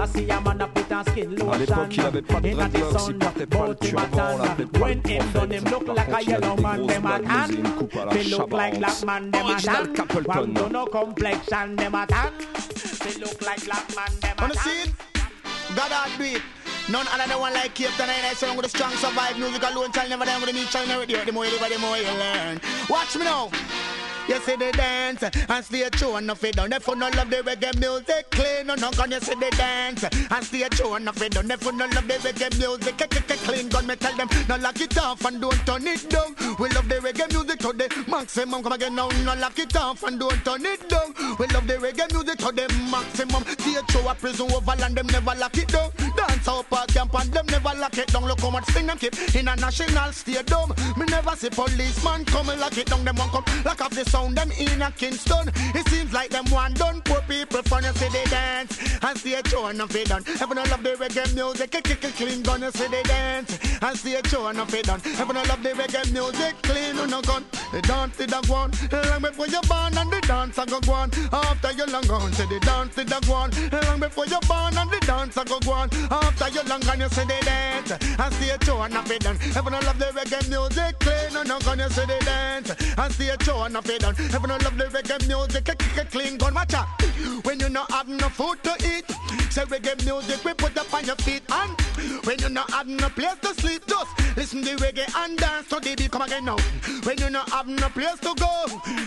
I 0.05 0.07
see 0.07 0.29
a 0.29 0.39
man 0.41 0.61
a 0.61 0.67
put 0.67 0.93
on 0.93 1.03
skin 1.05 1.31
À 1.33 1.39
lotion. 1.39 1.59
l'époque, 1.59 1.97
il 1.97 2.01
avait 2.05 2.23
pas 2.23 2.41
de 2.41 2.49
Inna 2.49 2.69
the 2.69 2.73
dreadlocks, 2.73 2.93
il 2.95 3.01
sun, 3.01 3.19
portait 3.19 3.47
pas 3.47 3.59
le 3.59 3.75
both 3.75 3.85
him 3.89 3.97
a 3.97 4.01
turban, 4.03 4.05
on 4.05 4.17
tan. 4.17 4.45
l'appelait 4.45 4.67
pas 4.67 4.79
When 4.81 5.01
le 5.05 5.11
him 5.11 5.25
done 5.33 5.53
him 5.53 5.65
prophète. 5.65 5.71
look 5.73 5.85
Par 5.87 5.95
like 5.95 6.09
a 6.09 6.13
contre, 6.13 6.23
il 6.29 6.35
avait 6.35 6.43
yellow 6.45 6.57
des 6.57 6.63
man, 6.63 6.77
grosses 6.77 6.93
them 6.95 7.07
a 7.07 7.09
balles, 7.09 7.25
tan. 7.25 7.49
mais 7.49 7.55
une 7.57 7.71
coupe 7.75 7.97
à 7.97 8.05
la 8.05 8.13
They 8.13 8.25
look 8.25 8.39
like 8.39 8.51
Shabba 8.51 8.57
Ranks. 8.57 8.79
black 8.79 9.05
man, 9.07 9.31
them 9.31 9.47
a 9.47 9.53
Original 9.53 9.87
tan. 9.87 9.93
Capleton. 9.95 10.39
One 10.41 10.55
to 10.55 10.69
no 10.69 10.85
complexion, 10.87 11.77
them 11.77 11.95
a 11.95 12.07
tan. 12.07 12.31
They 13.05 13.15
look 13.21 13.41
like 13.41 13.65
black 13.65 13.87
man, 13.97 14.13
them 14.21 14.35
a 14.37 14.43
Wanna 14.43 14.55
tan. 14.55 14.63
see 14.65 14.83
it? 14.83 14.93
God 15.75 15.91
heart 15.93 16.13
beat. 16.19 16.43
None 16.91 17.07
other 17.09 17.27
than 17.27 17.41
one 17.41 17.55
like 17.55 17.75
Capleton 17.75 18.09
and 18.13 18.27
I 18.29 18.35
say 18.35 18.51
I'm 18.51 18.57
with 18.57 18.67
a 18.67 18.69
strong 18.69 18.93
survive 18.93 19.39
music 19.39 19.63
alone. 19.63 19.91
Child 19.93 20.11
never 20.11 20.25
down 20.27 20.41
with 20.43 20.51
the 20.51 20.55
me, 20.55 20.65
child 20.67 20.87
never 20.87 21.07
do 21.07 21.15
it. 21.17 21.25
The 21.25 21.33
more 21.33 21.47
you 21.47 21.53
live, 21.59 21.71
the 21.73 21.79
more 21.79 21.97
you 21.97 22.05
learn. 22.05 22.61
Watch 22.91 23.17
me 23.17 23.25
now. 23.25 23.49
You 24.27 24.41
see 24.41 24.57
the 24.57 24.73
dance 24.73 25.23
and 25.23 25.65
stay 25.65 25.87
true 25.91 26.15
and 26.17 26.27
nothing 26.27 26.53
done. 26.53 26.73
If 26.73 26.87
you 26.89 26.95
no 26.97 27.09
love 27.11 27.29
the 27.29 27.37
reggae 27.37 27.79
music, 27.79 28.31
clean 28.31 28.71
or 28.71 28.77
not, 28.77 28.97
you 29.11 29.21
see 29.21 29.35
the 29.35 29.51
dance 29.57 30.03
and 30.05 30.45
stay 30.45 30.67
true 30.71 30.95
and 30.95 31.05
nothing 31.05 31.29
done. 31.29 31.51
If 31.51 31.63
you 31.63 31.73
no 31.73 31.85
love 31.85 32.09
the 32.09 32.15
reggae 32.15 32.59
music, 32.59 32.97
k- 32.97 33.07
k- 33.07 33.21
k- 33.29 33.37
clean 33.45 33.69
gun, 33.69 33.87
me 33.87 33.97
tell 33.97 34.17
them, 34.17 34.29
no 34.49 34.57
lock 34.57 34.81
it 34.81 34.97
off 34.97 35.23
and 35.27 35.43
don't 35.43 35.67
turn 35.67 35.87
it 35.87 36.09
down. 36.09 36.35
We 36.59 36.71
love 36.71 36.89
the 36.89 36.97
reggae 36.97 37.31
music 37.33 37.59
to 37.61 37.73
the 37.75 38.05
maximum. 38.09 38.63
Come 38.63 38.73
again 38.73 38.95
now, 38.95 39.09
no 39.25 39.35
lock 39.35 39.59
it 39.59 39.77
off 39.77 40.03
and 40.05 40.19
don't 40.19 40.43
turn 40.43 40.65
it 40.65 40.89
down. 40.89 41.13
We 41.39 41.47
love 41.49 41.67
the 41.67 41.75
reggae 41.75 42.11
music 42.11 42.39
to 42.39 42.51
the 42.51 42.67
maximum. 42.91 43.45
Stay 43.45 43.77
true 43.89 44.09
a 44.09 44.15
prison 44.15 44.51
overland, 44.53 44.97
them 44.97 45.07
never 45.09 45.35
lock 45.39 45.57
it 45.59 45.69
down. 45.69 45.91
Dance 46.17 46.49
out 46.49 46.69
park 46.71 46.89
camp 46.89 47.13
and 47.21 47.31
them 47.31 47.45
never 47.47 47.79
lock 47.79 47.99
it 47.99 48.09
down. 48.09 48.25
Look 48.25 48.41
how 48.41 48.49
much 48.51 48.65
thing 48.67 48.87
them 48.87 48.97
keep 48.97 49.13
in 49.35 49.49
a 49.49 49.57
national 49.57 50.13
stadium. 50.13 50.73
Me 50.97 51.05
never 51.11 51.37
see 51.37 51.51
policeman 51.51 52.25
come 52.25 52.49
and 52.49 52.61
lock 52.61 52.79
it 52.79 52.87
down. 52.87 53.05
Them 53.05 53.17
one 53.17 53.29
come 53.29 53.45
lock 53.65 53.83
off 53.83 53.91
the 53.91 54.14
sound. 54.15 54.37
Them 54.37 54.51
in 54.53 54.83
a 54.83 54.91
Kingston. 54.93 55.49
It 55.75 55.89
seems 55.89 56.13
like 56.13 56.31
them 56.31 56.47
one 56.51 56.75
done. 56.75 57.01
Poor 57.03 57.21
people 57.29 57.63
fun. 57.63 57.85
You 57.85 57.93
see 58.01 58.09
they 58.09 58.25
dance 58.25 58.73
and 59.03 59.19
stay 59.19 59.41
true 59.43 59.65
and 59.67 59.79
nothing 59.79 60.05
done. 60.05 60.23
Everyone 60.43 60.69
love 60.71 60.83
the 60.83 60.93
reggae 61.03 61.35
music. 61.35 61.71
Kick, 61.71 61.85
kick, 61.85 62.15
clean 62.21 62.43
gun. 62.43 62.63
You 62.63 62.71
see 62.71 62.89
they 62.89 63.03
dance 63.03 63.59
and 63.83 63.99
stay 63.99 64.21
true 64.23 64.47
and 64.47 64.59
nothing 64.59 64.83
done. 64.83 65.01
Everyone 65.21 65.47
love 65.49 65.63
the 65.63 65.71
reggae 65.71 66.13
music. 66.13 66.55
Clean 66.63 66.99
on 66.99 67.11
no 67.11 67.21
gun. 67.23 67.45
The 67.73 67.83
dance 67.83 68.17
did 68.17 68.33
a 68.33 68.41
one. 68.47 68.71
Long 69.11 69.23
before 69.23 69.49
you 69.49 69.61
born 69.69 69.99
and 69.99 70.11
the 70.11 70.21
dance 70.21 70.59
I 70.59 70.67
go 70.67 70.81
go 70.81 70.93
on. 70.93 71.11
After 71.33 71.73
you 71.73 71.87
long 71.87 72.07
gone, 72.07 72.33
say 72.33 72.47
the 72.47 72.61
dance 72.61 72.95
did 72.95 73.13
a 73.13 73.19
one. 73.27 73.51
Long 73.87 74.01
before 74.01 74.27
you 74.27 74.41
born 74.47 74.77
and 74.79 74.91
the 74.91 75.01
dance 75.01 75.37
I 75.37 75.45
go 75.45 75.59
go 75.61 75.73
on. 75.73 75.89
After 76.11 76.49
you 76.55 76.63
long 76.69 76.81
gone, 76.81 77.01
you 77.01 77.09
say 77.09 77.25
they 77.27 77.41
dance 77.41 77.91
and 77.91 78.35
stay 78.35 78.57
true 78.61 78.79
and 78.79 78.95
nothing 78.95 79.19
done. 79.19 79.39
Everyone 79.59 79.85
love 79.85 79.99
the 79.99 80.11
reggae 80.19 80.49
music. 80.49 80.99
Clean 81.01 81.37
on 81.37 81.49
no 81.49 81.59
gun. 81.61 81.79
You 81.79 81.89
say 81.91 82.07
they 82.07 82.19
dance 82.21 82.71
and 82.97 83.13
stay 83.13 83.35
true 83.39 83.61
and 83.63 83.75
nothing 84.05 84.27
done. 84.29 84.35
Everyone 84.37 84.61
love 84.63 84.77
the 84.79 84.85
reggae 84.85 85.27
music. 85.29 85.65
Kick, 85.65 85.79
kick, 85.79 86.11
clean 86.11 86.37
gun. 86.37 86.55
Watch 86.55 86.75
out. 86.75 86.87
When 87.45 87.61
you 87.61 87.69
not 87.69 87.91
have 87.91 88.09
no 88.09 88.29
food 88.29 88.63
to 88.65 88.73
eat, 88.85 89.07
say 89.51 89.63
reggae 89.65 90.05
music 90.05 90.45
we 90.45 90.53
put 90.55 90.77
up 90.77 90.93
on 90.93 91.05
your 91.05 91.17
feet. 91.17 91.43
And 91.51 91.81
when 92.27 92.39
you 92.39 92.49
not 92.49 92.71
have 92.71 92.87
no 92.87 93.09
place 93.11 93.37
to 93.43 93.55
sleep, 93.55 93.83
just 93.87 94.37
listen 94.37 94.63
to 94.63 94.77
reggae 94.77 95.09
and 95.17 95.39
dance 95.39 95.69
to 95.69 95.81
the 95.81 95.95
beat. 95.97 96.11
Come 96.11 96.23
again 96.23 96.45
now. 96.45 96.57
When 97.05 97.19
you 97.19 97.31
not 97.31 97.49
have 97.51 97.67
no 97.67 97.89
place 97.89 98.19
to 98.21 98.35
go, 98.37 98.53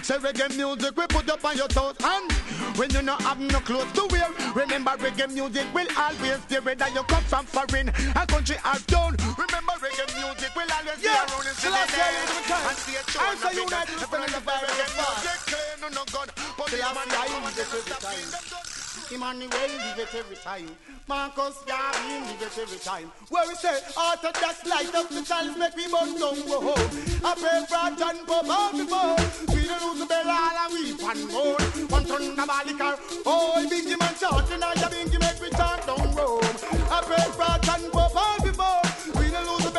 say 0.04 0.18
reggae 0.18 0.56
music 0.56 0.96
we 0.98 1.06
put 1.08 1.30
up 1.30 1.44
on 1.46 1.58
your 1.58 1.68
toes. 1.68 1.96
And 2.04 2.32
when 2.78 2.90
you 2.92 3.02
not 3.02 3.22
have 3.22 3.40
no 3.40 3.60
clothes 3.60 3.92
to 3.94 4.08
wear, 4.12 4.28
remember 4.56 4.92
reggae 4.98 5.32
music 5.34 5.66
will 5.74 5.88
always 5.98 6.42
stay 6.44 6.60
whether 6.60 6.88
you 6.90 7.04
come 7.04 7.24
from 7.24 7.46
foreign, 7.46 7.90
a 7.90 8.26
country 8.26 8.56
or 8.66 8.78
town. 8.88 9.16
Remember 9.38 9.74
reggae 9.82 10.08
music 10.18 10.56
will 10.56 10.70
always 10.72 10.98
be 11.02 11.06
Yeah, 11.06 11.26
around 11.26 11.46
and 11.48 11.58
shall 11.58 11.74
I 11.74 11.86
say 11.88 12.10
it 12.18 12.30
one 12.34 12.44
time? 12.50 12.70
and 12.70 12.78
stay 12.78 13.02
true. 13.08 13.22
I'm 13.22 13.38
so 13.38 13.50
united 13.52 13.96
with 14.00 14.10
the 14.12 14.18
reggae 14.18 14.42
the 14.88 15.04
music. 15.04 15.40
Clean 15.48 15.84
on 15.84 15.92
no 15.94 16.04
gun. 16.12 16.28
But 16.58 16.68
the 16.68 16.78
man 16.78 17.10
I 17.12 17.28
live 17.28 17.52
it 17.52 17.60
every 17.60 17.96
time. 18.00 18.78
Emmanuel 19.10 19.50
live 19.50 20.00
it 20.00 20.16
every 20.16 20.36
time. 20.36 20.68
Marcus 21.08 21.56
Garvey 21.66 22.20
live 22.28 22.42
it 22.42 22.58
every 22.60 22.80
time. 22.80 23.12
Where 23.30 23.48
we 23.48 23.56
say, 23.56 23.80
Orthodox 23.96 24.66
light 24.66 24.94
up 24.94 25.10
the 25.10 25.22
times, 25.22 25.58
make 25.58 25.76
me 25.78 25.86
burn 25.88 26.20
down 26.20 26.36
go 26.44 26.60
home. 26.74 26.90
I 27.24 27.32
pray 27.40 27.64
for 27.72 27.88
John 27.96 28.26
Pope 28.28 28.50
all 28.50 28.72
before. 28.76 29.16
We 29.56 29.68
don't 29.68 29.84
lose 29.88 30.00
the 30.00 30.06
bell, 30.08 30.28
all 30.28 30.58
and 30.60 30.74
weep 30.74 31.00
and 31.00 31.24
moan. 31.32 31.62
One 31.88 32.06
ton 32.06 32.36
of 32.36 32.48
Balicar, 32.50 33.00
oh, 33.26 33.66
Bingy 33.72 33.98
man 33.98 34.16
short, 34.20 34.52
and 34.52 34.64
I 34.64 34.74
Bingy 34.76 35.20
make 35.20 35.40
me 35.42 35.50
turn 35.56 35.80
down 35.88 36.16
Rome. 36.16 36.44
I 36.92 37.00
pray 37.08 37.26
for 37.32 37.54
John 37.64 37.84
Pope 37.92 38.16
all 38.16 38.40
before. 38.44 38.84
We 39.22 39.32
don't 39.32 39.48
lose 39.48 39.72
the 39.72 39.77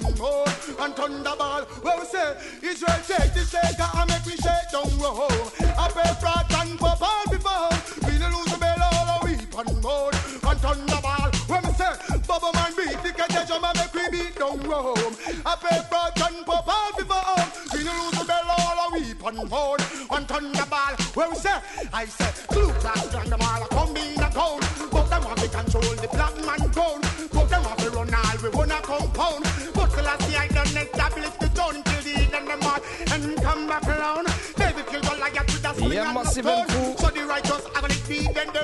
bell, 0.00 0.44
and 0.44 0.78
and 0.80 0.94
thunderball, 0.94 1.64
where 1.82 1.98
we 1.98 2.06
say, 2.06 2.36
Israel 2.62 2.98
take 3.06 3.34
the 3.34 3.44
shaker 3.44 3.88
and 3.94 4.10
make 4.10 4.26
me 4.26 4.36
shake 4.36 4.70
down 4.72 4.90
Rome. 4.98 5.50
I 5.60 5.88
pray 5.90 6.12
for 6.20 6.38
John 6.48 6.78
Pope 6.78 7.02
all 7.02 7.24
before. 7.30 7.70
We 8.06 8.18
don't 8.18 8.32
lose 8.32 8.52
the 8.52 8.58
bell, 8.58 8.78
all 8.78 9.20
and 9.20 9.28
weep 9.28 9.58
and 9.58 9.82
moan. 9.82 10.12
And 10.14 10.58
thunderball, 10.60 11.30
where 11.48 11.62
we 11.62 11.72
say, 11.72 11.92
Bubba 12.28 12.52
man 12.54 12.72
beat 12.76 13.02
the 13.02 13.12
catch 13.12 13.50
and 13.50 13.62
make 13.62 13.94
we 13.94 14.08
beat 14.10 14.34
down 14.38 14.60
Rome. 14.60 15.16
I 15.44 15.56
pray 15.60 15.80
for 15.90 16.06
John 16.16 16.44
Pope 16.44 16.68
all 16.68 16.92
before. 16.96 17.40
We 17.72 17.84
don't 17.84 17.98
lose 18.04 18.18
the 18.18 18.24
bell, 18.24 18.48
all 18.58 18.78
and 18.86 19.04
weep 19.04 19.24
and 19.24 19.50
moan. 19.50 19.78
And 20.10 20.26
thunderball, 20.28 21.16
where 21.16 21.30
we 21.30 21.36
say, 21.36 21.58
I 21.92 22.04
say, 22.06 22.30
Blue 22.50 22.72
class 22.80 23.08
gang 23.12 23.30
them 23.30 23.42
all 23.42 23.62
a 23.62 23.68
come 23.68 23.96
in 23.96 24.20
a 24.20 24.30
town. 24.30 24.60
But 24.90 25.10
them 25.10 25.24
want 25.24 25.38
to 25.40 25.48
control 25.48 25.82
the 25.82 26.08
black 26.08 26.36
man 26.36 26.70
crown. 26.72 27.00
But 27.32 27.48
them 27.50 27.64
want 27.64 27.78
to 27.80 27.90
run 27.90 28.14
all 28.14 28.36
we 28.42 28.48
wanna 28.50 28.80
compound. 28.82 29.47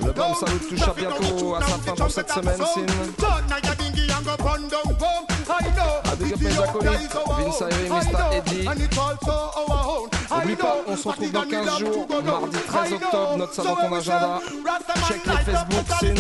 Le 0.04 0.12
Bam. 0.12 0.34
Salut 0.34 0.58
touche 0.58 0.82
à 0.82 0.92
bientôt 0.92 1.54
à 1.54 1.60
sa 1.60 1.78
fin 1.78 1.94
pour 1.94 2.10
cette 2.10 2.30
semaine, 2.30 2.56
Sin. 2.56 2.86
John, 3.18 3.44
now 3.48 3.56
you 3.56 3.74
think 3.74 3.96
you 3.96 4.06
go 4.24 4.44
run 4.44 4.68
down 4.68 4.94
home. 5.00 5.26
I 5.48 5.68
know. 5.76 6.00
Ah, 6.04 6.14
big 6.18 6.32
up 6.32 6.40
mes 6.40 6.58
acolytes, 6.58 7.16
Vince 7.38 7.62
Ayre, 7.62 7.90
Mr. 7.90 8.32
Eddie. 8.32 8.66
And 8.66 8.80
it's 8.80 8.98
also 8.98 9.30
our 9.30 9.86
own. 9.86 10.08
I 10.30 10.40
N'oublie 10.40 10.56
pas, 10.56 10.76
on 10.86 10.96
se 10.96 11.08
retrouve 11.08 11.32
dans 11.32 11.42
15 11.42 11.78
jours, 11.78 12.06
mardi 12.24 12.58
13 12.66 12.92
octobre, 12.94 13.36
note 13.36 13.54
ça 13.54 13.62
dans 13.62 13.76
ton 13.76 13.92
agenda. 13.94 14.40
Check 15.08 15.26
le 15.26 15.52
Facebook 15.52 15.86
Sin. 16.00 16.14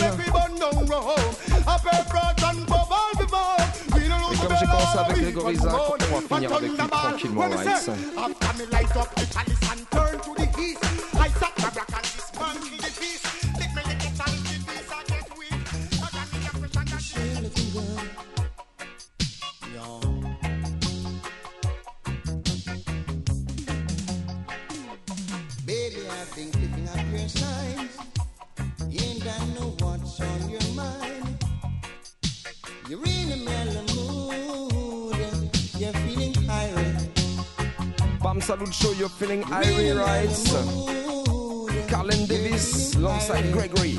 J'ai 4.64 4.70
commencé 4.70 4.98
avec 4.98 5.22
Grégory 5.22 5.56
Zach, 5.56 5.72
on 5.74 6.20
va 6.20 6.36
finir 6.36 6.54
avec 6.54 6.70
lui 6.70 6.78
tranquillement, 6.78 7.48
Rice. 7.50 7.90
Baby, 25.66 26.06
I've 26.08 26.36
been 26.36 26.50
picking 26.52 26.88
up 26.88 27.18
your 27.18 27.28
sign. 27.28 27.83
Bam 38.46 38.58
Salute 38.58 38.74
Show, 38.74 38.92
you're 38.92 39.08
feeling 39.08 39.42
Irie 39.44 39.98
Rights. 39.98 40.52
Carlene 41.88 42.28
Davis 42.28 42.94
alongside 42.94 43.50
Gregory. 43.52 43.98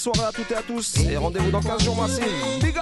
Soirée 0.00 0.28
à 0.28 0.32
toutes 0.32 0.50
et 0.50 0.54
à 0.54 0.62
tous 0.62 0.96
et 1.10 1.16
rendez-vous 1.18 1.50
dans 1.50 1.60
15 1.60 1.84
jours 1.84 1.96
massifs. 1.96 2.24
Big 2.62 2.74